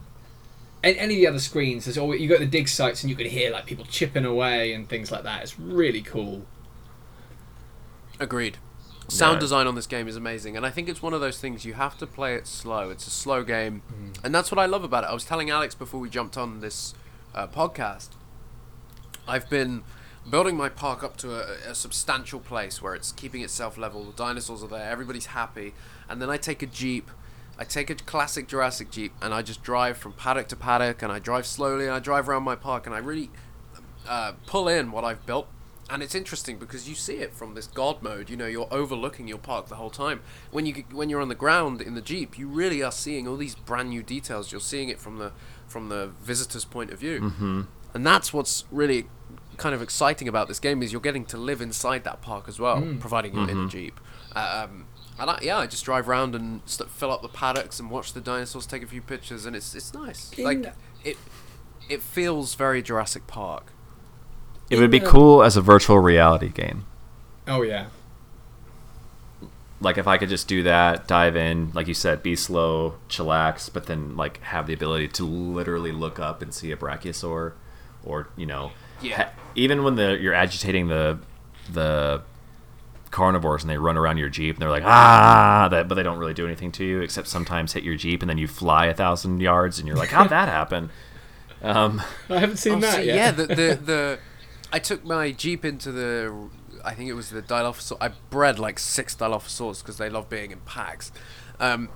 [0.84, 1.86] any, any of the other screens.
[1.86, 4.24] There's always you go to the dig sites and you can hear like people chipping
[4.24, 5.42] away and things like that.
[5.42, 6.42] It's really cool.
[8.18, 8.58] Agreed.
[9.08, 9.40] Sound Yeah.
[9.40, 11.74] design on this game is amazing, and I think it's one of those things you
[11.74, 12.90] have to play it slow.
[12.90, 14.24] It's a slow game, Mm.
[14.24, 15.08] and that's what I love about it.
[15.10, 16.94] I was telling Alex before we jumped on this
[17.34, 18.10] uh, podcast.
[19.30, 19.84] I've been
[20.28, 24.04] building my park up to a, a substantial place where it's keeping itself level.
[24.04, 25.72] The dinosaurs are there, everybody's happy,
[26.08, 27.10] and then I take a jeep.
[27.58, 31.12] I take a classic Jurassic Jeep and I just drive from paddock to paddock and
[31.12, 33.28] I drive slowly and I drive around my park and I really
[34.08, 35.46] uh, pull in what I've built.
[35.90, 38.30] And it's interesting because you see it from this God mode.
[38.30, 40.22] You know, you're overlooking your park the whole time.
[40.50, 43.36] When you when you're on the ground in the jeep, you really are seeing all
[43.36, 44.52] these brand new details.
[44.52, 45.32] You're seeing it from the
[45.66, 47.62] from the visitor's point of view, mm-hmm.
[47.92, 49.06] and that's what's really
[49.60, 52.58] kind of exciting about this game is you're getting to live inside that park as
[52.58, 54.00] well, providing you're in the jeep.
[54.34, 54.86] Um,
[55.18, 58.12] and I, yeah, I just drive around and st- fill up the paddocks and watch
[58.14, 60.32] the dinosaurs, take a few pictures, and it's it's nice.
[60.32, 60.74] In- like
[61.04, 61.16] it
[61.88, 63.72] it feels very Jurassic Park.
[64.70, 66.84] It would be cool as a virtual reality game.
[67.48, 67.86] Oh yeah.
[69.82, 73.72] Like if I could just do that, dive in, like you said, be slow, chillax,
[73.72, 77.54] but then like have the ability to literally look up and see a brachiosaur,
[78.04, 79.16] or you know, Yeah.
[79.24, 81.18] ha- even when the you're agitating the
[81.72, 82.22] the
[83.10, 86.18] carnivores and they run around your jeep and they're like ah that but they don't
[86.18, 88.94] really do anything to you except sometimes hit your jeep and then you fly a
[88.94, 90.90] thousand yards and you're like how'd that happen
[91.62, 93.16] um I haven't seen Oh, that so- yet.
[93.16, 93.54] yeah, the, the
[93.84, 94.18] the
[94.72, 96.32] I took my jeep into the
[96.84, 97.98] I think it was the Dilophosaur.
[98.00, 101.12] I bred like six Dilophosaurs because they love being in packs.
[101.58, 101.90] Um,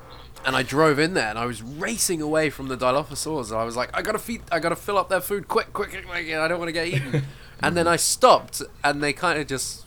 [0.44, 3.50] and I drove in there and I was racing away from the Dilophosaurs.
[3.50, 5.90] And I was like, I gotta feed, I gotta fill up their food quick, quick,
[5.90, 7.24] quick, quick, I don't want to get eaten.
[7.60, 9.86] and then I stopped and they kind of just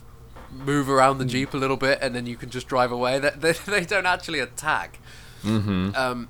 [0.52, 3.20] move around the jeep a little bit and then you can just drive away.
[3.20, 5.00] They, they, they don't actually attack.
[5.44, 5.96] mhm.
[5.96, 6.30] Um,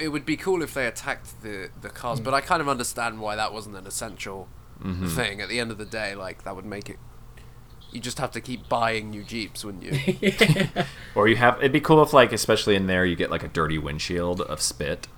[0.00, 3.20] it would be cool if they attacked the the cars, but I kind of understand
[3.20, 4.48] why that wasn't an essential
[5.08, 5.40] thing.
[5.40, 6.98] At the end of the day, like that would make it.
[7.92, 10.32] You just have to keep buying new jeeps, wouldn't you?
[11.14, 13.48] or you have it'd be cool if like especially in there you get like a
[13.48, 15.08] dirty windshield of spit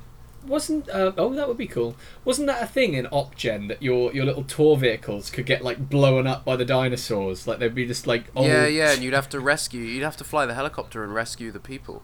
[0.46, 1.96] Wasn't uh, oh that would be cool.
[2.24, 5.88] Wasn't that a thing in OpGen that your your little tour vehicles could get like
[5.88, 7.46] blown up by the dinosaurs?
[7.46, 8.46] Like they'd be just like old...
[8.46, 9.82] yeah, yeah, and you'd have to rescue.
[9.82, 12.02] You'd have to fly the helicopter and rescue the people.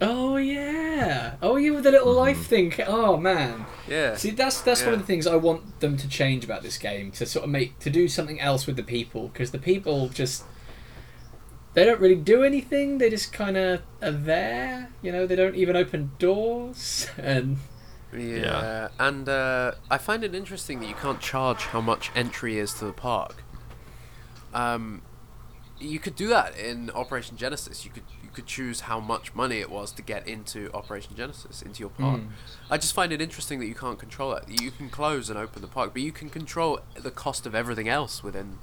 [0.00, 1.34] Oh yeah.
[1.42, 2.72] Oh yeah, with the little life thing.
[2.86, 3.66] Oh man.
[3.88, 4.16] Yeah.
[4.16, 7.10] See, that's that's one of the things I want them to change about this game
[7.12, 10.44] to sort of make to do something else with the people because the people just
[11.74, 12.98] they don't really do anything.
[12.98, 14.90] They just kind of are there.
[15.02, 17.58] You know, they don't even open doors and
[18.12, 18.88] Yeah, Yeah.
[18.98, 22.86] and uh, I find it interesting that you can't charge how much entry is to
[22.86, 23.42] the park.
[24.52, 25.02] Um,
[25.78, 27.84] you could do that in Operation Genesis.
[27.84, 31.62] You could you could choose how much money it was to get into Operation Genesis
[31.62, 32.20] into your park.
[32.20, 32.28] Mm.
[32.70, 34.44] I just find it interesting that you can't control it.
[34.48, 37.88] You can close and open the park, but you can control the cost of everything
[37.88, 38.58] else within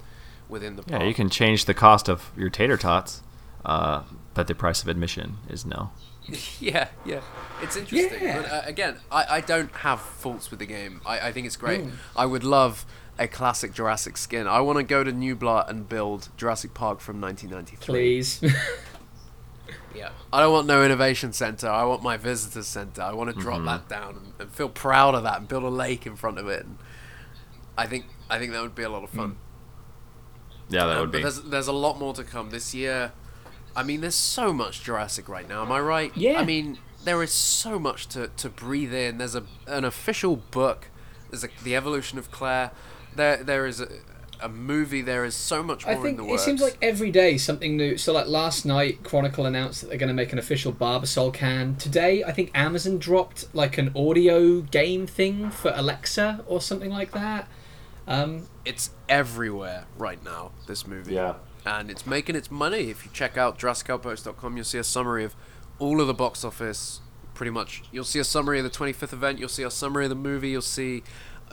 [0.48, 1.02] within the park.
[1.02, 3.22] yeah you can change the cost of your tater tots
[3.66, 5.90] uh but the price of admission is no
[6.60, 7.20] yeah, yeah,
[7.62, 8.22] it's interesting.
[8.22, 8.42] Yeah.
[8.42, 11.00] But uh, again, I, I don't have faults with the game.
[11.06, 11.82] I, I think it's great.
[11.82, 11.92] Mm.
[12.14, 12.84] I would love
[13.18, 14.46] a classic Jurassic skin.
[14.46, 17.92] I want to go to New Nublar and build Jurassic Park from 1993.
[17.92, 18.54] please.
[19.94, 20.10] Yeah.
[20.32, 21.68] I don't want no innovation center.
[21.68, 23.02] I want my visitor center.
[23.02, 25.68] I want to drop that down and, and feel proud of that and build a
[25.68, 26.64] lake in front of it.
[26.66, 26.78] And
[27.76, 29.36] I think I think that would be a lot of fun.
[30.68, 33.12] yeah that Um, would but be there's there's a lot more to come this year.
[33.76, 35.62] I mean, there's so much Jurassic right now.
[35.62, 36.12] Am I right?
[36.16, 36.40] Yeah.
[36.40, 39.18] I mean, there is so much to, to breathe in.
[39.18, 40.88] There's a an official book.
[41.30, 42.72] There's a, the evolution of Claire.
[43.14, 43.88] There there is a,
[44.40, 45.02] a movie.
[45.02, 46.44] There is so much more I think in the it works.
[46.44, 47.96] seems like every day something new.
[47.96, 51.76] So like last night, Chronicle announced that they're going to make an official Barbasol can.
[51.76, 57.12] Today, I think Amazon dropped like an audio game thing for Alexa or something like
[57.12, 57.48] that.
[58.06, 60.52] Um, it's everywhere right now.
[60.66, 61.14] This movie.
[61.14, 61.34] yeah
[61.68, 62.90] and it's making its money.
[62.90, 65.34] If you check out JurassicOutpost.com, you'll see a summary of
[65.78, 67.00] all of the box office.
[67.34, 69.38] Pretty much, you'll see a summary of the 25th event.
[69.38, 70.50] You'll see a summary of the movie.
[70.50, 71.02] You'll see.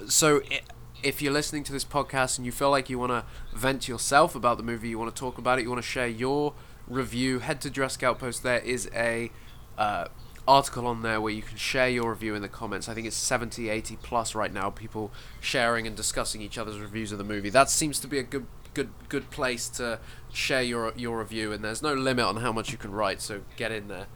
[0.07, 0.61] So, i
[1.05, 3.23] if you're listening to this podcast and you feel like you want to
[3.55, 6.07] vent yourself about the movie, you want to talk about it, you want to share
[6.07, 6.53] your
[6.87, 8.41] review, head to Outpost.
[8.41, 9.29] There is a
[9.77, 10.07] uh,
[10.47, 12.89] article on there where you can share your review in the comments.
[12.89, 14.71] I think it's 70, 80 plus right now.
[14.71, 17.51] People sharing and discussing each other's reviews of the movie.
[17.51, 19.99] That seems to be a good good good place to
[20.33, 23.39] share your your review and there's no limit on how much you can write so
[23.55, 24.07] get in there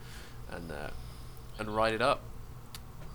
[0.50, 0.90] and uh,
[1.58, 2.20] and write it up.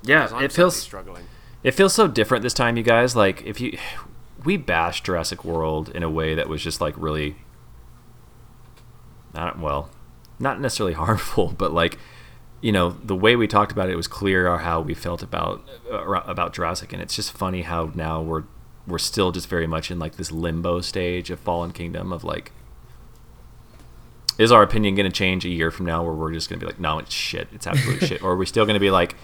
[0.02, 1.28] yeah it feels struggling
[1.66, 3.16] It feels so different this time, you guys.
[3.16, 3.76] Like if you,
[4.44, 7.38] we bashed Jurassic World in a way that was just like really
[9.34, 9.90] not well,
[10.38, 11.98] not necessarily harmful, but like
[12.62, 15.68] you know the way we talked about it, it was clear how we felt about
[15.92, 18.44] uh, about Jurassic, and it's just funny how now we're
[18.86, 22.52] we're still just very much in like this limbo stage of Fallen Kingdom of like
[24.38, 26.64] is our opinion going to change a year from now where we're just going to
[26.64, 27.48] be like no it's shit.
[27.52, 28.22] It's absolute shit.
[28.22, 29.16] Or are we still going to be like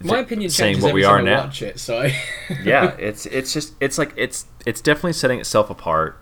[0.00, 1.44] my opinion saying changes what we are now.
[1.44, 2.02] watch it so
[2.62, 6.20] yeah it's it's just it's like it's it's definitely setting itself apart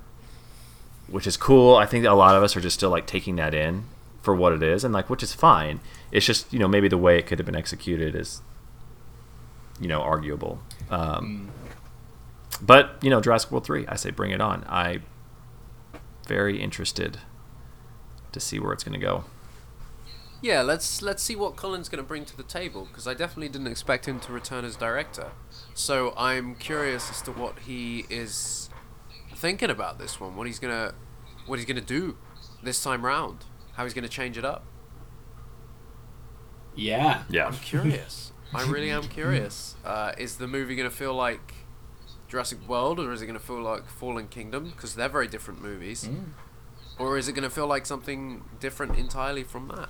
[1.08, 1.76] which is cool.
[1.76, 3.84] I think a lot of us are just still like taking that in
[4.22, 5.80] for what it is and like which is fine.
[6.10, 8.42] It's just you know maybe the way it could have been executed is
[9.80, 10.60] you know arguable.
[10.90, 12.64] Um, mm.
[12.64, 14.64] but you know jurassic world 3 i say bring it on.
[14.68, 15.00] I
[16.26, 17.18] very interested
[18.32, 19.24] to see where it's going to go.
[20.42, 23.48] Yeah, let's let's see what Colin's going to bring to the table because I definitely
[23.48, 25.32] didn't expect him to return as director.
[25.74, 28.70] So I'm curious as to what he is
[29.34, 30.36] thinking about this one.
[30.36, 30.94] What he's gonna
[31.46, 32.16] what he's gonna do
[32.62, 33.44] this time round.
[33.74, 34.64] How he's gonna change it up.
[36.74, 37.22] Yeah.
[37.30, 37.46] Yeah.
[37.46, 38.32] I'm curious.
[38.54, 39.74] I really am curious.
[39.84, 41.54] Uh, is the movie gonna feel like
[42.28, 44.70] Jurassic World or is it gonna feel like Fallen Kingdom?
[44.70, 46.04] Because they're very different movies.
[46.04, 46.32] Mm.
[46.98, 49.88] Or is it going to feel like something different entirely from that?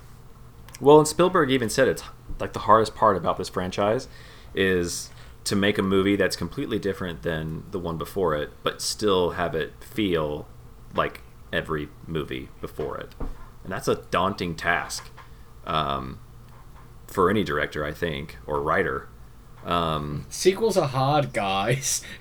[0.80, 2.02] Well, and Spielberg even said it's
[2.38, 4.08] like the hardest part about this franchise
[4.54, 5.10] is
[5.44, 9.54] to make a movie that's completely different than the one before it, but still have
[9.54, 10.46] it feel
[10.94, 11.22] like
[11.52, 13.14] every movie before it.
[13.62, 15.08] And that's a daunting task
[15.66, 16.18] um,
[17.06, 19.08] for any director, I think, or writer.
[19.64, 22.02] Um, Sequels are hard, guys.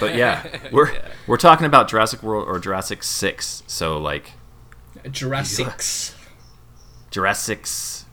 [0.00, 1.08] But yeah, we're yeah.
[1.28, 4.32] we're talking about Jurassic World or Jurassic Six, so like
[5.10, 6.16] Jurassics.
[7.10, 8.06] Jurassics.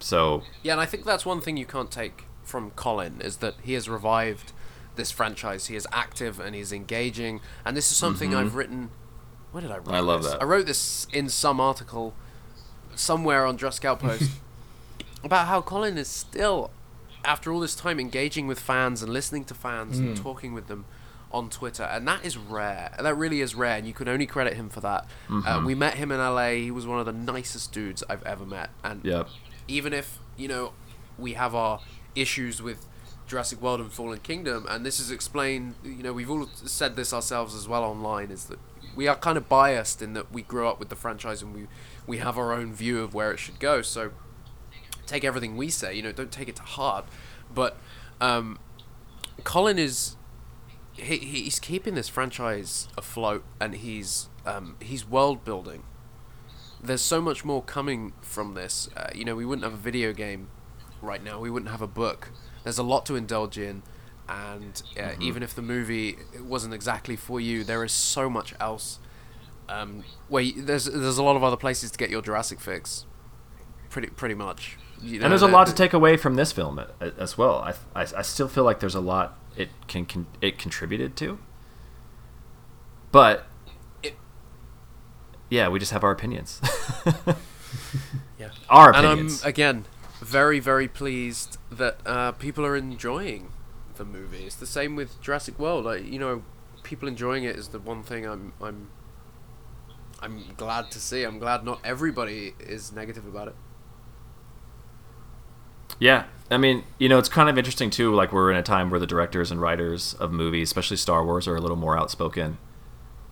[0.00, 3.54] So yeah, and I think that's one thing you can't take from Colin is that
[3.62, 4.52] he has revived
[4.96, 5.66] this franchise.
[5.66, 8.40] He is active and he's engaging, and this is something mm-hmm.
[8.40, 8.90] I've written.
[9.52, 9.96] Where did I write?
[9.96, 10.32] I love this?
[10.32, 10.42] that.
[10.42, 12.14] I wrote this in some article
[12.94, 14.30] somewhere on Jurassic Outpost
[15.24, 16.70] about how Colin is still
[17.24, 20.06] after all this time engaging with fans and listening to fans mm.
[20.06, 20.84] and talking with them
[21.30, 22.94] on Twitter, and that is rare.
[22.98, 25.06] That really is rare, and you can only credit him for that.
[25.28, 25.48] Uh, mm-hmm.
[25.48, 26.50] Uh, we met him in LA.
[26.50, 29.28] He was one of the nicest dudes I've ever met, and yep.
[29.66, 30.72] even if you know
[31.18, 31.80] we have our
[32.14, 32.86] issues with
[33.26, 35.74] Jurassic World and Fallen Kingdom, and this is explained.
[35.84, 38.30] You know, we've all said this ourselves as well online.
[38.30, 38.58] Is that
[38.96, 41.66] we are kind of biased in that we grew up with the franchise and we
[42.06, 43.82] we have our own view of where it should go.
[43.82, 44.12] So
[45.06, 45.94] take everything we say.
[45.94, 47.04] You know, don't take it to heart.
[47.52, 47.76] But
[48.20, 48.58] um,
[49.44, 50.16] Colin is
[51.00, 55.84] he, he's keeping this franchise afloat, and he's um, he's world building.
[56.82, 58.88] There's so much more coming from this.
[58.96, 60.48] Uh, you know, we wouldn't have a video game
[61.02, 61.40] right now.
[61.40, 62.30] We wouldn't have a book.
[62.64, 63.82] There's a lot to indulge in,
[64.28, 65.22] and uh, mm-hmm.
[65.22, 68.98] even if the movie wasn't exactly for you, there is so much else.
[69.68, 73.06] Um, where you, there's there's a lot of other places to get your Jurassic fix.
[73.90, 74.78] Pretty pretty much.
[75.00, 77.58] You know, and there's a lot to take away from this film as well.
[77.60, 81.38] I, I, I still feel like there's a lot it can, can it contributed to,
[83.10, 83.46] but
[84.02, 84.16] it,
[85.50, 86.60] yeah, we just have our opinions.
[88.38, 89.40] yeah, our opinions.
[89.40, 89.84] And I'm again
[90.20, 93.52] very very pleased that uh, people are enjoying
[93.96, 94.44] the movie.
[94.44, 95.86] It's the same with Jurassic World.
[95.86, 96.44] I, you know,
[96.84, 98.90] people enjoying it is the one thing I'm I'm
[100.20, 101.24] I'm glad to see.
[101.24, 103.56] I'm glad not everybody is negative about it.
[105.98, 108.14] Yeah, I mean, you know, it's kind of interesting too.
[108.14, 111.46] Like we're in a time where the directors and writers of movies, especially Star Wars,
[111.46, 112.58] are a little more outspoken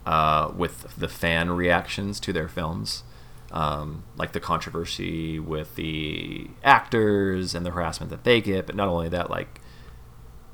[0.04, 3.04] uh, with the fan reactions to their films,
[3.50, 8.66] um, like the controversy with the actors and the harassment that they get.
[8.66, 9.60] But not only that, like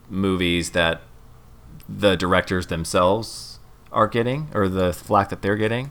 [0.08, 1.02] movies that
[1.88, 3.58] the directors themselves
[3.90, 5.90] are getting, or the flack that they're getting.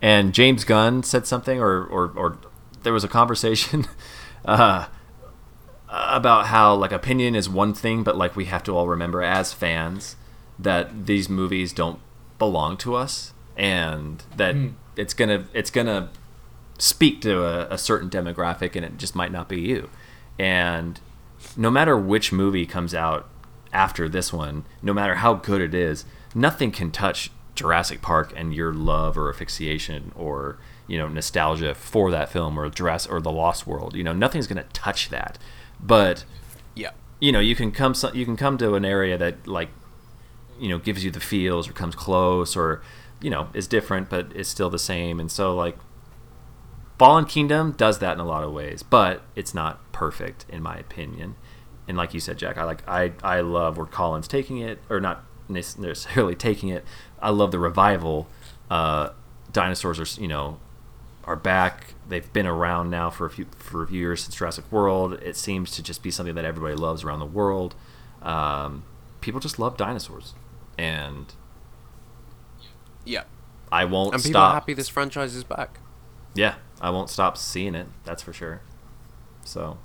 [0.00, 2.38] And James Gunn said something, or or, or
[2.84, 3.86] there was a conversation.
[4.46, 4.84] Uh,
[5.94, 9.52] about how like opinion is one thing, but like we have to all remember as
[9.52, 10.16] fans
[10.58, 12.00] that these movies don't
[12.38, 14.74] belong to us, and that mm.
[14.96, 16.10] it's gonna it's gonna
[16.78, 19.88] speak to a, a certain demographic, and it just might not be you.
[20.38, 21.00] And
[21.56, 23.28] no matter which movie comes out
[23.72, 26.04] after this one, no matter how good it is,
[26.34, 32.10] nothing can touch Jurassic Park and your love or asphyxiation or you know nostalgia for
[32.10, 33.94] that film or Jurassic or the Lost World.
[33.94, 35.38] You know, nothing's going to touch that.
[35.84, 36.24] But
[36.74, 39.68] yeah, you know, you can come you can come to an area that like
[40.58, 42.80] you know gives you the feels or comes close or
[43.20, 45.20] you know is different but it's still the same.
[45.20, 45.76] And so like
[46.98, 50.76] Fallen Kingdom does that in a lot of ways, but it's not perfect in my
[50.76, 51.36] opinion.
[51.86, 55.00] and like you said, Jack, I like I I love where Colin's taking it, or
[55.00, 56.84] not necessarily taking it.
[57.20, 58.28] I love the revival.
[58.70, 59.10] Uh,
[59.52, 60.58] dinosaurs are you know
[61.26, 61.94] are back.
[62.08, 65.14] They've been around now for a few for a few years since Jurassic World.
[65.22, 67.74] It seems to just be something that everybody loves around the world.
[68.22, 68.84] Um,
[69.20, 70.34] people just love dinosaurs,
[70.78, 71.32] and
[73.04, 73.24] Yeah.
[73.72, 74.50] I won't And people stop.
[74.50, 75.80] are happy this franchise is back.
[76.34, 77.88] Yeah, I won't stop seeing it.
[78.04, 78.60] That's for sure.
[79.44, 79.78] So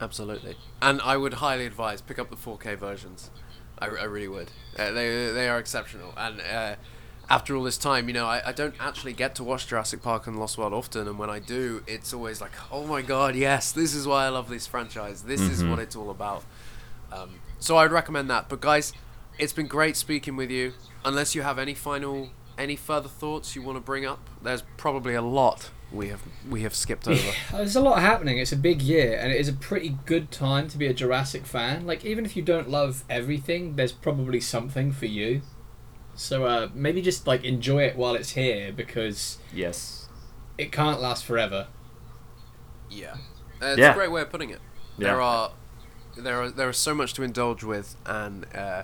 [0.00, 0.56] Absolutely.
[0.80, 3.30] And I would highly advise pick up the 4K versions.
[3.78, 4.50] I, I really would.
[4.78, 6.12] Uh, they they are exceptional.
[6.16, 6.76] And uh,
[7.30, 10.26] after all this time, you know, I, I don't actually get to watch Jurassic Park
[10.26, 11.06] and Lost World often.
[11.06, 14.28] And when I do, it's always like, oh my god, yes, this is why I
[14.30, 15.22] love this franchise.
[15.22, 15.70] This is Mhm.
[15.70, 16.42] what it's all about.
[17.12, 18.48] Um, so I'd recommend that.
[18.48, 18.92] But guys,
[19.38, 20.72] it's been great speaking with you.
[21.04, 25.14] Unless you have any final, any further thoughts you want to bring up, there's probably
[25.14, 27.32] a lot we have we have skipped over.
[27.52, 28.36] There's a lot happening.
[28.36, 31.46] It's a big year, and it is a pretty good time to be a Jurassic
[31.46, 31.86] fan.
[31.86, 35.40] Like, even if you don't love everything, there's probably something for you.
[36.18, 40.08] So uh, maybe just like enjoy it while it's here because yes,
[40.58, 41.68] it can't last forever.
[42.90, 43.14] Yeah,
[43.62, 43.92] uh, it's Yeah.
[43.92, 44.58] a great way of putting it.
[44.98, 45.12] Yeah.
[45.12, 45.52] There are
[46.16, 48.82] there are there is so much to indulge with, and uh,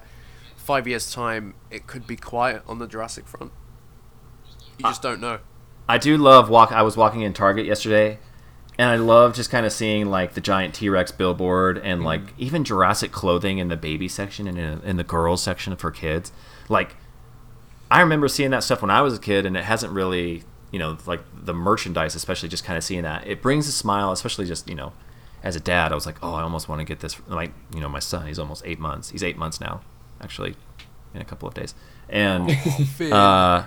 [0.57, 3.51] five years time, it could be quiet on the Jurassic front.
[4.79, 5.41] You just don't know.
[5.89, 6.71] I do love walk.
[6.71, 8.21] I was walking in Target yesterday,
[8.79, 12.23] and I love just kind of seeing like the giant T Rex billboard and like
[12.39, 16.31] even Jurassic clothing in the baby section and in, in the girls section for kids.
[16.69, 16.95] Like,
[17.95, 20.43] I remember seeing that stuff when I was a kid, and it hasn't really,
[20.73, 23.25] you know, like the merchandise, especially just kind of seeing that.
[23.25, 24.93] It brings a smile, especially just you know,
[25.45, 27.17] as a dad, I was like, oh, I almost want to get this.
[27.29, 29.11] Like, you know, my son, he's almost eight months.
[29.11, 29.83] He's eight months now,
[30.21, 30.57] actually,
[31.15, 31.75] in a couple of days,
[32.09, 32.51] and.
[33.01, 33.67] Uh,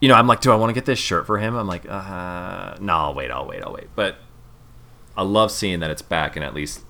[0.00, 1.54] you know, I'm like, do I want to get this shirt for him?
[1.54, 3.86] I'm like, uh, no, I'll wait, I'll wait, I'll wait.
[3.94, 4.16] But
[5.16, 6.80] I love seeing that it's back and at least,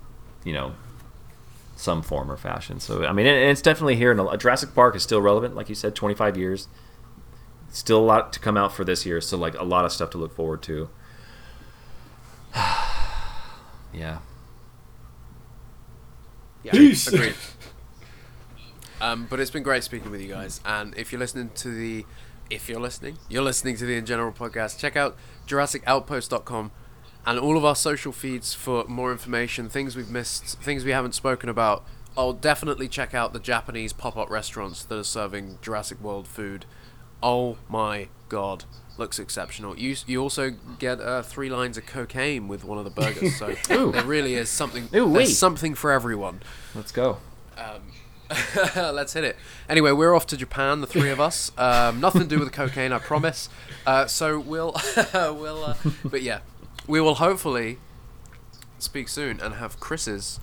[0.45, 0.73] you know,
[1.77, 2.81] some form or fashion.
[2.81, 4.13] So I mean, it, it's definitely here.
[4.13, 6.69] And Jurassic Park is still relevant, like you said, 25 years.
[7.71, 9.21] Still a lot to come out for this year.
[9.21, 10.89] So like a lot of stuff to look forward to.
[13.93, 14.19] yeah.
[16.63, 17.07] Yeah, Peace.
[17.09, 17.35] agreed.
[19.01, 20.61] Um, but it's been great speaking with you guys.
[20.65, 22.07] And if you're listening to the,
[22.51, 24.79] if you're listening, you're listening to the In General podcast.
[24.79, 25.17] Check out
[25.49, 26.71] JurassicOutpost.com
[27.27, 31.15] and all of our social feeds for more information, things we've missed, things we haven't
[31.15, 31.85] spoken about.
[32.17, 36.67] I'll definitely check out the Japanese pop-up restaurants that are serving Jurassic World food.
[37.23, 38.65] Oh my god,
[38.99, 39.79] looks exceptional.
[39.79, 43.55] You you also get uh, three lines of cocaine with one of the burgers, so
[43.69, 44.89] there really is something.
[44.95, 46.43] Ooh, there's something for everyone.
[46.75, 47.19] Let's go.
[48.77, 49.37] Let's hit it.
[49.69, 51.51] Anyway, we're off to Japan, the three of us.
[51.59, 53.49] Um, nothing to do with cocaine, I promise.
[53.87, 54.75] Uh, so we'll,
[55.15, 55.75] we'll, uh,
[56.05, 56.41] but yeah,
[56.87, 57.79] we will hopefully
[58.79, 60.41] speak soon and have Chris's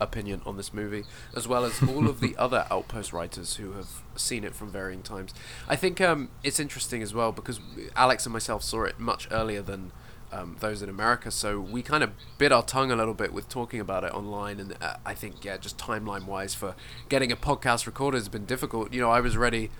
[0.00, 1.04] opinion on this movie,
[1.34, 5.02] as well as all of the other Outpost writers who have seen it from varying
[5.02, 5.32] times.
[5.68, 7.60] I think um, it's interesting as well because
[7.96, 9.92] Alex and myself saw it much earlier than
[10.32, 13.48] um, those in America, so we kind of bit our tongue a little bit with
[13.48, 14.60] talking about it online.
[14.60, 16.74] And uh, I think, yeah, just timeline wise, for
[17.08, 18.92] getting a podcast recorded has been difficult.
[18.92, 19.70] You know, I was ready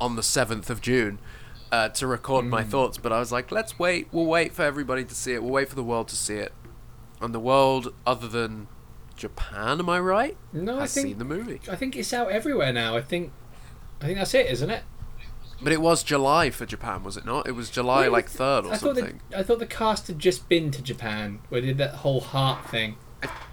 [0.00, 1.18] on the 7th of June.
[1.70, 4.08] Uh, to record my thoughts, but I was like, let's wait.
[4.10, 5.42] We'll wait for everybody to see it.
[5.42, 6.52] We'll wait for the world to see it.
[7.20, 8.68] And the world, other than
[9.16, 10.36] Japan, am I right?
[10.52, 11.60] No, I think seen the movie.
[11.70, 12.96] I think it's out everywhere now.
[12.96, 13.32] I think
[14.00, 14.82] I think that's it, isn't it?
[15.60, 17.46] But it was July for Japan, was it not?
[17.48, 18.10] It was July Really?
[18.12, 19.20] like third or I thought something.
[19.28, 22.20] the, I thought the cast had just been to Japan, where they did that whole
[22.20, 22.96] heart thing.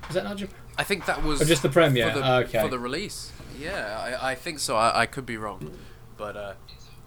[0.07, 0.55] Was that not Japan?
[0.77, 2.11] I think that was Or just the premiere?
[2.11, 2.61] for the, Oh, okay.
[2.61, 3.31] for the release.
[3.59, 4.75] Yeah, I, I think so.
[4.77, 5.71] I, I could be wrong,
[6.15, 6.53] but uh,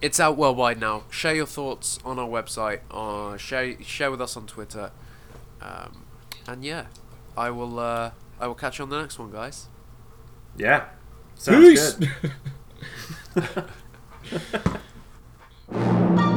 [0.01, 1.03] it's out worldwide now.
[1.09, 4.91] Share your thoughts on our website or share share with us on Twitter.
[5.61, 6.05] Um,
[6.47, 6.85] and yeah,
[7.37, 9.67] I will uh, I will catch you on the next one, guys.
[10.57, 10.85] Yeah,
[11.35, 11.93] sounds Peace.
[13.35, 13.65] good.